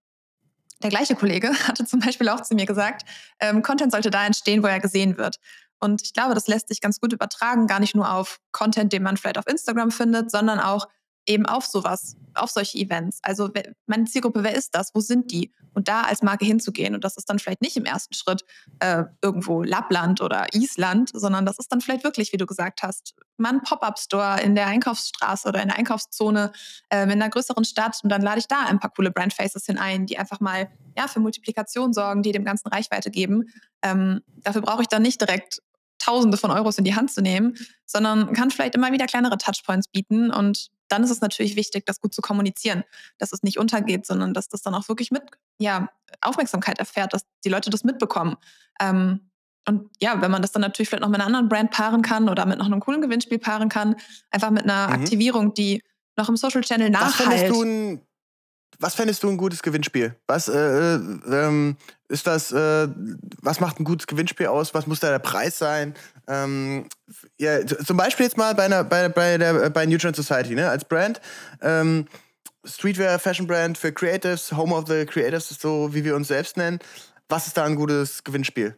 Der 0.83 0.90
gleiche 0.90 1.14
Kollege 1.14 1.52
hatte 1.68 1.85
zum 1.85 2.00
Beispiel 2.00 2.28
auch 2.28 2.40
zu 2.40 2.54
mir 2.54 2.66
gesagt, 2.66 3.02
ähm, 3.38 3.62
Content 3.62 3.92
sollte 3.92 4.11
da 4.11 4.26
entstehen, 4.26 4.62
wo 4.62 4.66
er 4.66 4.80
gesehen 4.80 5.16
wird. 5.16 5.37
Und 5.78 6.02
ich 6.02 6.12
glaube, 6.12 6.35
das 6.35 6.46
lässt 6.46 6.68
sich 6.68 6.80
ganz 6.80 7.00
gut 7.00 7.12
übertragen, 7.12 7.66
gar 7.66 7.80
nicht 7.80 7.94
nur 7.94 8.12
auf 8.12 8.38
Content, 8.52 8.92
den 8.92 9.02
man 9.02 9.16
vielleicht 9.16 9.38
auf 9.38 9.46
Instagram 9.46 9.90
findet, 9.90 10.30
sondern 10.30 10.61
auch 10.61 10.88
eben 11.31 11.47
auf 11.47 11.64
sowas, 11.64 12.16
auf 12.35 12.51
solche 12.51 12.79
Events. 12.79 13.21
Also 13.23 13.51
meine 13.87 14.05
Zielgruppe, 14.05 14.43
wer 14.43 14.55
ist 14.55 14.75
das? 14.75 14.90
Wo 14.95 15.01
sind 15.01 15.31
die? 15.31 15.53
Und 15.73 15.87
da 15.87 16.03
als 16.03 16.23
Marke 16.23 16.45
hinzugehen. 16.45 16.95
Und 16.95 17.05
das 17.05 17.16
ist 17.16 17.31
dann 17.31 17.38
vielleicht 17.38 17.62
nicht 17.62 17.77
im 17.77 17.85
ersten 17.85 18.14
Schritt 18.14 18.45
äh, 18.81 19.05
irgendwo 19.23 19.62
Lappland 19.62 20.21
oder 20.21 20.47
Island, 20.53 21.11
sondern 21.14 21.47
das 21.47 21.59
ist 21.59 21.71
dann 21.71 21.81
vielleicht 21.81 22.03
wirklich, 22.03 22.33
wie 22.33 22.37
du 22.37 22.47
gesagt 22.47 22.83
hast, 22.83 23.14
mal 23.37 23.53
ein 23.53 23.62
Pop-up-Store 23.62 24.40
in 24.43 24.57
der 24.57 24.66
Einkaufsstraße 24.66 25.49
oder 25.49 25.62
in 25.62 25.69
der 25.69 25.79
Einkaufszone 25.79 26.53
äh, 26.88 27.05
in 27.05 27.11
einer 27.11 27.31
größeren 27.31 27.64
Stadt. 27.64 27.99
Und 28.03 28.11
dann 28.11 28.23
lade 28.23 28.40
ich 28.40 28.49
da 28.49 28.66
ein 28.66 28.81
paar 28.81 28.90
coole 28.90 29.12
Brandfaces 29.12 29.64
hinein, 29.66 30.07
die 30.07 30.19
einfach 30.19 30.40
mal 30.40 30.71
ja, 30.97 31.07
für 31.07 31.21
Multiplikation 31.21 31.93
sorgen, 31.93 32.23
die 32.23 32.33
dem 32.33 32.45
Ganzen 32.45 32.69
Reichweite 32.69 33.11
geben. 33.11 33.45
Ähm, 33.83 34.21
dafür 34.43 34.62
brauche 34.62 34.83
ich 34.83 34.88
dann 34.88 35.03
nicht 35.03 35.21
direkt 35.21 35.62
Tausende 36.01 36.37
von 36.37 36.51
Euros 36.51 36.79
in 36.79 36.85
die 36.85 36.97
Hand 36.97 37.13
zu 37.13 37.23
nehmen, 37.23 37.57
sondern 37.87 38.33
kann 38.33 38.51
vielleicht 38.51 38.75
immer 38.75 38.91
wieder 38.91 39.07
kleinere 39.07 39.39
Touchpoints 39.39 39.89
bieten 39.89 40.33
und 40.33 40.71
dann 40.89 41.05
ist 41.05 41.11
es 41.11 41.21
natürlich 41.21 41.55
wichtig, 41.55 41.87
das 41.87 42.01
gut 42.01 42.13
zu 42.13 42.21
kommunizieren, 42.21 42.83
dass 43.19 43.33
es 43.33 43.43
nicht 43.43 43.59
untergeht, 43.59 44.07
sondern 44.07 44.35
dass 44.35 44.49
das 44.49 44.63
dann 44.63 44.75
auch 44.75 44.89
wirklich 44.89 45.13
mit 45.13 45.23
ja, 45.59 45.89
Aufmerksamkeit 46.21 46.79
erfährt, 46.79 47.15
dass 47.15 47.23
die 47.45 47.49
Leute 47.49 47.71
das 47.71 47.85
mitbekommen. 47.85 48.37
Ähm, 48.81 49.31
und 49.69 49.89
ja, 50.01 50.21
wenn 50.21 50.31
man 50.31 50.43
das 50.43 50.53
dann 50.53 50.63
natürlich 50.63 50.89
vielleicht 50.89 51.03
noch 51.03 51.11
mit 51.11 51.21
einer 51.21 51.27
anderen 51.27 51.49
Brand 51.49 51.71
paaren 51.71 52.03
kann 52.03 52.29
oder 52.29 52.45
mit 52.47 52.59
noch 52.59 52.67
einem 52.67 52.81
coolen 52.81 53.01
Gewinnspiel 53.01 53.39
paaren 53.39 53.69
kann, 53.69 53.95
einfach 54.31 54.51
mit 54.51 54.65
einer 54.65 54.89
mhm. 54.89 54.95
Aktivierung, 54.95 55.55
die 55.55 55.83
noch 56.17 56.29
im 56.29 56.37
Social 56.37 56.63
Channel 56.63 56.91
nachhalt. 56.91 57.53
Was 58.81 58.95
fändest 58.95 59.23
du 59.23 59.29
ein 59.29 59.37
gutes 59.37 59.62
Gewinnspiel? 59.62 60.16
Was 60.27 60.49
äh, 60.49 60.57
äh, 60.57 60.99
ähm, 61.31 61.77
ist 62.09 62.27
das? 62.27 62.51
Äh, 62.51 62.88
was 63.43 63.61
macht 63.61 63.79
ein 63.79 63.85
gutes 63.85 64.07
Gewinnspiel 64.07 64.47
aus? 64.47 64.73
Was 64.73 64.87
muss 64.87 65.01
da 65.01 65.11
der 65.11 65.19
Preis 65.19 65.59
sein? 65.59 65.95
Ähm, 66.27 66.87
ja, 67.38 67.64
zum 67.66 67.99
Beispiel 67.99 68.25
jetzt 68.25 68.38
mal 68.38 68.55
bei 68.55 68.64
einer 68.64 68.83
bei, 68.83 69.11
bei 69.11 69.37
der 69.37 69.69
bei 69.69 69.85
New 69.85 69.99
Trend 69.99 70.16
Society 70.16 70.55
ne? 70.55 70.71
als 70.71 70.87
Brand. 70.87 71.21
Ähm, 71.61 72.07
Streetwear, 72.64 73.19
Fashion 73.19 73.47
Brand 73.47 73.77
für 73.77 73.93
Creatives, 73.93 74.53
Home 74.53 74.75
of 74.75 74.87
the 74.88 75.05
Creatives, 75.05 75.49
so 75.61 75.93
wie 75.93 76.03
wir 76.03 76.16
uns 76.16 76.29
selbst 76.29 76.57
nennen. 76.57 76.79
Was 77.29 77.47
ist 77.47 77.59
da 77.59 77.64
ein 77.64 77.77
gutes 77.77 78.25
Gewinnspiel? 78.25 78.77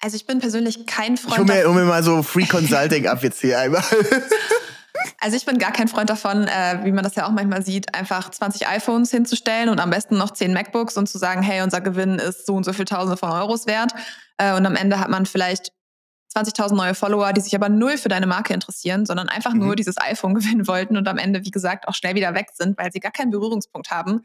Also 0.00 0.16
ich 0.16 0.26
bin 0.26 0.40
persönlich 0.40 0.86
kein 0.86 1.18
Freund. 1.18 1.34
Ich 1.34 1.38
hole 1.38 1.62
mir, 1.62 1.68
hol 1.68 1.74
mir 1.74 1.84
mal 1.84 2.02
so 2.02 2.22
Free 2.22 2.46
Consulting 2.46 3.06
ab 3.06 3.22
jetzt 3.22 3.42
hier 3.42 3.58
einmal. 3.58 3.84
Also 5.20 5.36
ich 5.36 5.44
bin 5.44 5.58
gar 5.58 5.72
kein 5.72 5.88
Freund 5.88 6.10
davon, 6.10 6.46
äh, 6.48 6.80
wie 6.84 6.92
man 6.92 7.04
das 7.04 7.14
ja 7.14 7.26
auch 7.26 7.30
manchmal 7.30 7.62
sieht, 7.64 7.94
einfach 7.94 8.30
20 8.30 8.68
iPhones 8.68 9.10
hinzustellen 9.10 9.68
und 9.68 9.80
am 9.80 9.90
besten 9.90 10.16
noch 10.16 10.32
10 10.32 10.52
MacBooks 10.52 10.96
und 10.96 11.08
zu 11.08 11.18
sagen, 11.18 11.42
hey, 11.42 11.62
unser 11.62 11.80
Gewinn 11.80 12.18
ist 12.18 12.46
so 12.46 12.54
und 12.54 12.64
so 12.64 12.72
viel 12.72 12.84
Tausende 12.84 13.16
von 13.16 13.30
Euros 13.30 13.66
wert. 13.66 13.92
Äh, 14.38 14.54
und 14.54 14.66
am 14.66 14.76
Ende 14.76 14.98
hat 14.98 15.08
man 15.08 15.26
vielleicht 15.26 15.72
20.000 16.34 16.74
neue 16.74 16.94
Follower, 16.94 17.32
die 17.32 17.40
sich 17.40 17.54
aber 17.54 17.68
null 17.68 17.98
für 17.98 18.08
deine 18.08 18.26
Marke 18.26 18.54
interessieren, 18.54 19.06
sondern 19.06 19.28
einfach 19.28 19.52
mhm. 19.52 19.60
nur 19.60 19.76
dieses 19.76 19.98
iPhone 19.98 20.34
gewinnen 20.34 20.66
wollten 20.66 20.96
und 20.96 21.08
am 21.08 21.18
Ende, 21.18 21.44
wie 21.44 21.50
gesagt, 21.50 21.88
auch 21.88 21.94
schnell 21.94 22.14
wieder 22.14 22.34
weg 22.34 22.48
sind, 22.54 22.78
weil 22.78 22.92
sie 22.92 23.00
gar 23.00 23.12
keinen 23.12 23.30
Berührungspunkt 23.30 23.90
haben. 23.90 24.22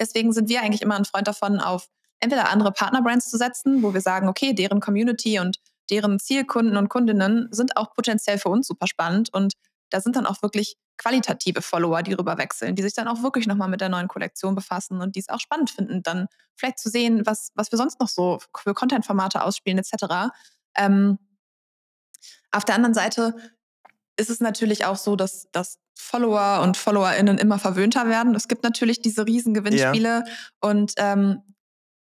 Deswegen 0.00 0.32
sind 0.32 0.48
wir 0.48 0.62
eigentlich 0.62 0.82
immer 0.82 0.96
ein 0.96 1.04
Freund 1.04 1.26
davon, 1.26 1.58
auf 1.58 1.88
entweder 2.20 2.50
andere 2.50 2.72
Partnerbrands 2.72 3.30
zu 3.30 3.36
setzen, 3.36 3.82
wo 3.82 3.94
wir 3.94 4.00
sagen, 4.00 4.28
okay, 4.28 4.52
deren 4.52 4.80
Community 4.80 5.38
und 5.40 5.58
deren 5.90 6.18
Zielkunden 6.18 6.76
und 6.76 6.88
Kundinnen 6.88 7.48
sind 7.50 7.76
auch 7.76 7.94
potenziell 7.94 8.38
für 8.38 8.48
uns 8.48 8.66
super 8.66 8.86
spannend 8.86 9.32
und 9.32 9.54
da 9.90 10.00
sind 10.00 10.16
dann 10.16 10.26
auch 10.26 10.42
wirklich 10.42 10.76
qualitative 10.96 11.62
Follower, 11.62 12.02
die 12.02 12.12
rüber 12.12 12.38
wechseln, 12.38 12.74
die 12.74 12.82
sich 12.82 12.94
dann 12.94 13.08
auch 13.08 13.22
wirklich 13.22 13.46
nochmal 13.46 13.68
mit 13.68 13.80
der 13.80 13.88
neuen 13.88 14.08
Kollektion 14.08 14.54
befassen 14.54 15.00
und 15.00 15.16
die 15.16 15.20
es 15.20 15.28
auch 15.28 15.40
spannend 15.40 15.70
finden, 15.70 16.02
dann 16.02 16.26
vielleicht 16.56 16.78
zu 16.78 16.90
sehen, 16.90 17.24
was, 17.24 17.52
was 17.54 17.70
wir 17.70 17.76
sonst 17.76 18.00
noch 18.00 18.08
so 18.08 18.38
für 18.56 18.74
Content-Formate 18.74 19.42
ausspielen 19.42 19.78
etc. 19.78 20.32
Ähm, 20.76 21.18
auf 22.50 22.64
der 22.64 22.74
anderen 22.74 22.94
Seite 22.94 23.34
ist 24.16 24.30
es 24.30 24.40
natürlich 24.40 24.84
auch 24.84 24.96
so, 24.96 25.14
dass, 25.14 25.48
dass 25.52 25.78
Follower 25.96 26.62
und 26.62 26.76
FollowerInnen 26.76 27.38
immer 27.38 27.58
verwöhnter 27.58 28.08
werden. 28.08 28.34
Es 28.34 28.48
gibt 28.48 28.64
natürlich 28.64 29.00
diese 29.00 29.26
riesen 29.26 29.54
Gewinnspiele. 29.54 30.24
Ja. 30.26 30.34
Und 30.60 30.92
ähm, 30.96 31.42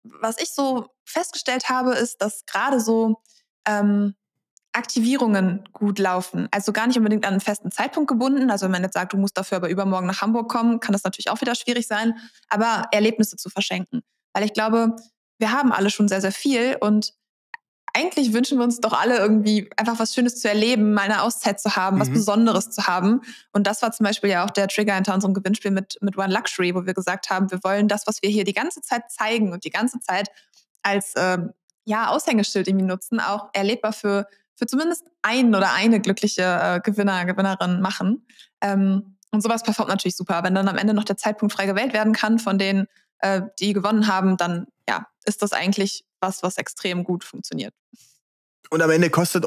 was 0.03 0.39
ich 0.39 0.53
so 0.53 0.87
festgestellt 1.03 1.69
habe, 1.69 1.93
ist, 1.93 2.21
dass 2.21 2.45
gerade 2.45 2.79
so 2.79 3.21
ähm, 3.67 4.15
Aktivierungen 4.75 5.63
gut 5.71 5.99
laufen. 5.99 6.47
Also 6.51 6.73
gar 6.73 6.87
nicht 6.87 6.97
unbedingt 6.97 7.25
an 7.25 7.33
einen 7.33 7.41
festen 7.41 7.71
Zeitpunkt 7.71 8.09
gebunden. 8.09 8.51
Also 8.51 8.65
wenn 8.65 8.71
man 8.71 8.83
jetzt 8.83 8.93
sagt, 8.93 9.13
du 9.13 9.17
musst 9.17 9.37
dafür 9.37 9.57
aber 9.57 9.69
übermorgen 9.69 10.07
nach 10.07 10.21
Hamburg 10.21 10.49
kommen, 10.49 10.79
kann 10.79 10.93
das 10.93 11.03
natürlich 11.03 11.29
auch 11.29 11.41
wieder 11.41 11.55
schwierig 11.55 11.87
sein. 11.87 12.15
Aber 12.49 12.87
Erlebnisse 12.91 13.37
zu 13.37 13.49
verschenken. 13.49 14.01
Weil 14.33 14.43
ich 14.43 14.53
glaube, 14.53 14.95
wir 15.39 15.51
haben 15.51 15.71
alle 15.71 15.89
schon 15.89 16.07
sehr, 16.07 16.21
sehr 16.21 16.31
viel 16.31 16.77
und 16.79 17.13
eigentlich 17.93 18.33
wünschen 18.33 18.57
wir 18.57 18.65
uns 18.65 18.81
doch 18.81 18.91
alle 18.91 19.17
irgendwie 19.17 19.69
einfach 19.77 19.99
was 19.99 20.13
Schönes 20.13 20.41
zu 20.41 20.49
erleben, 20.49 20.93
mal 20.93 21.03
eine 21.03 21.21
Auszeit 21.21 21.61
zu 21.61 21.77
haben, 21.77 21.95
mhm. 21.95 22.01
was 22.01 22.09
Besonderes 22.09 22.69
zu 22.69 22.87
haben. 22.87 23.21
Und 23.53 23.67
das 23.67 23.81
war 23.81 23.93
zum 23.93 24.03
Beispiel 24.03 24.29
ja 24.29 24.45
auch 24.45 24.49
der 24.49 24.67
Trigger 24.67 24.95
hinter 24.95 25.13
unserem 25.13 25.33
Gewinnspiel 25.33 25.71
mit, 25.71 25.97
mit 26.01 26.17
One 26.17 26.33
Luxury, 26.33 26.75
wo 26.75 26.85
wir 26.85 26.93
gesagt 26.93 27.29
haben, 27.29 27.49
wir 27.51 27.63
wollen 27.63 27.87
das, 27.87 28.05
was 28.05 28.21
wir 28.21 28.29
hier 28.29 28.43
die 28.43 28.53
ganze 28.53 28.81
Zeit 28.81 29.09
zeigen 29.09 29.53
und 29.53 29.63
die 29.63 29.69
ganze 29.69 30.01
Zeit 30.01 30.27
als 30.83 31.13
ähm, 31.15 31.53
ja, 31.85 32.09
Aushängeschild 32.09 32.67
irgendwie 32.67 32.85
nutzen, 32.85 33.21
auch 33.21 33.49
erlebbar 33.53 33.93
für, 33.93 34.27
für 34.55 34.65
zumindest 34.65 35.05
einen 35.21 35.53
oder 35.55 35.73
eine 35.73 35.99
glückliche 35.99 36.43
äh, 36.43 36.79
Gewinner, 36.79 37.25
Gewinnerin 37.25 37.81
machen. 37.81 38.25
Ähm, 38.61 39.17
und 39.31 39.41
sowas 39.41 39.63
performt 39.63 39.89
natürlich 39.89 40.15
super. 40.15 40.43
Wenn 40.43 40.55
dann 40.55 40.67
am 40.67 40.77
Ende 40.77 40.93
noch 40.93 41.03
der 41.03 41.17
Zeitpunkt 41.17 41.53
frei 41.53 41.65
gewählt 41.65 41.93
werden 41.93 42.13
kann 42.13 42.39
von 42.39 42.57
denen, 42.57 42.87
äh, 43.19 43.41
die 43.59 43.73
gewonnen 43.73 44.07
haben, 44.07 44.37
dann 44.37 44.67
ja, 44.87 45.07
ist 45.25 45.41
das 45.41 45.51
eigentlich 45.51 46.05
was, 46.21 46.43
was 46.43 46.57
extrem 46.57 47.03
gut 47.03 47.23
funktioniert. 47.23 47.73
Und 48.69 48.81
am 48.81 48.89
Ende 48.89 49.09
kostet, 49.09 49.45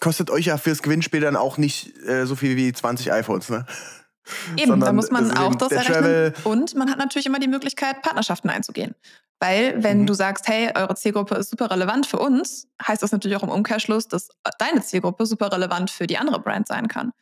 kostet 0.00 0.30
euch 0.30 0.46
ja 0.46 0.58
fürs 0.58 0.82
Gewinnspiel 0.82 1.20
dann 1.20 1.36
auch 1.36 1.58
nicht 1.58 1.98
äh, 2.06 2.24
so 2.24 2.36
viel 2.36 2.56
wie 2.56 2.72
20 2.72 3.12
iPhones, 3.12 3.48
ne? 3.48 3.66
Eben, 4.56 4.70
Sondern 4.70 4.80
da 4.80 4.92
muss 4.92 5.10
man 5.10 5.36
auch 5.36 5.54
das 5.54 5.72
errechnen. 5.72 6.32
Und 6.44 6.74
man 6.74 6.90
hat 6.90 6.98
natürlich 6.98 7.26
immer 7.26 7.38
die 7.38 7.48
Möglichkeit, 7.48 8.02
Partnerschaften 8.02 8.48
einzugehen. 8.48 8.94
Weil, 9.40 9.82
wenn 9.82 10.02
mhm. 10.02 10.06
du 10.06 10.14
sagst, 10.14 10.48
hey, 10.48 10.70
eure 10.74 10.94
Zielgruppe 10.94 11.34
ist 11.34 11.50
super 11.50 11.70
relevant 11.70 12.06
für 12.06 12.18
uns, 12.18 12.68
heißt 12.86 13.02
das 13.02 13.12
natürlich 13.12 13.36
auch 13.36 13.42
im 13.42 13.50
Umkehrschluss, 13.50 14.08
dass 14.08 14.28
deine 14.58 14.80
Zielgruppe 14.80 15.26
super 15.26 15.52
relevant 15.52 15.90
für 15.90 16.06
die 16.06 16.16
andere 16.16 16.40
Brand 16.40 16.66
sein 16.68 16.88
kann. 16.88 17.12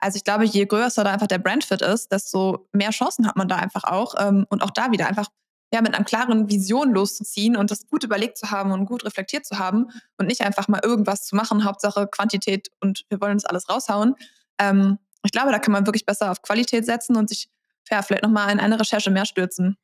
Also 0.00 0.16
ich 0.16 0.24
glaube, 0.24 0.44
je 0.44 0.64
größer 0.64 1.04
da 1.04 1.12
einfach 1.12 1.26
der 1.26 1.38
Brandfit 1.38 1.82
ist, 1.82 2.12
desto 2.12 2.68
mehr 2.72 2.90
Chancen 2.90 3.26
hat 3.26 3.36
man 3.36 3.48
da 3.48 3.56
einfach 3.56 3.84
auch. 3.84 4.14
Ähm, 4.18 4.46
und 4.48 4.62
auch 4.62 4.70
da 4.70 4.90
wieder 4.90 5.08
einfach 5.08 5.26
ja, 5.72 5.82
mit 5.82 5.94
einer 5.94 6.04
klaren 6.04 6.48
Vision 6.48 6.92
loszuziehen 6.92 7.56
und 7.56 7.70
das 7.70 7.86
gut 7.88 8.02
überlegt 8.02 8.38
zu 8.38 8.50
haben 8.50 8.72
und 8.72 8.86
gut 8.86 9.04
reflektiert 9.04 9.44
zu 9.44 9.58
haben 9.58 9.88
und 10.16 10.26
nicht 10.26 10.40
einfach 10.40 10.66
mal 10.68 10.80
irgendwas 10.82 11.26
zu 11.26 11.36
machen, 11.36 11.64
Hauptsache 11.64 12.06
Quantität 12.06 12.68
und 12.80 13.04
wir 13.10 13.20
wollen 13.20 13.36
das 13.36 13.44
alles 13.44 13.68
raushauen. 13.68 14.14
Ähm, 14.58 14.98
ich 15.24 15.32
glaube, 15.32 15.50
da 15.50 15.58
kann 15.58 15.72
man 15.72 15.86
wirklich 15.86 16.06
besser 16.06 16.30
auf 16.30 16.42
Qualität 16.42 16.84
setzen 16.86 17.16
und 17.16 17.28
sich 17.28 17.48
ja, 17.90 18.02
vielleicht 18.02 18.22
nochmal 18.22 18.50
in 18.52 18.60
eine 18.60 18.78
Recherche 18.78 19.10
mehr 19.10 19.24
stürzen. 19.24 19.76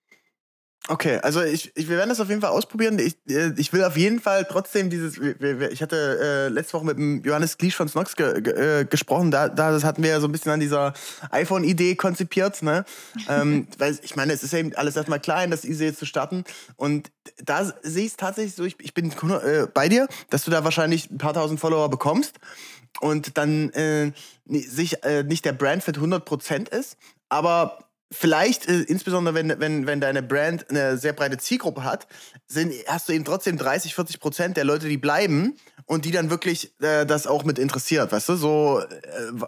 Okay, 0.87 1.19
also 1.23 1.43
ich, 1.43 1.73
ich, 1.77 1.89
wir 1.89 1.97
werden 1.97 2.11
das 2.11 2.21
auf 2.21 2.29
jeden 2.29 2.43
Fall 2.43 2.51
ausprobieren. 2.51 2.99
Ich, 2.99 3.17
äh, 3.27 3.53
ich 3.57 3.73
will 3.73 3.83
auf 3.85 3.97
jeden 3.97 4.21
Fall 4.21 4.45
trotzdem 4.45 4.91
dieses, 4.91 5.17
ich 5.17 5.81
hatte 5.81 6.19
äh, 6.21 6.49
letzte 6.53 6.75
Woche 6.75 6.85
mit 6.85 6.99
dem 6.99 7.25
Johannes 7.25 7.57
Gliesch 7.57 7.75
von 7.75 7.89
Snox 7.89 8.17
ge, 8.17 8.43
ge, 8.43 8.53
äh, 8.53 8.85
gesprochen, 8.85 9.31
da, 9.31 9.49
da 9.49 9.71
das 9.71 9.83
hatten 9.83 10.03
wir 10.03 10.11
ja 10.11 10.21
so 10.21 10.29
ein 10.29 10.33
bisschen 10.33 10.53
an 10.53 10.61
dieser 10.61 10.93
iPhone-Idee 11.31 11.95
konzipiert, 11.95 12.61
ne? 12.61 12.85
ähm, 13.31 13.67
weil 13.79 13.99
ich 14.03 14.15
meine, 14.15 14.35
es 14.35 14.43
ist 14.43 14.53
eben 14.53 14.75
alles 14.75 14.95
erstmal 14.95 15.21
klein, 15.21 15.51
das 15.51 15.65
Idee 15.65 15.95
zu 15.95 16.05
starten 16.05 16.45
und 16.77 17.11
da 17.43 17.65
sehe 17.83 18.05
ich 18.05 18.11
es 18.11 18.17
tatsächlich 18.19 18.55
so, 18.55 18.65
ich, 18.65 18.77
ich 18.81 18.93
bin 18.93 19.11
äh, 19.11 19.67
bei 19.73 19.89
dir, 19.89 20.07
dass 20.29 20.45
du 20.45 20.51
da 20.51 20.65
wahrscheinlich 20.65 21.11
ein 21.11 21.17
paar 21.17 21.33
tausend 21.33 21.61
Follower 21.61 21.89
bekommst 21.89 22.35
und 23.01 23.37
dann 23.37 23.71
äh, 23.71 24.13
sich 24.47 25.03
äh, 25.05 25.23
nicht 25.23 25.45
der 25.45 25.53
Brandfit 25.53 25.99
100% 25.99 26.69
ist, 26.71 26.97
aber 27.29 27.79
vielleicht, 28.15 28.69
äh, 28.69 28.83
insbesondere 28.83 29.35
wenn, 29.35 29.61
wenn, 29.61 29.87
wenn 29.87 30.01
deine 30.01 30.23
Brand 30.23 30.71
eine 30.71 30.97
sehr 30.97 31.13
breite 31.13 31.39
Zielgruppe 31.39 31.85
hat, 31.85 32.07
sind, 32.47 32.73
hast 32.87 33.09
du 33.09 33.13
eben 33.13 33.25
trotzdem 33.25 33.59
30, 33.59 33.95
40 33.95 34.21
Prozent 34.21 34.57
der 34.57 34.65
Leute, 34.65 34.89
die 34.89 34.97
bleiben 34.97 35.57
und 35.87 36.05
die 36.05 36.11
dann 36.11 36.31
wirklich 36.31 36.75
äh, 36.81 37.05
das 37.05 37.27
auch 37.27 37.45
mit 37.45 37.59
interessiert, 37.59 38.13
weißt 38.13 38.29
du? 38.31 38.37
So 38.37 38.81
äh, 38.81 38.87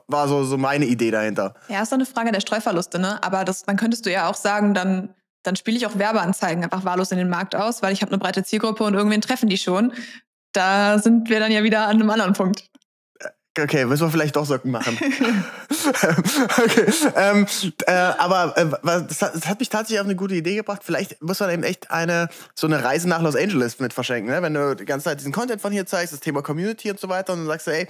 war 0.07 0.29
so, 0.29 0.45
so 0.45 0.59
meine 0.59 0.87
Idee 0.87 1.11
dahinter. 1.11 1.55
Ja, 1.69 1.83
ist 1.83 1.93
doch 1.93 1.97
eine 1.97 2.07
Frage 2.07 2.33
der 2.33 2.41
Streuverluste, 2.41 2.99
ne? 2.99 3.23
Aber 3.23 3.45
das, 3.45 3.63
dann 3.63 3.77
könntest 3.77 4.07
du 4.07 4.13
ja 4.13 4.29
auch 4.29 4.35
sagen, 4.35 4.75
dann, 4.75 5.15
dann 5.43 5.57
spiele 5.57 5.77
ich 5.77 5.87
auch 5.87 5.99
Werbeanzeigen 5.99 6.65
einfach 6.65 6.85
wahllos 6.85 7.13
in 7.13 7.19
den 7.19 7.31
Markt 7.31 7.55
aus, 7.55 7.83
weil 7.83 7.93
ich 7.93 8.03
habe 8.03 8.13
eine 8.13 8.19
breite 8.19 8.45
Zielgruppe 8.45 8.85
und 8.85 8.95
irgendwen 8.95 9.21
treffen 9.21 9.49
die 9.49 9.59
schon. 9.59 9.93
Da 10.53 10.99
sind 10.99 11.29
wir 11.29 11.39
dann 11.39 11.53
ja 11.53 11.63
wieder 11.63 11.87
an 11.87 11.97
einem 11.97 12.11
anderen 12.11 12.33
Punkt. 12.33 12.65
Okay, 13.59 13.87
müssen 13.87 14.03
wir 14.03 14.11
vielleicht 14.11 14.37
doch 14.37 14.45
Socken 14.45 14.71
machen. 14.71 14.99
okay, 16.59 16.93
ähm, 17.17 17.47
äh, 17.87 17.93
aber 17.93 18.55
äh, 18.57 18.67
das, 19.09 19.23
hat, 19.23 19.35
das, 19.35 19.49
hat, 19.49 19.61
mich 19.61 19.71
tatsächlich 19.71 20.01
auf 20.01 20.07
eine 20.07 20.17
gute 20.17 20.35
Idee 20.35 20.57
gebracht. 20.57 20.83
Vielleicht 20.85 21.23
muss 21.23 21.41
man 21.41 21.51
eben 21.51 21.63
echt 21.63 21.91
eine 21.91 22.29
so 22.55 22.67
eine 22.67 22.85
Reise 22.85 23.09
nach 23.09 23.23
Los 23.23 23.35
Angeles 23.35 23.79
mit 23.79 23.95
verschenken, 23.95 24.31
ne? 24.31 24.43
wenn 24.43 24.53
du 24.53 24.77
die 24.77 24.85
ganze 24.85 25.05
Zeit 25.05 25.21
diesen 25.21 25.33
Content 25.33 25.63
von 25.63 25.73
hier 25.73 25.87
zeigst, 25.87 26.13
das 26.13 26.21
Thema 26.21 26.43
Community 26.43 26.91
und 26.91 27.01
so 27.01 27.09
weiter, 27.09 27.33
und 27.33 27.41
dann 27.41 27.47
sagst 27.47 27.67
du, 27.67 27.71
ey, 27.71 27.87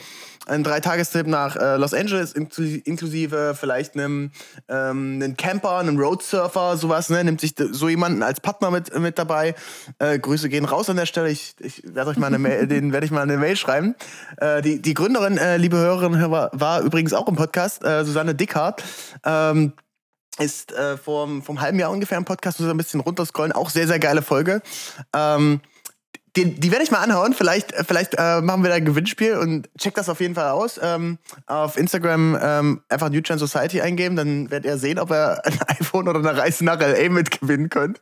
ein 0.46 0.62
Dreitagestrip 0.62 1.26
nach 1.26 1.56
äh, 1.56 1.76
Los 1.76 1.94
Angeles 1.94 2.32
inklusive 2.32 3.56
vielleicht 3.58 3.94
einem, 3.94 4.30
ähm, 4.68 5.20
einem 5.20 5.36
Camper, 5.36 5.78
einem 5.78 5.98
Roadsurfer, 5.98 6.76
sowas, 6.76 7.10
ne? 7.10 7.24
nimmt 7.24 7.40
sich 7.40 7.54
so 7.72 7.88
jemanden 7.88 8.22
als 8.22 8.40
Partner 8.40 8.70
mit 8.70 8.96
mit 8.96 9.18
dabei. 9.18 9.54
Äh, 9.98 10.18
Grüße 10.18 10.48
gehen 10.48 10.64
raus 10.64 10.88
an 10.88 10.96
der 10.96 11.06
Stelle. 11.06 11.30
Ich, 11.30 11.56
ich 11.58 11.82
werde 11.84 12.10
euch 12.10 12.18
mal 12.18 12.28
eine 12.28 12.38
Mail, 12.38 12.66
den 12.68 12.92
werde 12.92 13.04
ich 13.04 13.10
mal 13.10 13.22
eine 13.22 13.36
Mail 13.36 13.56
schreiben. 13.56 13.96
Äh, 14.36 14.62
die 14.62 14.80
die 14.80 14.94
Gründerin 14.94 15.38
äh, 15.56 15.58
liebe 15.58 15.76
Hörerinnen 15.76 16.14
und 16.14 16.18
Hörer, 16.20 16.50
war 16.52 16.80
übrigens 16.82 17.12
auch 17.12 17.28
im 17.28 17.36
Podcast, 17.36 17.84
äh, 17.84 18.04
Susanne 18.04 18.34
Dickhardt. 18.34 18.84
Ähm, 19.24 19.72
ist 20.38 20.70
äh, 20.72 20.98
vor, 20.98 21.26
einem 21.26 21.60
halben 21.60 21.78
Jahr 21.78 21.90
ungefähr 21.90 22.18
im 22.18 22.26
Podcast, 22.26 22.60
muss 22.60 22.68
ein 22.68 22.76
bisschen 22.76 23.00
runterscrollen, 23.00 23.52
auch 23.52 23.70
sehr, 23.70 23.86
sehr 23.86 23.98
geile 23.98 24.20
Folge. 24.20 24.60
Ähm, 25.14 25.62
die, 26.36 26.54
die 26.54 26.70
werde 26.70 26.84
ich 26.84 26.90
mal 26.90 26.98
anhauen. 26.98 27.32
Vielleicht, 27.32 27.74
vielleicht 27.86 28.14
äh, 28.18 28.40
machen 28.42 28.62
wir 28.62 28.68
da 28.68 28.76
ein 28.76 28.84
Gewinnspiel 28.84 29.36
und 29.36 29.68
check 29.78 29.94
das 29.94 30.08
auf 30.08 30.20
jeden 30.20 30.34
Fall 30.34 30.50
aus. 30.50 30.78
Ähm, 30.82 31.18
auf 31.46 31.76
Instagram 31.78 32.38
ähm, 32.40 32.82
einfach 32.88 33.08
New 33.08 33.22
Gen 33.22 33.38
Society 33.38 33.80
eingeben, 33.80 34.16
dann 34.16 34.50
werdet 34.50 34.66
ihr 34.66 34.78
sehen, 34.78 34.98
ob 34.98 35.10
ihr 35.10 35.44
ein 35.44 35.58
iPhone 35.80 36.08
oder 36.08 36.18
eine 36.18 36.36
Reise 36.36 36.64
nach 36.64 36.78
LA 36.78 37.08
mitgewinnen 37.08 37.70
könnt. 37.70 38.00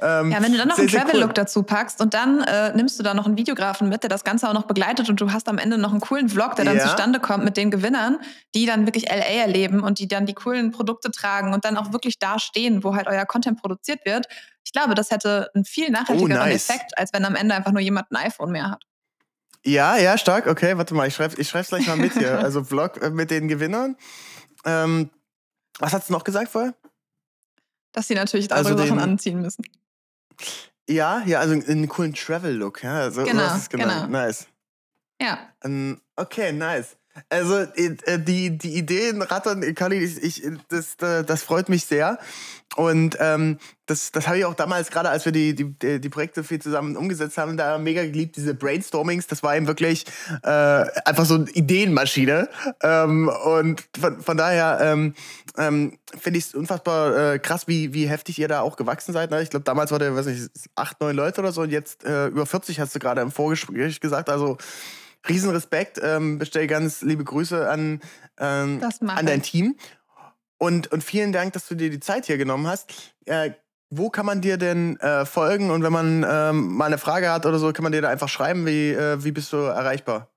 Ähm, 0.00 0.32
ja, 0.32 0.42
wenn 0.42 0.52
du 0.52 0.58
dann 0.58 0.68
noch 0.68 0.76
sehr, 0.76 0.84
einen 0.84 0.90
Travel-Look 0.90 1.28
cool. 1.28 1.34
dazu 1.34 1.62
packst 1.62 2.00
und 2.00 2.14
dann 2.14 2.42
äh, 2.42 2.74
nimmst 2.74 2.98
du 2.98 3.02
da 3.02 3.14
noch 3.14 3.26
einen 3.26 3.36
Videografen 3.36 3.88
mit, 3.88 4.02
der 4.02 4.10
das 4.10 4.24
Ganze 4.24 4.48
auch 4.48 4.54
noch 4.54 4.64
begleitet 4.64 5.08
und 5.10 5.20
du 5.20 5.32
hast 5.32 5.48
am 5.48 5.58
Ende 5.58 5.78
noch 5.78 5.92
einen 5.92 6.00
coolen 6.00 6.28
Vlog, 6.28 6.56
der 6.56 6.64
dann 6.64 6.76
ja. 6.76 6.84
zustande 6.84 7.20
kommt 7.20 7.44
mit 7.44 7.56
den 7.56 7.70
Gewinnern, 7.70 8.18
die 8.54 8.66
dann 8.66 8.86
wirklich 8.86 9.08
LA 9.08 9.42
erleben 9.42 9.80
und 9.82 9.98
die 9.98 10.08
dann 10.08 10.26
die 10.26 10.34
coolen 10.34 10.70
Produkte 10.70 11.10
tragen 11.10 11.52
und 11.52 11.64
dann 11.64 11.76
auch 11.76 11.92
wirklich 11.92 12.18
da 12.18 12.38
stehen, 12.38 12.82
wo 12.82 12.96
halt 12.96 13.06
euer 13.06 13.26
Content 13.26 13.60
produziert 13.60 14.04
wird 14.06 14.26
ich 14.68 14.72
glaube, 14.72 14.94
das 14.94 15.10
hätte 15.10 15.48
einen 15.54 15.64
viel 15.64 15.90
nachhaltigeren 15.90 16.42
oh, 16.42 16.44
nice. 16.44 16.68
Effekt, 16.68 16.98
als 16.98 17.14
wenn 17.14 17.24
am 17.24 17.34
Ende 17.34 17.54
einfach 17.54 17.72
nur 17.72 17.80
jemand 17.80 18.10
ein 18.10 18.16
iPhone 18.16 18.52
mehr 18.52 18.70
hat. 18.70 18.84
Ja, 19.64 19.96
ja, 19.96 20.18
stark. 20.18 20.46
Okay, 20.46 20.76
warte 20.76 20.92
mal, 20.92 21.08
ich 21.08 21.14
schreibe 21.14 21.40
ich 21.40 21.48
schreib's 21.48 21.70
gleich 21.70 21.86
mal 21.86 21.96
mit 21.96 22.12
hier. 22.12 22.38
Also 22.44 22.62
Vlog 22.62 23.00
äh, 23.00 23.08
mit 23.08 23.30
den 23.30 23.48
Gewinnern. 23.48 23.96
Ähm, 24.66 25.08
was 25.78 25.94
hast 25.94 26.10
du 26.10 26.12
noch 26.12 26.22
gesagt 26.22 26.50
vorher? 26.50 26.74
Dass 27.92 28.08
sie 28.08 28.14
natürlich 28.14 28.52
andere 28.52 28.74
also 28.74 28.86
Sachen 28.86 29.00
anziehen 29.00 29.40
müssen. 29.40 29.64
Ja, 30.86 31.22
ja, 31.24 31.40
also 31.40 31.54
einen 31.54 31.88
coolen 31.88 32.12
Travel-Look. 32.12 32.82
Ja, 32.82 32.96
also, 32.96 33.24
genau, 33.24 33.48
genau. 33.70 34.06
Nice. 34.06 34.48
Ja. 35.18 35.48
Ähm, 35.64 35.98
okay, 36.14 36.52
nice. 36.52 36.97
Also 37.28 37.58
äh, 37.58 38.18
die, 38.18 38.56
die 38.56 38.76
Ideen 38.76 39.22
rattern, 39.22 39.74
Kali, 39.74 39.98
ich, 39.98 40.22
ich, 40.22 40.42
das, 40.68 40.96
das 40.96 41.42
freut 41.42 41.68
mich 41.68 41.84
sehr. 41.84 42.18
Und 42.76 43.16
ähm, 43.18 43.58
das, 43.86 44.12
das 44.12 44.28
habe 44.28 44.38
ich 44.38 44.44
auch 44.44 44.54
damals, 44.54 44.90
gerade 44.90 45.08
als 45.08 45.24
wir 45.24 45.32
die, 45.32 45.54
die, 45.54 46.00
die 46.00 46.08
Projekte 46.08 46.44
viel 46.44 46.60
zusammen 46.60 46.96
umgesetzt 46.96 47.38
haben, 47.38 47.56
da 47.56 47.78
mega 47.78 48.04
geliebt, 48.04 48.36
diese 48.36 48.54
Brainstormings. 48.54 49.26
Das 49.26 49.42
war 49.42 49.56
eben 49.56 49.66
wirklich 49.66 50.04
äh, 50.42 50.48
einfach 50.48 51.24
so 51.24 51.34
eine 51.34 51.50
Ideenmaschine. 51.50 52.48
Ähm, 52.82 53.28
und 53.44 53.88
von, 53.98 54.20
von 54.20 54.36
daher 54.36 54.78
ähm, 54.80 55.14
ähm, 55.56 55.98
finde 56.20 56.38
ich 56.38 56.46
es 56.46 56.54
unfassbar 56.54 57.34
äh, 57.34 57.38
krass, 57.38 57.66
wie, 57.66 57.94
wie 57.94 58.08
heftig 58.08 58.38
ihr 58.38 58.48
da 58.48 58.60
auch 58.60 58.76
gewachsen 58.76 59.12
seid. 59.12 59.30
Ne? 59.30 59.42
Ich 59.42 59.50
glaube, 59.50 59.64
damals 59.64 59.90
war 59.90 59.98
der, 59.98 60.14
weiß 60.14 60.26
nicht, 60.26 60.50
acht, 60.76 61.00
neun 61.00 61.16
Leute 61.16 61.40
oder 61.40 61.52
so 61.52 61.62
und 61.62 61.70
jetzt 61.70 62.04
äh, 62.04 62.26
über 62.26 62.46
40 62.46 62.78
hast 62.78 62.94
du 62.94 62.98
gerade 62.98 63.22
im 63.22 63.32
Vorgespräch 63.32 64.00
gesagt. 64.00 64.28
Also 64.28 64.58
Riesenrespekt, 65.26 66.00
ähm, 66.02 66.38
bestell 66.38 66.66
ganz 66.66 67.02
liebe 67.02 67.24
Grüße 67.24 67.68
an, 67.68 68.00
ähm, 68.38 68.80
an 69.06 69.26
dein 69.26 69.42
Team. 69.42 69.76
Und, 70.58 70.90
und 70.92 71.04
vielen 71.04 71.32
Dank, 71.32 71.52
dass 71.52 71.66
du 71.68 71.74
dir 71.74 71.90
die 71.90 72.00
Zeit 72.00 72.26
hier 72.26 72.36
genommen 72.36 72.66
hast. 72.66 72.92
Äh, 73.24 73.52
wo 73.90 74.10
kann 74.10 74.26
man 74.26 74.40
dir 74.40 74.58
denn 74.58 74.98
äh, 75.00 75.24
folgen? 75.24 75.70
Und 75.70 75.82
wenn 75.82 75.92
man 75.92 76.26
ähm, 76.28 76.74
mal 76.76 76.86
eine 76.86 76.98
Frage 76.98 77.30
hat 77.30 77.46
oder 77.46 77.58
so, 77.58 77.72
kann 77.72 77.84
man 77.84 77.92
dir 77.92 78.02
da 78.02 78.08
einfach 78.08 78.28
schreiben. 78.28 78.66
Wie, 78.66 78.90
äh, 78.90 79.22
wie 79.24 79.32
bist 79.32 79.52
du 79.52 79.56
erreichbar? 79.56 80.28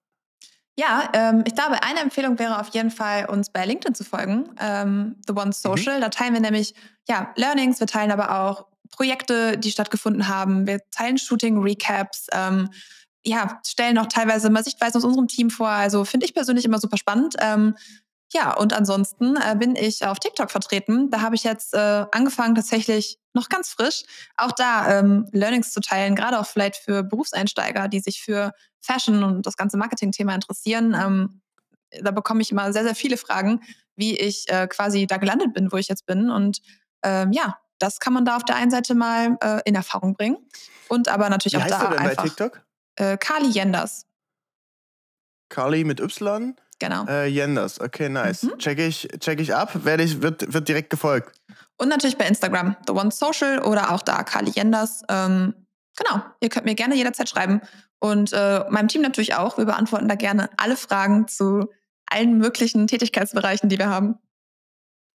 Ja, 0.77 1.09
ähm, 1.13 1.43
ich 1.45 1.53
glaube, 1.53 1.83
eine 1.83 1.99
Empfehlung 1.99 2.39
wäre 2.39 2.59
auf 2.59 2.69
jeden 2.69 2.91
Fall, 2.91 3.25
uns 3.25 3.49
bei 3.49 3.65
LinkedIn 3.65 3.93
zu 3.93 4.05
folgen, 4.05 4.49
ähm, 4.59 5.17
The 5.27 5.33
One 5.33 5.51
Social. 5.51 5.97
Mhm. 5.97 6.01
Da 6.01 6.09
teilen 6.09 6.33
wir 6.33 6.39
nämlich 6.39 6.73
ja, 7.09 7.31
Learnings, 7.35 7.79
wir 7.79 7.87
teilen 7.87 8.11
aber 8.11 8.39
auch 8.39 8.67
Projekte, 8.89 9.57
die 9.57 9.71
stattgefunden 9.71 10.27
haben. 10.27 10.67
Wir 10.67 10.79
teilen 10.91 11.17
Shooting-Recaps, 11.17 12.27
ähm, 12.31 12.69
ja, 13.25 13.59
stellen 13.65 13.97
auch 13.97 14.07
teilweise 14.07 14.49
mal 14.49 14.63
Sichtweisen 14.63 14.97
aus 14.97 15.05
unserem 15.05 15.27
Team 15.27 15.49
vor. 15.49 15.69
Also 15.69 16.05
finde 16.05 16.25
ich 16.25 16.33
persönlich 16.33 16.65
immer 16.65 16.79
super 16.79 16.97
spannend. 16.97 17.35
Ähm, 17.39 17.75
ja, 18.33 18.53
und 18.55 18.73
ansonsten 18.73 19.35
äh, 19.35 19.55
bin 19.57 19.75
ich 19.75 20.05
auf 20.05 20.19
TikTok 20.19 20.51
vertreten. 20.51 21.09
Da 21.11 21.21
habe 21.21 21.35
ich 21.35 21.43
jetzt 21.43 21.73
äh, 21.73 22.05
angefangen, 22.11 22.55
tatsächlich 22.55 23.19
noch 23.33 23.49
ganz 23.49 23.69
frisch, 23.69 24.03
auch 24.37 24.53
da 24.53 24.99
ähm, 24.99 25.27
Learnings 25.31 25.71
zu 25.71 25.81
teilen, 25.81 26.15
gerade 26.15 26.39
auch 26.39 26.45
vielleicht 26.45 26.77
für 26.77 27.03
Berufseinsteiger, 27.03 27.87
die 27.87 27.99
sich 27.99 28.21
für 28.21 28.53
Fashion 28.79 29.23
und 29.23 29.45
das 29.45 29.57
ganze 29.57 29.77
Marketing-Thema 29.77 30.33
interessieren. 30.33 30.95
Ähm, 30.97 31.41
da 32.01 32.11
bekomme 32.11 32.41
ich 32.41 32.51
immer 32.51 32.71
sehr, 32.71 32.83
sehr 32.83 32.95
viele 32.95 33.17
Fragen, 33.17 33.61
wie 33.95 34.17
ich 34.17 34.49
äh, 34.49 34.67
quasi 34.67 35.07
da 35.07 35.17
gelandet 35.17 35.53
bin, 35.53 35.71
wo 35.71 35.77
ich 35.77 35.89
jetzt 35.89 36.05
bin. 36.05 36.29
Und 36.29 36.61
ähm, 37.03 37.33
ja, 37.33 37.57
das 37.79 37.99
kann 37.99 38.13
man 38.13 38.23
da 38.23 38.37
auf 38.37 38.45
der 38.45 38.55
einen 38.55 38.71
Seite 38.71 38.95
mal 38.95 39.37
äh, 39.41 39.61
in 39.65 39.75
Erfahrung 39.75 40.13
bringen. 40.13 40.37
Und 40.87 41.09
aber 41.09 41.29
natürlich 41.29 41.53
wie 41.53 41.63
auch 41.63 41.67
da 41.67 41.83
du 41.83 41.89
denn 41.89 41.99
einfach. 41.99 42.23
Bei 42.23 42.29
TikTok? 42.29 42.61
Äh, 42.95 43.17
Kali 43.17 43.49
Jenders. 43.49 44.05
Kali 45.49 45.83
mit 45.83 45.99
Y? 45.99 46.55
Genau. 46.79 47.05
Äh, 47.05 47.27
Jenders, 47.27 47.79
okay, 47.79 48.09
nice. 48.09 48.43
Mhm. 48.43 48.57
Check, 48.57 48.79
ich, 48.79 49.07
check 49.19 49.39
ich 49.39 49.53
ab, 49.53 49.85
werde 49.85 50.03
ich, 50.03 50.21
wird, 50.21 50.51
wird 50.51 50.67
direkt 50.67 50.89
gefolgt. 50.89 51.39
Und 51.77 51.89
natürlich 51.89 52.17
bei 52.17 52.25
Instagram, 52.25 52.75
The 52.87 52.93
One 52.93 53.11
Social 53.11 53.59
oder 53.59 53.91
auch 53.91 54.01
da 54.01 54.23
Kali 54.23 54.51
Jenders. 54.51 55.03
Ähm, 55.07 55.53
genau, 55.95 56.23
ihr 56.39 56.49
könnt 56.49 56.65
mir 56.65 56.75
gerne 56.75 56.95
jederzeit 56.95 57.29
schreiben. 57.29 57.61
Und 57.99 58.33
äh, 58.33 58.65
meinem 58.69 58.87
Team 58.87 59.03
natürlich 59.03 59.35
auch. 59.35 59.59
Wir 59.59 59.65
beantworten 59.65 60.07
da 60.07 60.15
gerne 60.15 60.49
alle 60.57 60.75
Fragen 60.75 61.27
zu 61.27 61.69
allen 62.07 62.39
möglichen 62.39 62.87
Tätigkeitsbereichen, 62.87 63.69
die 63.69 63.77
wir 63.77 63.89
haben. 63.89 64.17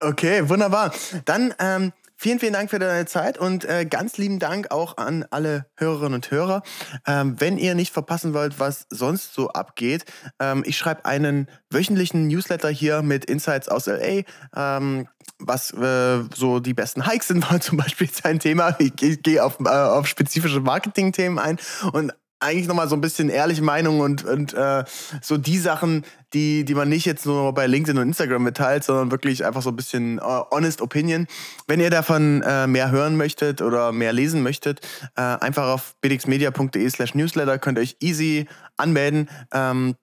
Okay, 0.02 0.50
wunderbar. 0.50 0.94
Dann 1.24 1.54
ähm, 1.60 1.94
Vielen, 2.24 2.40
vielen 2.40 2.54
Dank 2.54 2.70
für 2.70 2.80
deine 2.80 3.06
Zeit 3.06 3.38
und 3.38 3.66
äh, 3.66 3.86
ganz 3.86 4.18
lieben 4.18 4.40
Dank 4.40 4.72
auch 4.72 4.96
an 4.96 5.26
alle 5.30 5.66
Hörerinnen 5.76 6.14
und 6.14 6.32
Hörer. 6.32 6.64
Ähm, 7.06 7.36
wenn 7.40 7.58
ihr 7.58 7.76
nicht 7.76 7.92
verpassen 7.92 8.34
wollt, 8.34 8.62
was 8.62 8.86
sonst 8.90 9.34
so 9.34 9.50
abgeht, 9.50 10.06
ähm, 10.40 10.64
ich 10.66 10.78
schreibe 10.78 11.04
einen 11.04 11.50
wöchentlichen 11.70 12.30
Newsletter 12.30 12.70
hier 12.70 13.02
mit 13.02 13.26
Insights 13.26 13.68
aus 13.68 13.88
LA, 13.88 14.22
ähm, 14.56 15.10
was 15.38 15.72
äh, 15.74 16.24
so 16.34 16.62
die 16.62 16.74
besten 16.74 17.06
Hikes 17.06 17.28
sind, 17.28 17.42
war 17.52 17.60
zum 17.60 17.78
Beispiel 17.78 18.10
sein 18.10 18.40
Thema. 18.40 18.74
Ich, 18.80 18.94
ich 19.02 19.22
gehe 19.22 19.44
auf, 19.44 19.60
äh, 19.60 19.68
auf 19.68 20.08
spezifische 20.08 20.62
Marketing-Themen 20.62 21.40
ein 21.40 21.58
und 21.92 22.14
eigentlich 22.44 22.68
nochmal 22.68 22.88
so 22.90 22.96
ein 22.96 23.02
bisschen 23.02 23.30
ehrliche 23.30 23.64
Meinung 23.64 24.02
und, 24.02 24.24
und 24.24 24.54
äh, 24.54 24.84
so 25.22 25.38
die 25.38 25.58
Sachen, 25.58 26.04
die, 26.34 26.66
die 26.66 26.76
man 26.76 26.90
nicht 26.90 27.06
jetzt 27.06 27.26
nur 27.26 27.54
bei 27.54 27.68
LinkedIn 27.68 27.98
und 27.98 28.08
Instagram 28.08 28.44
mitteilt, 28.44 28.84
sondern 28.84 29.12
wirklich 29.12 29.46
einfach 29.46 29.62
so 29.62 29.70
ein 29.70 29.76
bisschen 29.76 30.20
äh, 30.20 30.22
honest 30.22 30.82
opinion. 30.82 31.28
Wenn 31.68 31.80
ihr 31.80 31.90
davon 31.90 32.42
äh, 32.42 32.68
mehr 32.68 32.92
hören 32.92 33.18
möchtet 33.18 33.62
oder 33.62 33.92
mehr 33.92 34.14
lesen 34.14 34.44
möchtet, 34.44 34.82
äh, 35.16 35.22
einfach 35.22 35.68
auf 35.68 35.96
bdxmedia.de 36.02 36.90
slash 36.90 37.16
newsletter 37.16 37.58
könnt 37.58 37.78
ihr 37.78 37.82
euch 37.82 37.98
easy 38.02 38.48
anmelden 38.78 39.30
ähm, 39.54 39.96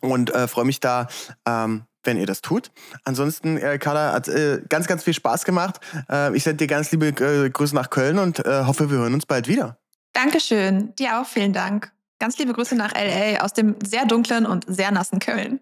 und 0.00 0.34
äh, 0.34 0.48
freue 0.48 0.64
mich 0.64 0.80
da, 0.80 1.08
ähm, 1.46 1.84
wenn 2.02 2.16
ihr 2.16 2.26
das 2.26 2.40
tut. 2.40 2.70
Ansonsten, 3.04 3.58
äh, 3.58 3.78
Carla, 3.78 4.12
hat 4.12 4.28
äh, 4.28 4.62
ganz, 4.68 4.86
ganz 4.86 5.04
viel 5.04 5.14
Spaß 5.14 5.44
gemacht. 5.44 5.80
Äh, 6.10 6.34
ich 6.34 6.42
sende 6.42 6.56
dir 6.58 6.66
ganz 6.66 6.90
liebe 6.90 7.08
äh, 7.08 7.50
Grüße 7.50 7.74
nach 7.74 7.90
Köln 7.90 8.18
und 8.18 8.38
hoffe, 8.38 8.90
wir 8.90 8.98
hören 8.98 9.14
uns 9.14 9.26
bald 9.26 9.48
wieder. 9.48 9.79
Dankeschön. 10.12 10.94
Dir 10.96 11.20
auch 11.20 11.26
vielen 11.26 11.52
Dank. 11.52 11.92
Ganz 12.18 12.36
liebe 12.36 12.52
Grüße 12.52 12.74
nach 12.74 12.92
LA 12.92 13.42
aus 13.42 13.54
dem 13.54 13.76
sehr 13.82 14.04
dunklen 14.04 14.44
und 14.44 14.64
sehr 14.68 14.90
nassen 14.90 15.20
Köln. 15.20 15.60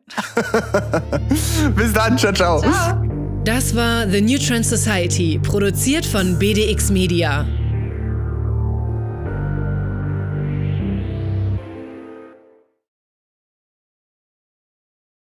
Bis 1.77 1.93
dann. 1.93 2.19
Ciao, 2.19 2.33
ciao. 2.33 2.61
Ciao. 2.61 3.01
Das 3.45 3.75
war 3.77 4.09
The 4.09 4.21
New 4.21 4.39
Trend 4.39 4.67
Society, 4.67 5.41
produziert 5.43 6.05
von 6.05 6.39
BDX 6.39 6.91
Media. 6.91 7.47